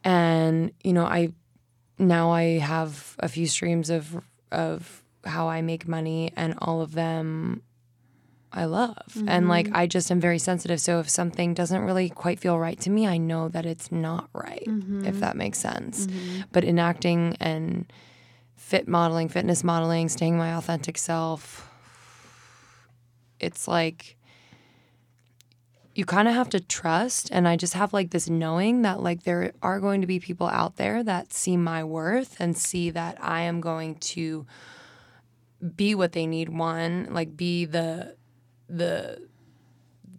And, 0.05 0.73
you 0.83 0.93
know, 0.93 1.05
I 1.05 1.33
now 1.99 2.31
I 2.31 2.59
have 2.59 3.17
a 3.19 3.29
few 3.29 3.47
streams 3.47 3.91
of 3.91 4.23
of 4.53 5.03
how 5.25 5.49
I 5.49 5.63
make 5.63 5.87
money 5.87 6.33
and 6.37 6.55
all 6.59 6.81
of 6.81 6.93
them 6.93 7.63
I 8.53 8.65
love. 8.65 8.97
And 9.27 9.49
like 9.49 9.67
mm-hmm. 9.67 9.77
I 9.77 9.87
just 9.87 10.11
am 10.11 10.21
very 10.21 10.39
sensitive. 10.39 10.81
So 10.81 10.99
if 10.99 11.09
something 11.09 11.55
doesn't 11.55 11.83
really 11.83 12.09
quite 12.09 12.41
feel 12.41 12.59
right 12.59 12.79
to 12.81 12.91
me, 12.91 13.07
I 13.07 13.17
know 13.17 13.49
that 13.49 13.65
it's 13.65 13.93
not 13.93 14.29
right, 14.33 14.63
if 14.63 14.69
mm-hmm. 14.69 15.21
that 15.21 15.37
makes 15.37 15.59
sense. 15.59 16.07
Mm-hmm. 16.07 16.43
But 16.51 16.65
in 16.65 16.79
acting 16.79 17.37
and 17.39 17.93
fit 18.57 18.89
modeling, 18.89 19.29
fitness 19.29 19.63
modeling, 19.63 20.09
staying 20.09 20.37
my 20.37 20.55
authentic 20.55 20.99
self, 20.99 21.71
it's 23.39 23.69
like 23.69 24.17
you 25.95 26.05
kind 26.05 26.29
of 26.29 26.35
have 26.35 26.49
to 26.49 26.61
trust 26.61 27.29
and 27.33 27.49
i 27.49 27.57
just 27.57 27.75
have 27.75 27.93
like 27.93 28.11
this 28.11 28.31
knowing 28.31 28.83
that 28.83 29.03
like 29.03 29.25
there 29.25 29.53
are 29.61 29.81
going 29.81 30.01
to 30.01 30.07
be 30.07 30.21
people 30.21 30.47
out 30.47 30.77
there 30.77 31.03
that 31.03 31.33
see 31.33 31.57
my 31.57 31.83
worth 31.83 32.37
and 32.39 32.57
see 32.57 32.91
that 32.91 33.19
i 33.21 33.41
am 33.41 33.61
going 33.61 33.97
to 33.97 34.47
be 35.75 35.95
what 35.95 36.13
they 36.13 36.27
need 36.27 36.49
one 36.49 37.09
like 37.11 37.37
be 37.37 37.65
the 37.65 38.15
the 38.77 39.29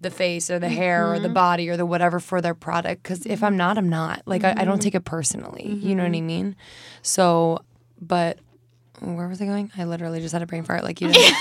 the 0.02 0.12
face 0.12 0.50
or 0.50 0.58
the 0.58 0.70
hair 0.70 1.12
or 1.12 1.20
the 1.20 1.28
mm-hmm. 1.28 1.34
body 1.36 1.70
or 1.70 1.78
the 1.78 1.86
whatever 1.86 2.20
for 2.20 2.42
their 2.42 2.56
product 2.56 3.04
because 3.04 3.26
if 3.26 3.44
i'm 3.44 3.56
not 3.56 3.78
i'm 3.78 3.90
not. 3.90 4.22
Like 4.26 4.44
I, 4.44 4.52
I 4.52 4.54
don't 4.66 4.76
mm-hmm. 4.76 4.80
take 4.80 4.96
it 4.96 5.06
personally. 5.06 5.68
You 5.68 5.96
know 5.96 6.04
what 6.04 6.10
i 6.10 6.16
mm-hmm. 6.16 6.28
mean? 6.28 6.56
So 7.02 7.60
but 8.00 8.40
where 9.00 9.28
was 9.28 9.42
i 9.42 9.46
going? 9.46 9.72
I 9.78 9.86
literally 9.86 10.20
just 10.20 10.34
had 10.34 10.42
a 10.42 10.48
brain 10.48 10.64
fart 10.64 10.84
like 10.84 11.02
you 11.02 11.08
did 11.12 11.34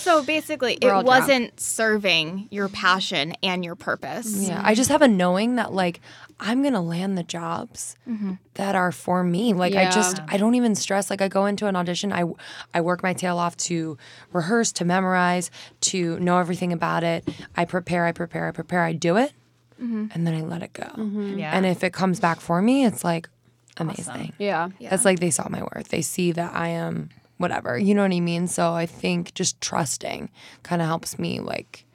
So 0.00 0.22
basically, 0.24 0.78
We're 0.80 1.00
it 1.00 1.04
wasn't 1.04 1.60
serving 1.60 2.48
your 2.50 2.68
passion 2.68 3.34
and 3.42 3.64
your 3.64 3.74
purpose. 3.74 4.48
Yeah, 4.48 4.60
I 4.64 4.74
just 4.74 4.90
have 4.90 5.02
a 5.02 5.08
knowing 5.08 5.56
that 5.56 5.72
like 5.72 6.00
I'm 6.38 6.62
gonna 6.62 6.82
land 6.82 7.18
the 7.18 7.22
jobs 7.22 7.96
mm-hmm. 8.08 8.34
that 8.54 8.74
are 8.74 8.92
for 8.92 9.22
me. 9.22 9.52
Like 9.52 9.74
I 9.74 9.90
just 9.90 10.20
I 10.28 10.36
don't 10.36 10.54
even 10.54 10.74
stress. 10.74 11.10
Like 11.10 11.20
I 11.20 11.28
go 11.28 11.46
into 11.46 11.66
an 11.66 11.76
audition, 11.76 12.12
I 12.12 12.24
I 12.72 12.80
work 12.80 13.02
my 13.02 13.12
tail 13.12 13.38
off 13.38 13.56
to 13.58 13.98
rehearse, 14.32 14.72
to 14.72 14.84
memorize, 14.84 15.50
to 15.82 16.18
know 16.18 16.38
everything 16.38 16.72
about 16.72 17.04
it. 17.04 17.28
I 17.56 17.64
prepare, 17.64 18.06
I 18.06 18.12
prepare, 18.12 18.48
I 18.48 18.52
prepare. 18.52 18.82
I 18.82 18.92
do 18.94 19.16
it, 19.16 19.32
mm-hmm. 19.80 20.06
and 20.12 20.26
then 20.26 20.34
I 20.34 20.40
let 20.40 20.62
it 20.62 20.72
go. 20.72 20.84
Mm-hmm. 20.84 21.38
Yeah. 21.38 21.54
And 21.54 21.66
if 21.66 21.84
it 21.84 21.92
comes 21.92 22.20
back 22.20 22.40
for 22.40 22.62
me, 22.62 22.84
it's 22.84 23.04
like 23.04 23.28
amazing. 23.76 24.32
Yeah. 24.38 24.70
It's 24.80 25.04
like 25.04 25.20
they 25.20 25.30
saw 25.30 25.48
my 25.48 25.62
worth. 25.62 25.88
They 25.88 26.02
see 26.02 26.32
that 26.32 26.54
I 26.54 26.68
am 26.68 27.10
whatever. 27.40 27.78
You 27.78 27.94
know 27.94 28.02
what 28.02 28.12
I 28.12 28.20
mean? 28.20 28.46
So 28.46 28.72
I 28.72 28.84
think 28.84 29.32
just 29.34 29.60
trusting 29.60 30.30
kind 30.62 30.82
of 30.82 30.88
helps 30.88 31.18
me 31.18 31.40
like 31.40 31.86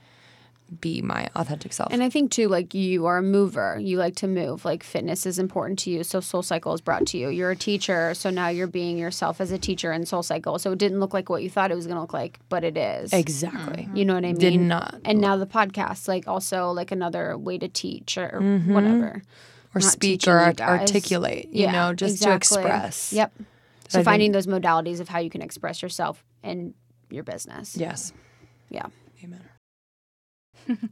be 0.81 0.99
my 1.03 1.29
authentic 1.35 1.71
self. 1.71 1.93
And 1.93 2.01
I 2.01 2.09
think 2.09 2.31
too, 2.31 2.47
like 2.47 2.73
you 2.73 3.05
are 3.05 3.17
a 3.17 3.21
mover. 3.21 3.77
You 3.79 3.97
like 3.97 4.15
to 4.17 4.27
move. 4.27 4.65
Like 4.65 4.83
fitness 4.83 5.27
is 5.27 5.37
important 5.37 5.77
to 5.79 5.91
you. 5.91 6.03
So 6.03 6.19
Soul 6.19 6.41
Cycle 6.41 6.73
is 6.73 6.81
brought 6.81 7.05
to 7.07 7.19
you. 7.19 7.29
You're 7.29 7.51
a 7.51 7.55
teacher, 7.55 8.15
so 8.15 8.31
now 8.31 8.47
you're 8.47 8.65
being 8.65 8.97
yourself 8.97 9.39
as 9.39 9.51
a 9.51 9.59
teacher 9.59 9.93
in 9.93 10.07
Soul 10.07 10.23
Cycle. 10.23 10.57
So 10.57 10.71
it 10.71 10.79
didn't 10.79 10.99
look 10.99 11.13
like 11.13 11.29
what 11.29 11.43
you 11.43 11.49
thought 11.51 11.69
it 11.71 11.75
was 11.75 11.85
going 11.85 11.95
to 11.97 12.01
look 12.01 12.13
like, 12.13 12.39
but 12.49 12.63
it 12.63 12.75
is. 12.75 13.13
Exactly. 13.13 13.87
You 13.93 14.05
know 14.05 14.15
what 14.15 14.25
I 14.25 14.29
mean? 14.29 14.37
Did 14.37 14.59
not 14.59 14.99
And 15.05 15.21
now 15.21 15.37
the 15.37 15.45
podcast, 15.45 16.07
like 16.07 16.27
also 16.27 16.71
like 16.71 16.91
another 16.91 17.37
way 17.37 17.59
to 17.59 17.67
teach 17.67 18.17
or 18.17 18.39
mm-hmm. 18.41 18.73
whatever. 18.73 19.21
Or 19.75 19.81
Not 19.81 19.91
speak 19.91 20.27
or 20.27 20.39
art- 20.39 20.61
articulate, 20.61 21.49
you 21.51 21.65
Yeah, 21.65 21.71
know, 21.73 21.93
just 21.93 22.15
exactly. 22.15 22.55
to 22.55 22.61
express. 22.63 23.13
Yep. 23.13 23.33
I 23.87 23.91
So 23.91 23.97
think- 23.99 24.05
finding 24.05 24.31
those 24.31 24.47
modalities 24.47 24.99
of 24.99 25.09
how 25.09 25.19
you 25.19 25.29
can 25.29 25.41
express 25.41 25.81
yourself 25.81 26.23
in 26.43 26.73
your 27.09 27.23
business. 27.23 27.75
Yes. 27.77 28.13
Yeah. 28.69 28.87
Amen. 29.23 29.41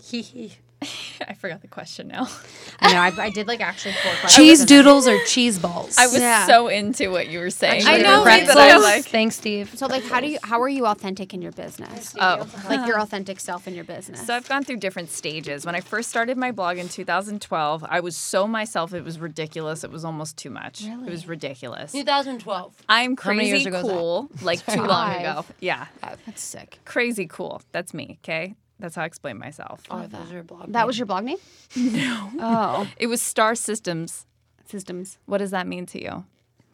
I 1.28 1.34
forgot 1.34 1.62
the 1.62 1.68
question 1.68 2.08
now. 2.08 2.28
I 2.80 2.94
know. 2.94 3.00
I, 3.00 3.26
I 3.26 3.30
did 3.30 3.48
like 3.48 3.62
actually 3.62 3.94
four 3.94 4.12
questions. 4.20 4.36
Cheese 4.36 4.66
doodles 4.66 5.08
or 5.08 5.18
cheese 5.26 5.60
balls? 5.60 5.98
I 5.98 6.06
was 6.08 6.20
Yeah. 6.20 6.46
so 6.48 6.68
into 6.68 7.10
what 7.10 7.28
you 7.30 7.40
were 7.40 7.50
saying. 7.50 7.84
I 7.88 7.94
Like, 7.94 8.02
know, 8.04 8.20
the 8.20 8.26
that 8.26 8.50
I 8.50 8.54
pretzels. 8.54 8.84
like. 8.84 9.06
Thanks, 9.06 9.36
Steve. 9.36 9.72
So 9.78 9.88
like, 9.88 10.04
how 10.06 10.20
do 10.20 10.28
you? 10.28 10.40
How 10.44 10.62
are 10.62 10.70
you 10.70 10.86
authentic 10.88 11.34
in 11.34 11.42
your 11.42 11.52
business? 11.54 12.16
Oh. 12.20 12.48
Like 12.70 12.88
your 12.88 13.00
authentic 13.00 13.40
self 13.40 13.68
in 13.68 13.74
your 13.76 13.84
business. 13.86 14.26
So 14.26 14.36
I've 14.36 14.48
gone 14.48 14.64
through 14.64 14.78
different 14.78 15.10
stages. 15.10 15.66
When 15.66 15.76
I 15.76 15.80
first 15.82 16.10
started 16.10 16.38
my 16.38 16.52
blog 16.52 16.78
in 16.78 16.90
2012, 16.90 17.86
I 17.90 18.00
was 18.00 18.16
so 18.18 18.48
myself 18.48 18.94
it 18.94 19.04
was 19.04 19.20
ridiculous. 19.20 19.84
It 19.84 19.92
was 19.92 20.04
almost 20.06 20.38
too 20.38 20.50
much. 20.50 20.84
Really? 20.84 21.08
It 21.08 21.12
was 21.12 21.28
ridiculous. 21.28 21.92
2012. 21.92 22.74
I'm 22.90 23.16
crazy 23.16 23.46
years 23.48 23.66
ago 23.66 23.78
is 23.80 23.84
that? 23.88 23.92
cool, 23.94 24.30
like 24.42 24.66
too 24.66 24.82
long 24.84 25.12
ago. 25.16 25.46
Yeah, 25.60 25.88
That's 26.02 26.42
sick. 26.42 26.80
crazy 26.86 27.28
cool. 27.28 27.62
That's 27.72 27.94
me. 27.94 28.18
Okay, 28.24 28.56
that's 28.84 28.96
how 28.98 29.04
I 29.04 29.06
explain 29.06 29.38
myself. 29.38 29.82
Oh, 29.90 30.06
those 30.08 30.34
are 30.34 30.44
blog. 30.44 30.74
That 30.74 30.86
was 30.86 31.00
your 31.00 31.06
blog 31.06 31.24
name? 31.24 31.38
No. 31.78 32.30
Oh, 32.40 32.88
It 32.98 33.08
was 33.08 33.22
Star 33.22 33.56
Systems. 33.56 34.26
systems. 34.68 35.18
What 35.26 35.38
does 35.38 35.52
that 35.52 35.68
mean 35.68 35.86
to 35.88 36.02
you? 36.04 36.26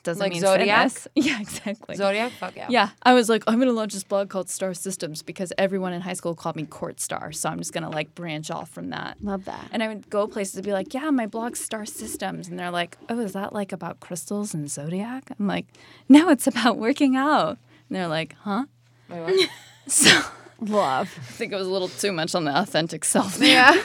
Doesn't 0.02 0.20
Like 0.22 0.32
mean 0.32 0.42
Zodiac? 0.42 0.90
fitness. 0.92 1.08
Yeah, 1.16 1.40
exactly. 1.40 1.96
Zodiac. 1.98 2.32
Fuck 2.32 2.56
yeah. 2.56 2.66
Yeah, 2.70 2.90
I 3.04 3.14
was 3.14 3.30
like, 3.30 3.44
I'm 3.46 3.60
gonna 3.60 3.74
launch 3.74 3.94
this 3.94 4.04
blog 4.04 4.30
called 4.30 4.50
Star 4.50 4.74
Systems 4.74 5.22
because 5.22 5.54
everyone 5.60 5.94
in 5.94 6.02
high 6.02 6.14
school 6.14 6.34
called 6.34 6.56
me 6.56 6.64
Court 6.66 7.00
Star, 7.00 7.32
so 7.32 7.48
I'm 7.50 7.60
just 7.60 7.74
gonna 7.74 7.90
like 7.92 8.16
branch 8.16 8.50
off 8.50 8.70
from 8.72 8.90
that. 8.90 9.18
Love 9.22 9.46
that. 9.46 9.68
And 9.72 9.84
I 9.84 9.88
would 9.90 10.10
go 10.10 10.26
places 10.26 10.56
and 10.56 10.66
be 10.66 10.72
like, 10.72 10.94
yeah, 10.96 11.12
my 11.12 11.28
blog's 11.28 11.60
Star 11.60 11.86
Systems. 11.86 12.48
And 12.48 12.58
they're 12.58 12.72
like, 12.72 12.98
oh, 13.10 13.20
is 13.20 13.34
that 13.34 13.54
like 13.54 13.72
about 13.72 14.00
crystals 14.00 14.56
and 14.56 14.72
zodiac? 14.72 15.30
I'm 15.38 15.46
like, 15.46 15.68
no, 16.08 16.30
it's 16.30 16.48
about 16.48 16.78
working 16.78 17.16
out. 17.16 17.60
And 17.90 17.96
they're 17.96 18.08
like, 18.08 18.36
huh? 18.42 18.66
Wait, 19.10 19.22
what? 19.22 19.50
So 20.68 20.80
I 20.80 21.06
think 21.06 21.54
it 21.54 21.56
was 21.56 21.68
a 21.68 21.72
little 21.72 21.88
too 21.88 22.12
much 22.12 22.36
on 22.36 22.46
the 22.46 22.58
authentic 22.58 23.06
self 23.06 23.38
there. 23.38 23.74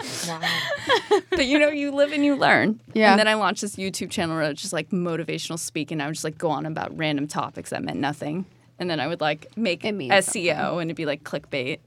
Yeah. 0.00 0.38
wow. 0.40 1.20
But 1.30 1.46
you 1.46 1.58
know, 1.58 1.68
you 1.68 1.90
live 1.90 2.12
and 2.12 2.24
you 2.24 2.36
learn. 2.36 2.80
Yeah. 2.94 3.10
And 3.10 3.18
then 3.18 3.28
I 3.28 3.34
launched 3.34 3.60
this 3.60 3.76
YouTube 3.76 4.10
channel 4.10 4.36
where 4.36 4.48
it's 4.50 4.62
just 4.62 4.72
like 4.72 4.90
motivational 4.90 5.58
speak, 5.58 5.90
and 5.90 6.00
I 6.00 6.06
would 6.06 6.14
just 6.14 6.24
like 6.24 6.38
go 6.38 6.48
on 6.48 6.64
about 6.64 6.96
random 6.96 7.26
topics 7.26 7.70
that 7.70 7.82
meant 7.82 7.98
nothing. 7.98 8.46
And 8.78 8.88
then 8.88 8.98
I 8.98 9.06
would 9.08 9.20
like 9.20 9.54
make 9.56 9.84
It 9.84 9.94
SEO 9.94 10.80
and 10.80 10.90
it'd 10.90 10.96
be 10.96 11.06
like 11.06 11.22
clickbait. 11.22 11.80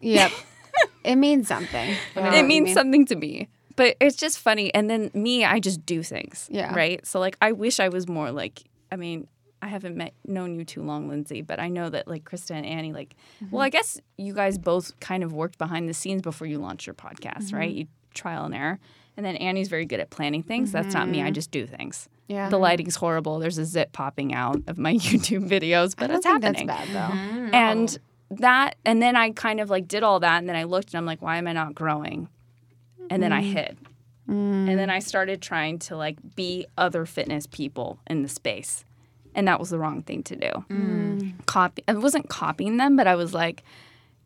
Yep. 0.00 0.30
it 1.04 1.16
means 1.16 1.48
something. 1.48 1.96
It 2.14 2.44
means 2.44 2.66
mean. 2.66 2.74
something 2.74 3.06
to 3.06 3.16
me. 3.16 3.48
But 3.76 3.96
it's 4.00 4.16
just 4.16 4.38
funny. 4.38 4.74
And 4.74 4.90
then 4.90 5.10
me, 5.14 5.44
I 5.44 5.58
just 5.60 5.86
do 5.86 6.02
things. 6.02 6.48
Yeah. 6.50 6.74
Right. 6.74 7.04
So 7.06 7.18
like, 7.18 7.36
I 7.40 7.52
wish 7.52 7.80
I 7.80 7.88
was 7.88 8.08
more 8.08 8.30
like. 8.30 8.64
I 8.90 8.96
mean, 8.96 9.28
I 9.60 9.66
haven't 9.68 9.96
met 9.96 10.14
known 10.26 10.54
you 10.54 10.64
too 10.64 10.82
long, 10.82 11.08
Lindsey, 11.08 11.42
but 11.42 11.58
I 11.58 11.68
know 11.68 11.88
that 11.90 12.06
like 12.08 12.24
Krista 12.24 12.52
and 12.52 12.64
Annie, 12.66 12.92
like, 12.92 13.14
Mm-hmm. 13.42 13.54
well, 13.54 13.62
I 13.62 13.68
guess 13.70 14.00
you 14.16 14.32
guys 14.34 14.58
both 14.58 14.98
kind 15.00 15.22
of 15.24 15.32
worked 15.32 15.58
behind 15.58 15.88
the 15.88 15.94
scenes 15.94 16.22
before 16.22 16.46
you 16.46 16.58
launched 16.58 16.86
your 16.86 16.94
podcast, 16.94 17.46
Mm-hmm. 17.48 17.56
right? 17.56 17.70
You 17.74 17.86
trial 18.14 18.44
and 18.44 18.54
error. 18.54 18.78
And 19.16 19.26
then 19.26 19.34
Annie's 19.36 19.68
very 19.68 19.84
good 19.84 19.98
at 20.00 20.10
planning 20.10 20.42
things. 20.44 20.70
That's 20.70 20.94
not 20.94 21.08
me. 21.08 21.22
I 21.22 21.30
just 21.32 21.50
do 21.50 21.66
things. 21.66 22.08
Mm-hmm. 22.28 22.32
Yeah. 22.32 22.48
The 22.50 22.58
lighting's 22.58 22.94
horrible. 22.96 23.38
There's 23.38 23.58
a 23.58 23.64
zip 23.64 23.92
popping 23.92 24.32
out 24.34 24.62
of 24.68 24.78
my 24.78 24.94
YouTube 24.96 25.48
videos, 25.48 25.94
but 25.96 26.04
I 26.04 26.06
don't 26.08 26.16
it's 26.18 26.26
think 26.26 26.42
happening 26.44 26.66
that's 26.66 26.90
bad 26.90 27.12
though. 27.12 27.56
and 27.56 27.98
that 28.30 28.76
and 28.84 29.00
then 29.00 29.16
i 29.16 29.30
kind 29.30 29.58
of 29.58 29.70
like 29.70 29.88
did 29.88 30.02
all 30.02 30.20
that 30.20 30.36
and 30.36 30.46
then 30.46 30.54
i 30.54 30.64
looked 30.64 30.88
and 30.88 30.96
i'm 30.98 31.06
like 31.06 31.22
why 31.22 31.38
am 31.38 31.46
i 31.48 31.52
not 31.54 31.74
growing 31.74 32.28
and 33.08 33.22
then 33.22 33.32
i 33.32 33.40
hid 33.40 33.78
and 34.26 34.68
then 34.78 34.90
i 34.90 34.98
started 34.98 35.40
trying 35.40 35.78
to 35.78 35.96
like 35.96 36.18
be 36.36 36.66
other 36.76 37.06
fitness 37.06 37.46
people 37.46 37.98
in 38.06 38.20
the 38.22 38.28
space 38.28 38.84
and 39.38 39.46
that 39.46 39.60
was 39.60 39.70
the 39.70 39.78
wrong 39.78 40.02
thing 40.02 40.24
to 40.24 40.36
do. 40.36 40.50
Mm. 40.68 41.46
Copy 41.46 41.82
i 41.88 41.92
wasn't 41.94 42.28
copying 42.28 42.76
them 42.76 42.96
but 42.96 43.06
i 43.06 43.14
was 43.14 43.32
like 43.32 43.62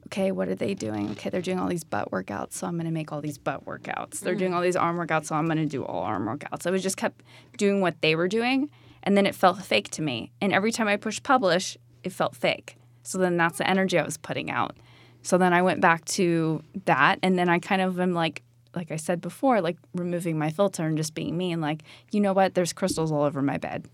okay 0.07 0.33
what 0.33 0.49
are 0.49 0.55
they 0.55 0.75
doing? 0.75 1.11
Okay 1.11 1.31
they're 1.31 1.43
doing 1.43 1.61
all 1.61 1.69
these 1.69 1.85
butt 1.85 2.11
workouts 2.11 2.55
so 2.55 2.67
i'm 2.67 2.75
going 2.75 2.87
to 2.87 2.91
make 2.91 3.13
all 3.13 3.21
these 3.21 3.39
butt 3.39 3.65
workouts. 3.65 4.21
They're 4.21 4.35
doing 4.35 4.53
mm. 4.53 4.57
all 4.57 4.63
these 4.63 4.75
arm 4.75 4.97
workouts 4.97 5.27
so 5.27 5.37
i'm 5.37 5.45
going 5.45 5.59
to 5.59 5.67
do 5.67 5.85
all 5.85 6.03
arm 6.03 6.27
workouts. 6.27 6.67
I 6.67 6.71
was 6.71 6.83
just 6.83 6.97
kept 6.97 7.23
doing 7.59 7.81
what 7.81 8.01
they 8.01 8.17
were 8.17 8.29
doing 8.29 8.71
and 9.05 9.17
then 9.17 9.27
it 9.27 9.35
felt 9.35 9.63
fake 9.63 9.91
to 9.91 10.03
me. 10.03 10.33
And 10.41 10.53
every 10.53 10.73
time 10.73 10.89
i 10.89 10.97
pushed 10.97 11.23
publish 11.23 11.77
it 12.03 12.13
felt 12.13 12.35
fake. 12.35 12.77
So 13.05 13.19
then 13.19 13.37
that's 13.37 13.59
the 13.59 13.69
energy 13.69 13.99
I 13.99 14.05
was 14.05 14.17
putting 14.17 14.51
out. 14.51 14.77
So 15.23 15.39
then 15.39 15.53
I 15.53 15.63
went 15.63 15.81
back 15.81 16.05
to 16.17 16.65
that 16.87 17.19
and 17.23 17.39
then 17.39 17.49
I 17.49 17.59
kind 17.59 17.83
of 17.83 18.01
am 18.01 18.15
like 18.15 18.43
like 18.75 18.91
I 18.91 18.97
said 18.97 19.21
before, 19.21 19.61
like 19.61 19.77
removing 19.95 20.39
my 20.39 20.51
filter 20.51 20.87
and 20.87 20.97
just 20.97 21.15
being 21.15 21.37
me 21.37 21.53
and 21.53 21.61
like, 21.61 21.83
you 22.11 22.21
know 22.21 22.33
what, 22.33 22.55
there's 22.55 22.73
crystals 22.73 23.13
all 23.13 23.23
over 23.23 23.43
my 23.43 23.59
bed. 23.59 23.87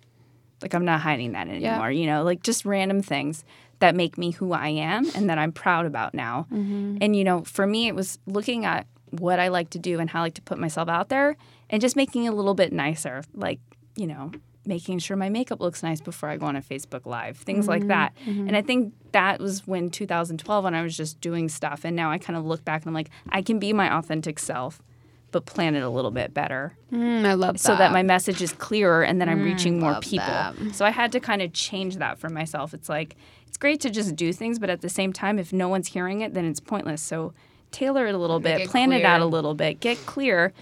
Like 0.62 0.74
I'm 0.74 0.84
not 0.84 1.00
hiding 1.00 1.32
that 1.32 1.48
anymore, 1.48 1.90
you 1.90 2.06
know, 2.06 2.22
like 2.22 2.42
just 2.42 2.64
random 2.64 3.02
things 3.02 3.44
that 3.78 3.94
make 3.94 4.18
me 4.18 4.32
who 4.32 4.52
I 4.52 4.68
am 4.68 5.09
and 5.14 5.30
that 5.30 5.38
I'm 5.38 5.52
proud 5.52 5.86
about 5.86 6.14
now. 6.14 6.46
Mm-hmm. 6.52 6.98
And 7.00 7.14
you 7.14 7.24
know, 7.24 7.44
for 7.44 7.66
me 7.66 7.86
it 7.86 7.94
was 7.94 8.18
looking 8.26 8.64
at 8.64 8.86
what 9.11 9.38
I 9.38 9.48
like 9.48 9.70
to 9.70 9.78
do 9.78 10.00
and 10.00 10.11
how 10.11 10.20
I 10.20 10.22
like 10.22 10.34
to 10.34 10.42
put 10.42 10.59
myself 10.59 10.88
out 10.88 11.09
there 11.09 11.36
and 11.70 11.80
just 11.80 11.96
making 11.96 12.24
it 12.24 12.28
a 12.28 12.34
little 12.34 12.54
bit 12.54 12.72
nicer, 12.72 13.22
like, 13.34 13.61
you 13.96 14.06
know, 14.06 14.32
making 14.66 14.98
sure 14.98 15.16
my 15.16 15.30
makeup 15.30 15.61
looks 15.61 15.82
nice 15.82 16.00
before 16.00 16.28
I 16.28 16.36
go 16.36 16.46
on 16.46 16.54
a 16.54 16.61
Facebook 16.61 17.06
Live, 17.06 17.38
things 17.38 17.66
like 17.66 17.80
mm-hmm. 17.80 17.88
that. 17.88 18.12
Mm-hmm. 18.26 18.48
And 18.48 18.56
I 18.56 18.62
think 18.62 18.92
that 19.12 19.40
was 19.40 19.66
when 19.66 19.90
2012 19.90 20.64
when 20.64 20.74
I 20.74 20.82
was 20.82 20.96
just 20.96 21.20
doing 21.20 21.48
stuff. 21.48 21.84
And 21.84 21.96
now 21.96 22.11
I 22.11 22.18
kind 22.18 22.36
of 22.36 22.44
look 22.44 22.64
back 22.64 22.82
and 22.82 22.88
I'm 22.88 22.94
like, 22.94 23.11
I 23.30 23.42
can 23.42 23.59
be 23.59 23.72
my 23.72 23.96
authentic 23.96 24.38
self, 24.38 24.82
but 25.31 25.45
plan 25.47 25.74
it 25.74 25.83
a 25.83 25.89
little 25.91 26.11
bit 26.11 26.33
better 26.35 26.74
Mm, 26.93 27.24
I 27.26 27.35
love 27.35 27.57
that. 27.57 27.61
so 27.61 27.76
that 27.76 27.93
my 27.93 28.03
message 28.03 28.41
is 28.41 28.53
clearer 28.53 29.03
and 29.03 29.20
then 29.20 29.29
I'm 29.29 29.43
reaching 29.43 29.79
more 29.79 30.01
people. 30.01 30.26
that. 30.26 30.55
So 30.72 30.87
I 30.87 30.91
had 30.91 31.12
to 31.12 31.20
kind 31.20 31.43
of 31.43 31.53
change 31.53 31.97
that 31.99 32.18
for 32.18 32.31
myself. 32.31 32.72
It's 32.72 32.89
like, 32.89 33.14
it's 33.47 33.59
great 33.59 33.81
to 33.83 33.91
just 33.91 34.16
do 34.16 34.33
things, 34.33 34.59
but 34.59 34.70
at 34.70 34.81
the 34.81 34.89
same 34.89 35.12
time, 35.12 35.39
if 35.39 35.53
no 35.53 35.68
one's 35.68 35.89
hearing 35.89 36.22
it, 36.22 36.33
then 36.33 36.47
it's 36.47 36.61
pointless. 36.61 37.03
So 37.03 37.35
tailor 37.72 38.07
it 38.07 38.14
a 38.14 38.18
little 38.18 38.41
bit, 38.41 38.62
it 38.62 38.68
plan 38.70 38.91
it 38.93 39.05
out 39.05 39.20
a 39.20 39.26
little 39.26 39.55
bit, 39.55 39.81
get 39.81 39.99
clear, 40.07 40.55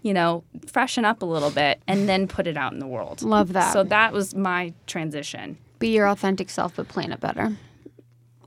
you 0.00 0.14
know, 0.14 0.42
freshen 0.66 1.04
up 1.04 1.20
a 1.20 1.26
little 1.26 1.50
bit, 1.50 1.82
and 1.86 2.08
then 2.08 2.26
put 2.26 2.46
it 2.46 2.56
out 2.56 2.72
in 2.72 2.78
the 2.78 2.86
world. 2.86 3.20
Love 3.20 3.52
that. 3.52 3.74
So 3.74 3.82
that 3.84 4.14
was 4.14 4.34
my 4.34 4.72
transition. 4.86 5.58
Be 5.78 5.88
your 5.88 6.08
authentic 6.08 6.48
self, 6.48 6.76
but 6.76 6.88
plan 6.88 7.12
it 7.12 7.20
better. 7.20 7.54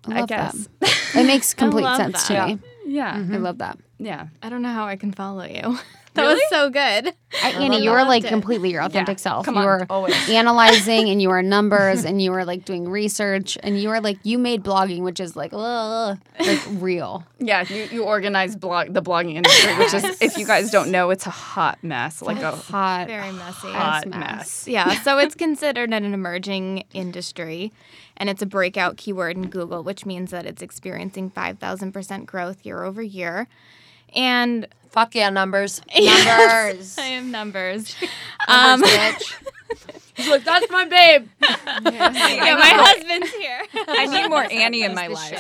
I 0.08 0.12
I 0.16 0.20
love 0.22 0.30
guess. 0.30 0.70
that. 0.80 0.98
It 1.16 1.28
makes 1.28 1.54
complete 1.64 1.86
sense 1.98 2.28
that. 2.28 2.48
to 2.50 2.56
me. 2.56 2.60
Yeah. 2.88 3.14
I 3.16 3.38
love 3.38 3.60
that. 3.60 3.78
Yeah. 4.00 4.28
I 4.42 4.50
don't 4.50 4.62
know 4.62 4.72
how 4.74 4.86
I 4.86 4.96
can 4.96 5.12
follow 5.12 5.44
you. 5.46 5.78
That 6.18 6.34
was 6.34 6.42
so 6.50 6.72
good. 6.72 7.14
I, 7.44 7.52
Annie, 7.52 7.84
you 7.84 7.92
were 7.92 8.04
like 8.04 8.24
it. 8.24 8.30
completely 8.30 8.72
your 8.72 8.82
authentic 8.82 9.20
self. 9.20 9.46
come 9.46 9.54
you 9.54 9.60
on, 9.62 9.66
were 9.68 9.86
always. 9.88 10.16
analyzing 10.32 11.10
and 11.10 11.22
you 11.22 11.30
were 11.30 11.44
numbers 11.44 12.06
and 12.06 12.20
you 12.20 12.32
were 12.32 12.44
like 12.44 12.66
doing 12.66 12.90
research 12.90 13.56
and 13.62 13.80
you 13.80 13.90
were 13.90 14.02
like 14.02 14.18
you 14.24 14.40
made 14.40 14.64
blogging, 14.64 15.02
which 15.04 15.20
is 15.20 15.36
like 15.36 15.52
ugh, 15.54 16.18
like 16.40 16.60
real. 16.80 17.24
Yeah, 17.38 17.66
you, 17.72 17.84
you 17.92 18.04
organize 18.04 18.56
blog 18.56 18.96
the 18.96 19.02
blogging 19.04 19.36
industry, 19.36 19.78
which 19.78 19.94
is 19.94 20.20
if 20.20 20.40
you 20.40 20.48
guys 20.48 20.72
don't 20.72 20.90
know, 20.90 21.12
it's 21.12 21.28
a 21.28 21.30
hot 21.30 21.84
mess. 21.84 22.24
Like 22.24 22.42
a 22.42 22.50
Hot, 22.50 23.06
Very 23.06 23.32
messy. 23.34 23.68
hot 23.68 24.08
mess. 24.08 24.20
mess. 24.20 24.68
Yeah, 24.68 25.00
so 25.04 25.20
it's 25.20 25.36
considered 25.36 25.94
an 25.94 26.04
emerging 26.16 26.86
industry 26.96 27.72
and 28.20 28.28
it's 28.28 28.42
a 28.42 28.48
breakout 28.48 28.98
keyword 28.98 29.38
in 29.38 29.50
Google, 29.50 29.84
which 29.84 30.04
means 30.04 30.32
that 30.32 30.48
it's 30.48 30.64
experiencing 30.64 31.30
5,000% 31.30 32.26
growth 32.26 32.66
year 32.66 32.84
over 32.84 33.04
year. 33.04 33.48
And 34.16 34.68
Fuck 34.98 35.14
yeah, 35.14 35.30
numbers. 35.30 35.80
numbers. 35.96 36.98
I 36.98 37.06
am 37.06 37.30
numbers. 37.30 37.96
Um, 38.48 38.82
bitch. 38.82 39.36
He's 40.16 40.28
like, 40.28 40.44
that's 40.44 40.72
my 40.72 40.86
babe. 40.86 41.28
yeah, 41.42 42.56
my 42.56 42.72
husband's 42.74 43.32
here. 43.34 43.62
I 43.88 44.08
need 44.08 44.28
more 44.28 44.52
Annie 44.52 44.82
in 44.82 44.96
my 44.96 45.06
life. 45.06 45.32
More 45.32 45.40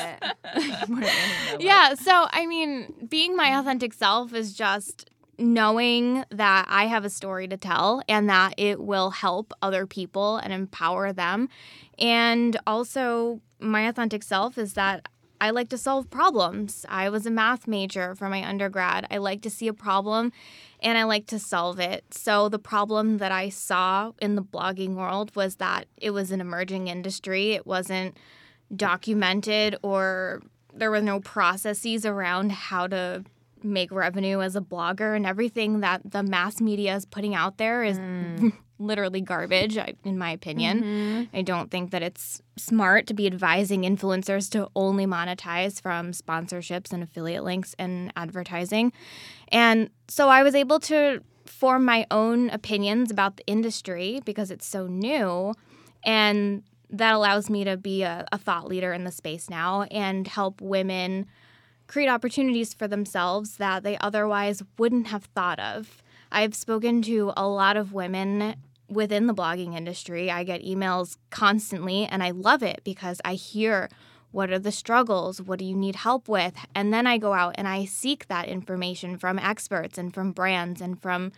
Annie 0.54 0.74
in 0.84 0.96
my 0.96 1.02
life. 1.02 1.56
yeah, 1.60 1.96
so 1.96 2.28
I 2.30 2.46
mean, 2.46 2.94
being 3.10 3.36
my 3.36 3.58
authentic 3.58 3.94
self 3.94 4.32
is 4.36 4.54
just 4.54 5.10
knowing 5.40 6.24
that 6.30 6.68
I 6.70 6.86
have 6.86 7.04
a 7.04 7.10
story 7.10 7.48
to 7.48 7.58
tell 7.58 8.04
and 8.08 8.30
that 8.30 8.54
it 8.58 8.80
will 8.80 9.10
help 9.10 9.54
other 9.64 9.88
people 9.88 10.38
and 10.38 10.54
empower 10.54 11.14
them. 11.14 11.50
And 11.98 12.58
also, 12.68 13.42
my 13.60 13.88
authentic 13.88 14.22
self 14.22 14.60
is 14.60 14.74
that 14.74 15.08
I 15.40 15.52
like 15.52 15.70
to 15.70 15.78
solve 15.78 16.10
problems. 16.10 16.86
I 16.90 17.10
was 17.10 17.26
a 17.26 17.32
math 17.32 17.68
major 17.68 18.16
for 18.16 18.30
my 18.30 18.48
undergrad. 18.48 19.08
I 19.12 19.18
like 19.18 19.42
to 19.44 19.50
see 19.50 19.68
a 19.68 19.74
problem 19.74 20.32
and 20.82 20.98
I 20.98 21.04
like 21.04 21.28
to 21.28 21.40
solve 21.40 21.80
it. 21.80 22.06
So, 22.14 22.50
the 22.50 22.60
problem 22.60 23.18
that 23.18 23.32
I 23.32 23.50
saw 23.50 24.12
in 24.20 24.36
the 24.36 24.44
blogging 24.44 24.96
world 24.96 25.36
was 25.36 25.56
that 25.56 25.88
it 25.98 26.12
was 26.12 26.32
an 26.32 26.42
emerging 26.42 26.88
industry. 26.88 27.54
It 27.54 27.66
wasn't 27.66 28.18
documented 28.76 29.78
or 29.82 30.42
there 30.74 30.92
were 30.92 31.02
no 31.02 31.20
processes 31.20 32.06
around 32.06 32.52
how 32.52 32.88
to 32.88 33.24
make 33.64 33.92
revenue 33.92 34.42
as 34.42 34.56
a 34.56 34.62
blogger 34.62 35.16
and 35.16 35.26
everything 35.26 35.80
that 35.80 36.02
the 36.06 36.22
mass 36.22 36.62
media 36.62 36.96
is 36.96 37.06
putting 37.06 37.34
out 37.34 37.58
there 37.58 37.84
is 37.84 37.98
hmm. 37.98 38.50
literally 38.80 39.22
garbage 39.22 39.78
in 40.04 40.18
my 40.18 40.32
opinion. 40.32 40.84
Mm-hmm. 40.84 41.38
I 41.38 41.42
don't 41.42 41.72
think 41.72 41.92
that 41.92 42.04
it's 42.04 42.42
smart 42.58 43.08
to 43.08 43.14
be 43.14 43.28
advising 43.28 43.82
influencers 43.82 44.50
to 44.52 44.70
only 44.76 45.06
monetize 45.06 45.82
from 45.82 46.12
sponsorships 46.12 46.94
and 46.94 47.04
affiliate 47.04 47.44
links 47.44 47.76
and 47.80 48.12
advertising. 48.16 48.94
And 49.50 49.90
so 50.08 50.30
i 50.30 50.44
was 50.44 50.56
able 50.56 50.80
to 50.80 51.22
form 51.46 51.86
my 51.86 52.06
own 52.12 52.50
opinions 52.50 53.12
about 53.12 53.38
the 53.38 53.46
industry 53.48 54.22
because 54.26 54.52
it's 54.52 54.66
so 54.66 54.88
new 54.88 55.54
and 56.04 56.64
that 56.90 57.14
allows 57.14 57.50
me 57.50 57.64
to 57.64 57.78
be 57.78 58.04
a, 58.04 58.26
a 58.32 58.38
thought 58.38 58.68
leader 58.68 58.94
in 58.94 59.04
the 59.04 59.12
space 59.12 59.50
now 59.50 59.84
and 59.84 60.28
help 60.28 60.62
women 60.62 61.26
create 61.88 62.10
opportunities 62.10 62.74
for 62.74 62.88
themselves 62.88 63.58
that 63.58 63.84
they 63.84 63.98
otherwise 64.00 64.62
wouldn't 64.78 65.08
have 65.08 65.26
thought 65.26 65.60
of. 65.60 66.04
I've 66.32 66.56
spoken 66.56 67.02
to 67.04 67.32
a 67.38 67.48
lot 67.48 67.78
of 67.78 67.94
women 67.94 68.56
within 68.90 69.28
the 69.28 69.34
blogging 69.34 69.76
industry. 69.76 70.32
I 70.32 70.44
get 70.44 70.64
emails 70.64 71.18
constantly 71.30 72.06
and 72.06 72.24
I 72.24 72.32
love 72.32 72.64
it 72.64 72.82
because 72.84 73.22
I 73.26 73.34
hear 73.34 73.90
what 74.32 74.52
are 74.52 74.60
the 74.60 74.72
struggles? 74.72 75.42
What 75.42 75.60
do 75.60 75.66
you 75.66 75.76
need 75.76 75.96
help 75.96 76.28
with? 76.28 76.54
And 76.76 76.94
then 76.94 77.08
I 77.08 77.18
go 77.18 77.34
out 77.34 77.56
and 77.58 77.68
I 77.68 77.86
seek 77.86 78.28
that 78.28 78.48
information 78.48 79.18
from 79.18 79.40
experts 79.40 79.98
and 79.98 80.14
from 80.14 80.32
brands 80.32 80.82
and 80.82 81.02
from 81.02 81.32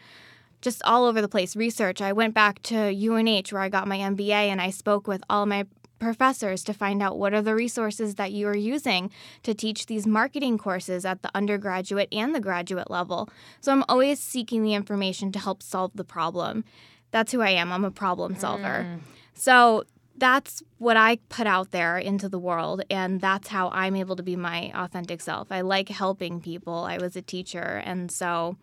just 0.61 0.81
all 0.83 1.05
over 1.05 1.21
the 1.21 1.29
place 1.29 1.55
research. 1.55 2.01
I 2.01 2.11
went 2.11 2.33
back 2.33 2.61
to 2.63 2.75
UNH 2.75 3.51
where 3.51 3.61
I 3.61 3.69
got 3.69 3.87
my 3.87 3.97
MBA 3.97 4.31
and 4.31 4.59
I 4.59 4.71
spoke 4.71 5.07
with 5.07 5.23
all 5.29 5.45
my 5.45 5.65
professors 5.99 6.63
to 6.63 6.73
find 6.73 7.03
out 7.03 7.17
what 7.17 7.33
are 7.33 7.41
the 7.41 7.53
resources 7.53 8.15
that 8.15 8.31
you 8.31 8.47
are 8.47 8.55
using 8.55 9.11
to 9.43 9.53
teach 9.53 9.85
these 9.85 10.07
marketing 10.07 10.57
courses 10.57 11.05
at 11.05 11.21
the 11.21 11.31
undergraduate 11.35 12.07
and 12.11 12.33
the 12.33 12.39
graduate 12.39 12.89
level. 12.89 13.29
So 13.61 13.71
I'm 13.71 13.83
always 13.87 14.19
seeking 14.19 14.63
the 14.63 14.73
information 14.73 15.31
to 15.33 15.39
help 15.39 15.61
solve 15.61 15.91
the 15.95 16.05
problem. 16.05 16.63
That's 17.11 17.31
who 17.31 17.41
I 17.41 17.49
am. 17.51 17.71
I'm 17.71 17.85
a 17.85 17.91
problem 17.91 18.35
solver. 18.35 18.85
Mm. 18.87 18.99
So 19.33 19.83
that's 20.17 20.61
what 20.77 20.97
I 20.97 21.17
put 21.29 21.47
out 21.47 21.71
there 21.71 21.97
into 21.97 22.27
the 22.29 22.39
world, 22.39 22.83
and 22.89 23.21
that's 23.21 23.47
how 23.47 23.69
I'm 23.69 23.95
able 23.95 24.15
to 24.17 24.23
be 24.23 24.35
my 24.35 24.71
authentic 24.75 25.21
self. 25.21 25.51
I 25.51 25.61
like 25.61 25.89
helping 25.89 26.41
people. 26.41 26.73
I 26.73 26.97
was 26.97 27.15
a 27.15 27.21
teacher, 27.21 27.81
and 27.85 28.11
so 28.11 28.57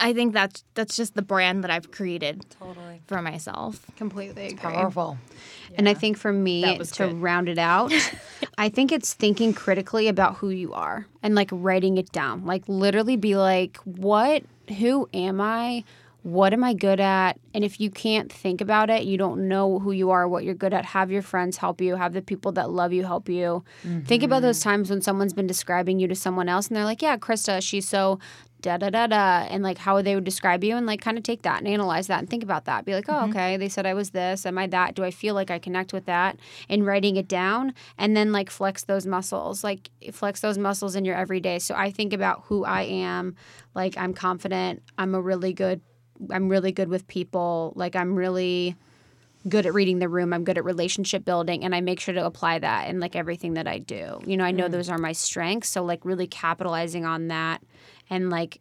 I 0.00 0.12
think 0.12 0.32
that's 0.32 0.64
that's 0.74 0.96
just 0.96 1.14
the 1.14 1.22
brand 1.22 1.64
that 1.64 1.70
I've 1.70 1.90
created 1.90 2.44
Totally. 2.58 3.02
for 3.06 3.20
myself. 3.22 3.84
Completely 3.96 4.46
agree. 4.46 4.58
Powerful. 4.58 5.18
And 5.76 5.88
I 5.88 5.94
think 5.94 6.16
for 6.16 6.32
me 6.32 6.62
That 6.62 6.78
was 6.78 6.90
to 6.92 7.08
good. 7.08 7.20
round 7.20 7.48
it 7.48 7.58
out, 7.58 7.92
I 8.58 8.68
think 8.68 8.92
it's 8.92 9.12
thinking 9.12 9.52
critically 9.52 10.08
about 10.08 10.36
who 10.36 10.50
you 10.50 10.72
are 10.72 11.06
and 11.22 11.34
like 11.34 11.50
writing 11.52 11.98
it 11.98 12.10
down. 12.12 12.44
Like 12.46 12.62
literally 12.68 13.16
be 13.16 13.36
like, 13.36 13.76
what 13.78 14.42
who 14.78 15.08
am 15.12 15.40
I? 15.40 15.84
What 16.26 16.52
am 16.52 16.64
I 16.64 16.74
good 16.74 16.98
at? 16.98 17.38
And 17.54 17.62
if 17.62 17.78
you 17.78 17.88
can't 17.88 18.32
think 18.32 18.60
about 18.60 18.90
it, 18.90 19.04
you 19.04 19.16
don't 19.16 19.46
know 19.46 19.78
who 19.78 19.92
you 19.92 20.10
are, 20.10 20.26
what 20.26 20.42
you're 20.42 20.56
good 20.56 20.74
at, 20.74 20.84
have 20.84 21.08
your 21.08 21.22
friends 21.22 21.56
help 21.56 21.80
you, 21.80 21.94
have 21.94 22.14
the 22.14 22.20
people 22.20 22.50
that 22.52 22.68
love 22.68 22.92
you 22.92 23.04
help 23.04 23.28
you. 23.28 23.62
Think 24.06 24.24
about 24.24 24.42
those 24.42 24.58
mm-hmm. 24.58 24.70
times 24.70 24.90
when 24.90 25.00
someone's 25.00 25.34
been 25.34 25.46
describing 25.46 26.00
you 26.00 26.08
to 26.08 26.16
someone 26.16 26.48
else 26.48 26.66
and 26.66 26.76
they're 26.76 26.82
like, 26.82 27.00
Yeah, 27.00 27.16
Krista, 27.16 27.62
she's 27.62 27.88
so 27.88 28.18
da 28.60 28.76
da 28.76 28.90
da 28.90 29.06
da. 29.06 29.46
And 29.48 29.62
like 29.62 29.78
how 29.78 30.02
they 30.02 30.16
would 30.16 30.24
describe 30.24 30.64
you 30.64 30.76
and 30.76 30.84
like 30.84 31.00
kind 31.00 31.16
of 31.16 31.22
take 31.22 31.42
that 31.42 31.58
and 31.58 31.68
analyze 31.68 32.08
that 32.08 32.18
and 32.18 32.28
think 32.28 32.42
about 32.42 32.64
that. 32.64 32.84
Be 32.84 32.94
like 32.94 33.08
oh 33.08 33.12
mm-hmm. 33.12 33.30
okay 33.30 33.56
they 33.56 33.68
said 33.68 33.86
i 33.86 33.94
was 33.94 34.10
this. 34.10 34.46
Am 34.46 34.58
i 34.58 34.66
that? 34.66 34.96
Do 34.96 35.04
i 35.04 35.12
feel 35.12 35.34
like 35.34 35.52
i 35.52 35.60
connect 35.60 35.92
with 35.92 36.06
that? 36.06 36.40
And 36.68 36.84
writing 36.84 37.14
it 37.14 37.28
down 37.28 37.72
and 37.98 38.16
then 38.16 38.32
like 38.32 38.50
flex 38.50 38.82
those 38.82 39.06
muscles 39.06 39.62
like 39.62 39.90
flex 40.10 40.40
those 40.40 40.58
muscles 40.58 40.96
in 40.96 41.04
your 41.04 41.14
everyday. 41.14 41.60
So 41.60 41.76
i 41.76 41.92
think 41.92 42.12
about 42.12 42.42
who 42.46 42.64
i 42.64 42.82
am 42.82 43.36
like 43.76 43.96
i'm 43.96 44.12
confident 44.12 44.82
i'm 44.98 45.14
a 45.14 45.20
really 45.20 45.52
good 45.52 45.80
i'm 46.30 46.48
really 46.48 46.72
good 46.72 46.88
with 46.88 47.06
people. 47.08 47.72
Like 47.76 47.96
i'm 47.96 48.14
really 48.14 48.76
good 49.48 49.64
at 49.64 49.74
reading 49.74 50.00
the 50.00 50.08
room. 50.08 50.32
I'm 50.32 50.42
good 50.42 50.58
at 50.58 50.64
relationship 50.64 51.24
building 51.24 51.64
and 51.64 51.74
i 51.74 51.80
make 51.80 52.00
sure 52.00 52.14
to 52.14 52.24
apply 52.24 52.58
that 52.58 52.88
in 52.88 53.00
like 53.00 53.14
everything 53.16 53.54
that 53.54 53.66
i 53.66 53.78
do. 53.78 54.20
You 54.26 54.36
know 54.36 54.44
i 54.44 54.50
know 54.50 54.64
mm-hmm. 54.64 54.72
those 54.72 54.88
are 54.88 54.98
my 54.98 55.12
strengths 55.12 55.68
so 55.68 55.84
like 55.84 56.04
really 56.04 56.26
capitalizing 56.26 57.04
on 57.04 57.28
that 57.28 57.62
and 58.10 58.30
like 58.30 58.60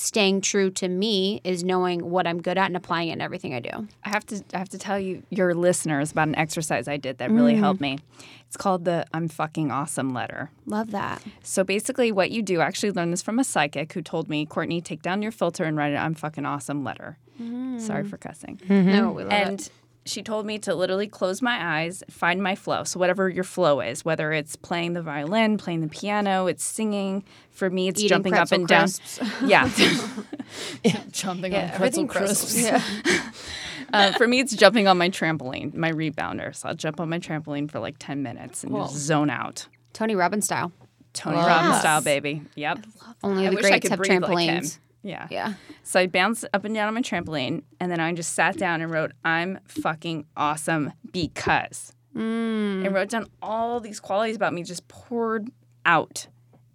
staying 0.00 0.40
true 0.40 0.70
to 0.70 0.88
me 0.88 1.40
is 1.44 1.62
knowing 1.62 2.10
what 2.10 2.26
i'm 2.26 2.40
good 2.40 2.58
at 2.58 2.66
and 2.66 2.76
applying 2.76 3.08
it 3.08 3.12
in 3.12 3.20
everything 3.20 3.54
i 3.54 3.60
do 3.60 3.86
I 4.04 4.08
have 4.10 4.26
to 4.26 4.42
I 4.54 4.58
have 4.58 4.68
to 4.70 4.78
tell 4.78 4.98
you 4.98 5.22
your 5.30 5.54
listeners 5.54 6.10
about 6.12 6.28
an 6.28 6.34
exercise 6.34 6.88
I 6.88 6.96
did 6.96 7.18
that 7.18 7.30
really 7.30 7.54
mm. 7.54 7.58
helped 7.58 7.80
me. 7.80 7.98
It's 8.46 8.56
called 8.56 8.84
the 8.84 9.06
I'm 9.12 9.28
fucking 9.28 9.70
awesome 9.70 10.12
letter. 10.12 10.50
love 10.66 10.90
that 10.90 11.22
So 11.42 11.62
basically 11.62 12.10
what 12.10 12.30
you 12.30 12.42
do, 12.42 12.60
I 12.60 12.64
actually 12.64 12.92
learned 12.92 13.12
this 13.12 13.22
from 13.22 13.38
a 13.38 13.44
psychic 13.44 13.92
who 13.92 14.02
told 14.02 14.28
me, 14.28 14.46
Courtney, 14.46 14.80
take 14.80 15.02
down 15.02 15.22
your 15.22 15.32
filter 15.32 15.64
and 15.64 15.76
write 15.76 15.92
an 15.92 15.98
I'm 15.98 16.14
fucking 16.14 16.44
awesome 16.44 16.82
letter. 16.82 17.18
Mm. 17.40 17.80
Sorry 17.80 18.04
for 18.04 18.16
cussing. 18.16 18.60
no 18.68 19.12
we 19.12 19.22
love 19.22 19.32
and 19.32 19.60
it 19.60 19.70
she 20.10 20.22
told 20.22 20.44
me 20.46 20.58
to 20.60 20.74
literally 20.74 21.06
close 21.06 21.40
my 21.40 21.80
eyes, 21.80 22.02
find 22.10 22.42
my 22.42 22.54
flow. 22.54 22.84
So 22.84 22.98
whatever 23.00 23.28
your 23.28 23.44
flow 23.44 23.80
is, 23.80 24.04
whether 24.04 24.32
it's 24.32 24.56
playing 24.56 24.92
the 24.94 25.02
violin, 25.02 25.56
playing 25.58 25.80
the 25.80 25.88
piano, 25.88 26.46
it's 26.46 26.64
singing. 26.64 27.24
For 27.50 27.70
me, 27.70 27.88
it's 27.88 28.00
Eating 28.00 28.08
jumping 28.08 28.34
up 28.34 28.48
pretzel 28.48 28.58
and 28.58 28.68
down. 28.68 28.88
crisps. 28.88 29.20
Yeah, 30.84 31.00
jumping 31.12 31.54
on 31.54 31.68
pretzel 31.70 31.74
everything 31.74 32.08
crisps. 32.08 32.68
crisps. 32.68 33.46
Uh, 33.92 34.12
for 34.12 34.28
me, 34.28 34.38
it's 34.38 34.54
jumping 34.54 34.86
on 34.86 34.96
my 34.96 35.08
trampoline, 35.10 35.74
my 35.74 35.90
rebounder. 35.90 36.54
So 36.54 36.68
I'll 36.68 36.76
jump 36.76 37.00
on 37.00 37.08
my 37.08 37.18
trampoline 37.18 37.68
for 37.68 37.80
like 37.80 37.96
ten 37.98 38.22
minutes 38.22 38.62
and 38.62 38.72
just 38.72 38.94
zone 38.94 39.30
out. 39.30 39.66
tony 39.92 40.14
robbins 40.14 40.44
style 40.44 40.70
Tony 41.12 41.38
Yes. 41.38 41.46
Robbins 41.48 41.80
style, 41.80 42.00
baby. 42.00 42.42
Yep. 42.54 42.78
only 43.24 43.48
I 43.48 43.50
the 43.50 43.56
wish 43.56 43.64
I 43.64 43.68
greats 43.70 43.82
could 43.82 43.90
have 43.90 43.98
breathe 43.98 44.22
like 44.22 44.38
him. 44.48 44.62
trampolines 44.62 44.78
Yeah. 45.02 45.26
yeah 45.30 45.54
So 45.82 46.00
I 46.00 46.06
bounced 46.06 46.44
up 46.52 46.64
and 46.64 46.74
down 46.74 46.88
on 46.88 46.94
my 46.94 47.02
trampoline, 47.02 47.62
and 47.80 47.90
then 47.90 48.00
I 48.00 48.12
just 48.12 48.34
sat 48.34 48.56
down 48.58 48.80
and 48.80 48.90
wrote, 48.90 49.12
"I'm 49.24 49.58
fucking 49.66 50.26
awesome 50.36 50.92
because," 51.12 51.92
Mm. 52.14 52.84
and 52.84 52.94
wrote 52.94 53.08
down 53.10 53.26
all 53.40 53.80
these 53.80 54.00
qualities 54.00 54.36
about 54.36 54.52
me, 54.52 54.62
just 54.64 54.86
poured 54.88 55.48
out, 55.86 56.26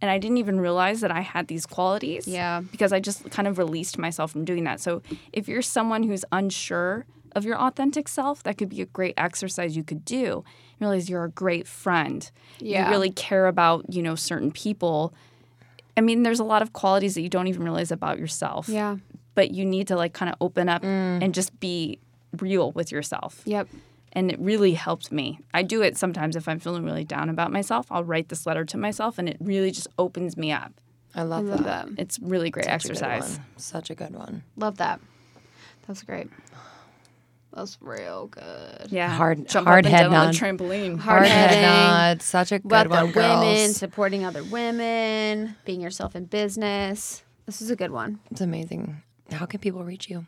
and 0.01 0.09
I 0.09 0.17
didn't 0.17 0.37
even 0.37 0.59
realize 0.59 1.01
that 1.01 1.11
I 1.11 1.21
had 1.21 1.47
these 1.47 1.65
qualities. 1.65 2.27
Yeah. 2.27 2.61
because 2.71 2.93
I 2.93 2.99
just 2.99 3.29
kind 3.31 3.47
of 3.47 3.57
released 3.57 3.97
myself 3.97 4.31
from 4.31 4.45
doing 4.45 4.63
that. 4.63 4.79
So 4.79 5.01
if 5.33 5.47
you're 5.47 5.61
someone 5.61 6.03
who's 6.03 6.23
unsure 6.31 7.05
of 7.35 7.43
your 7.43 7.57
authentic 7.59 8.07
self, 8.07 8.43
that 8.43 8.57
could 8.57 8.69
be 8.69 8.81
a 8.81 8.85
great 8.85 9.13
exercise 9.17 9.75
you 9.75 9.83
could 9.83 10.05
do. 10.05 10.43
Realize 10.79 11.09
you're 11.09 11.25
a 11.25 11.29
great 11.29 11.67
friend. 11.67 12.31
Yeah. 12.59 12.85
You 12.85 12.91
really 12.91 13.11
care 13.11 13.47
about 13.47 13.93
you 13.93 14.01
know 14.01 14.15
certain 14.15 14.51
people. 14.51 15.13
I 15.97 16.01
mean, 16.01 16.23
there's 16.23 16.39
a 16.39 16.43
lot 16.43 16.61
of 16.61 16.73
qualities 16.73 17.15
that 17.15 17.21
you 17.21 17.29
don't 17.29 17.47
even 17.47 17.63
realize 17.63 17.91
about 17.91 18.19
yourself 18.19 18.67
yeah 18.67 18.97
but 19.35 19.51
you 19.51 19.65
need 19.65 19.87
to 19.89 19.95
like 19.95 20.13
kind 20.13 20.31
of 20.31 20.37
open 20.41 20.67
up 20.67 20.81
mm. 20.81 21.23
and 21.23 21.33
just 21.33 21.59
be 21.59 21.99
real 22.39 22.71
with 22.71 22.91
yourself. 22.91 23.41
yep 23.45 23.67
And 24.13 24.31
it 24.31 24.39
really 24.39 24.73
helped 24.73 25.11
me. 25.11 25.39
I 25.53 25.61
do 25.61 25.83
it 25.83 25.97
sometimes 25.97 26.35
if 26.35 26.47
I'm 26.47 26.59
feeling 26.59 26.83
really 26.83 27.03
down 27.03 27.29
about 27.29 27.51
myself. 27.51 27.91
I'll 27.91 28.03
write 28.03 28.29
this 28.29 28.45
letter 28.45 28.65
to 28.65 28.77
myself 28.77 29.19
and 29.19 29.29
it 29.29 29.37
really 29.39 29.71
just 29.71 29.87
opens 29.99 30.35
me 30.37 30.51
up. 30.51 30.71
I 31.13 31.23
love, 31.23 31.45
love 31.45 31.63
that. 31.63 31.87
that. 31.87 31.99
It's 31.99 32.17
really 32.19 32.49
great 32.49 32.65
Such 32.65 32.73
exercise. 32.73 33.37
one. 33.37 33.45
Such 33.57 33.89
a 33.89 33.95
good 33.95 34.15
one. 34.15 34.43
Love 34.57 34.77
that. 34.77 34.99
That's 35.87 36.01
great. 36.03 36.29
That's 37.55 37.77
real 37.81 38.27
good. 38.27 38.87
Yeah, 38.91 39.07
Hard- 39.09 39.47
jump 39.47 39.65
hard 39.67 39.85
up 39.85 39.89
and 39.89 39.95
head 39.95 40.03
down 40.03 40.11
nod. 40.11 40.33
the 40.33 40.37
trampoline. 40.37 40.99
Hard 40.99 41.19
Hard 41.19 41.27
head 41.27 41.49
hitting. 41.51 41.63
nod. 41.63 42.21
Such 42.21 42.51
a 42.51 42.59
good 42.59 42.65
About 42.65 42.89
one, 42.89 43.07
the 43.07 43.13
girls. 43.13 43.39
women, 43.45 43.73
supporting 43.73 44.25
other 44.25 44.43
women, 44.43 45.55
being 45.63 45.79
yourself 45.79 46.15
in 46.17 46.25
business. 46.25 47.23
This 47.45 47.61
is 47.61 47.69
a 47.69 47.75
good 47.75 47.91
one. 47.91 48.19
It's 48.29 48.41
amazing. 48.41 49.01
How 49.31 49.45
can 49.45 49.59
people 49.61 49.83
reach 49.85 50.09
you? 50.09 50.25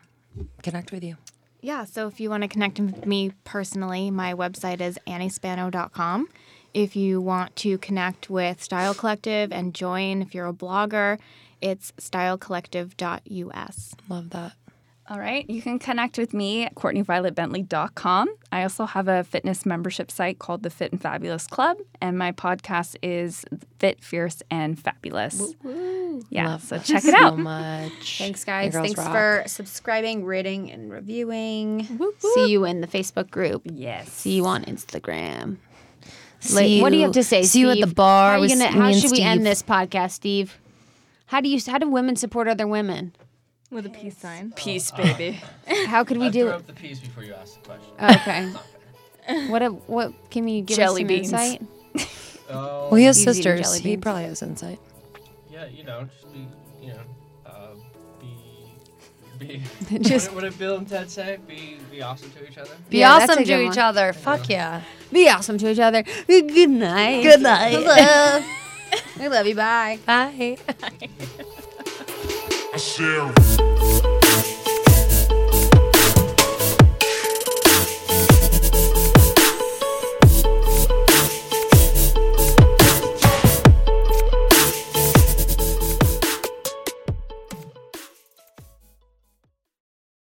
Connect 0.64 0.92
with 0.92 1.04
you. 1.04 1.18
Yeah, 1.60 1.84
so 1.86 2.08
if 2.08 2.20
you 2.20 2.30
want 2.30 2.44
to 2.44 2.48
connect 2.48 2.80
with 2.80 3.06
me 3.06 3.32
personally, 3.44 4.10
my 4.12 4.34
website 4.34 4.80
is 4.80 4.98
anniespano.com. 5.08 6.30
If 6.74 6.96
you 6.96 7.20
want 7.20 7.56
to 7.58 7.78
connect 7.80 8.30
with 8.30 8.64
Style 8.64 8.94
Collective 8.94 9.52
and 9.52 9.74
join, 9.74 10.22
if 10.22 10.34
you're 10.36 10.48
a 10.48 10.54
blogger, 10.54 11.18
it's 11.60 11.92
stylecollective.us. 12.00 13.96
Love 14.08 14.30
that. 14.30 14.54
All 15.10 15.20
right. 15.20 15.50
You 15.50 15.62
can 15.62 15.80
connect 15.80 16.18
with 16.18 16.34
me 16.34 16.66
at 16.66 16.76
CourtneyVioletBentley.com. 16.76 18.28
I 18.52 18.64
also 18.64 18.86
have 18.86 19.08
a 19.08 19.24
fitness 19.24 19.66
membership 19.66 20.12
site 20.12 20.38
called 20.38 20.64
the 20.64 20.70
Fit 20.70 20.92
and 20.92 21.02
Fabulous 21.02 21.48
Club, 21.48 21.78
and 22.02 22.18
my 22.18 22.34
podcast 22.34 22.98
is 23.02 23.46
Fit, 23.80 24.04
Fierce, 24.04 24.42
and 24.52 24.78
Fabulous. 24.78 25.54
Yeah, 26.30 26.48
Love 26.48 26.64
so 26.64 26.78
check 26.80 27.06
it 27.06 27.12
so 27.12 27.18
out. 27.18 27.40
much. 27.40 28.18
Thanks, 28.18 28.44
guys. 28.44 28.74
Thanks 28.74 28.98
rock. 28.98 29.12
for 29.12 29.44
subscribing, 29.48 30.26
rating, 30.26 30.72
and 30.72 30.92
reviewing. 30.92 31.88
See 32.20 32.52
you 32.52 32.66
in 32.66 32.82
the 32.82 32.88
Facebook 32.88 33.30
group. 33.30 33.62
Yes. 33.66 34.12
See 34.12 34.36
you 34.36 34.46
on 34.46 34.66
Instagram. 34.66 35.58
See 36.40 36.82
what 36.82 36.90
do 36.90 36.98
you 36.98 37.04
have 37.04 37.14
to 37.14 37.24
say? 37.24 37.44
see 37.44 37.62
you 37.62 37.70
at 37.70 37.80
the 37.80 37.88
bar 37.88 38.34
How, 38.34 38.42
with 38.42 38.50
gonna, 38.50 38.72
me 38.72 38.78
how 38.78 38.88
and 38.88 38.96
should 38.96 39.12
we 39.12 39.22
end 39.22 39.46
this 39.46 39.64
podcast, 39.64 40.12
Steve? 40.12 40.60
How 41.28 41.42
do 41.42 41.50
you? 41.50 41.60
How 41.66 41.78
do 41.78 41.90
women 41.90 42.16
support 42.16 42.48
other 42.48 42.68
women? 42.68 43.14
With 43.70 43.86
a 43.86 43.90
peace 43.90 44.18
sign. 44.18 44.52
Peace, 44.56 44.92
baby. 44.92 45.42
How 45.88 46.04
could 46.04 46.18
we 46.18 46.28
I 46.28 46.30
do 46.30 46.44
threw 46.44 46.50
it? 46.52 46.56
up 46.56 46.68
the 46.68 46.74
piece 46.74 47.00
before 47.00 47.24
you 47.24 47.34
asked 47.34 47.62
the 47.64 47.70
question. 47.70 47.92
Okay. 49.30 49.48
what? 49.50 49.62
A, 49.62 49.70
what? 49.70 50.14
Can 50.32 50.48
you 50.48 50.62
give 50.62 50.78
Jelly 50.78 51.02
us 51.04 51.08
some 51.08 51.08
beans. 51.08 51.34
insight? 51.34 51.62
Oh, 52.50 52.88
Well, 52.90 52.96
he 52.96 53.04
has 53.06 53.18
He's 53.18 53.24
eating 53.28 53.34
sisters. 53.34 53.62
jelly 53.62 53.80
He 53.80 53.90
beans. 53.90 54.02
probably 54.04 54.24
has 54.24 54.42
insight. 54.42 54.80
yeah, 55.52 55.66
you 55.66 55.84
know, 55.84 56.08
just 56.10 56.32
be, 56.32 56.48
you 56.82 56.94
know, 56.94 57.00
uh, 57.46 57.52
be, 58.22 59.62
be. 59.90 60.00
Just- 60.00 60.32
what, 60.34 60.42
did, 60.42 60.46
what 60.46 60.50
did 60.52 60.60
Bill 60.60 60.78
and 60.78 60.88
Ted 60.88 61.12
say? 61.12 61.38
Be, 61.46 61.78
be 61.92 62.02
awesome 62.02 62.32
to 62.32 62.50
each 62.50 62.58
other. 62.58 62.72
Be 62.90 63.00
Yeah, 63.00 63.20
that's 63.20 63.32
awesome 63.32 63.44
a 63.44 63.46
to 63.48 63.52
good 63.54 63.62
each 63.64 63.70
one. 63.76 63.80
other. 63.80 64.14
Fuck 64.14 64.48
yeah. 64.48 64.82
Be 65.12 65.28
awesome 65.28 65.58
to 65.58 65.70
each 65.70 65.80
other. 65.80 66.04
Good 66.04 66.70
night. 66.70 67.24
Good 67.24 67.42
night. 67.42 67.72
Hello. 67.84 68.46
I 69.20 69.28
love 69.28 69.46
you. 69.46 69.56
Bye. 69.56 70.00
Bye. 70.06 70.58
Share. 72.78 74.27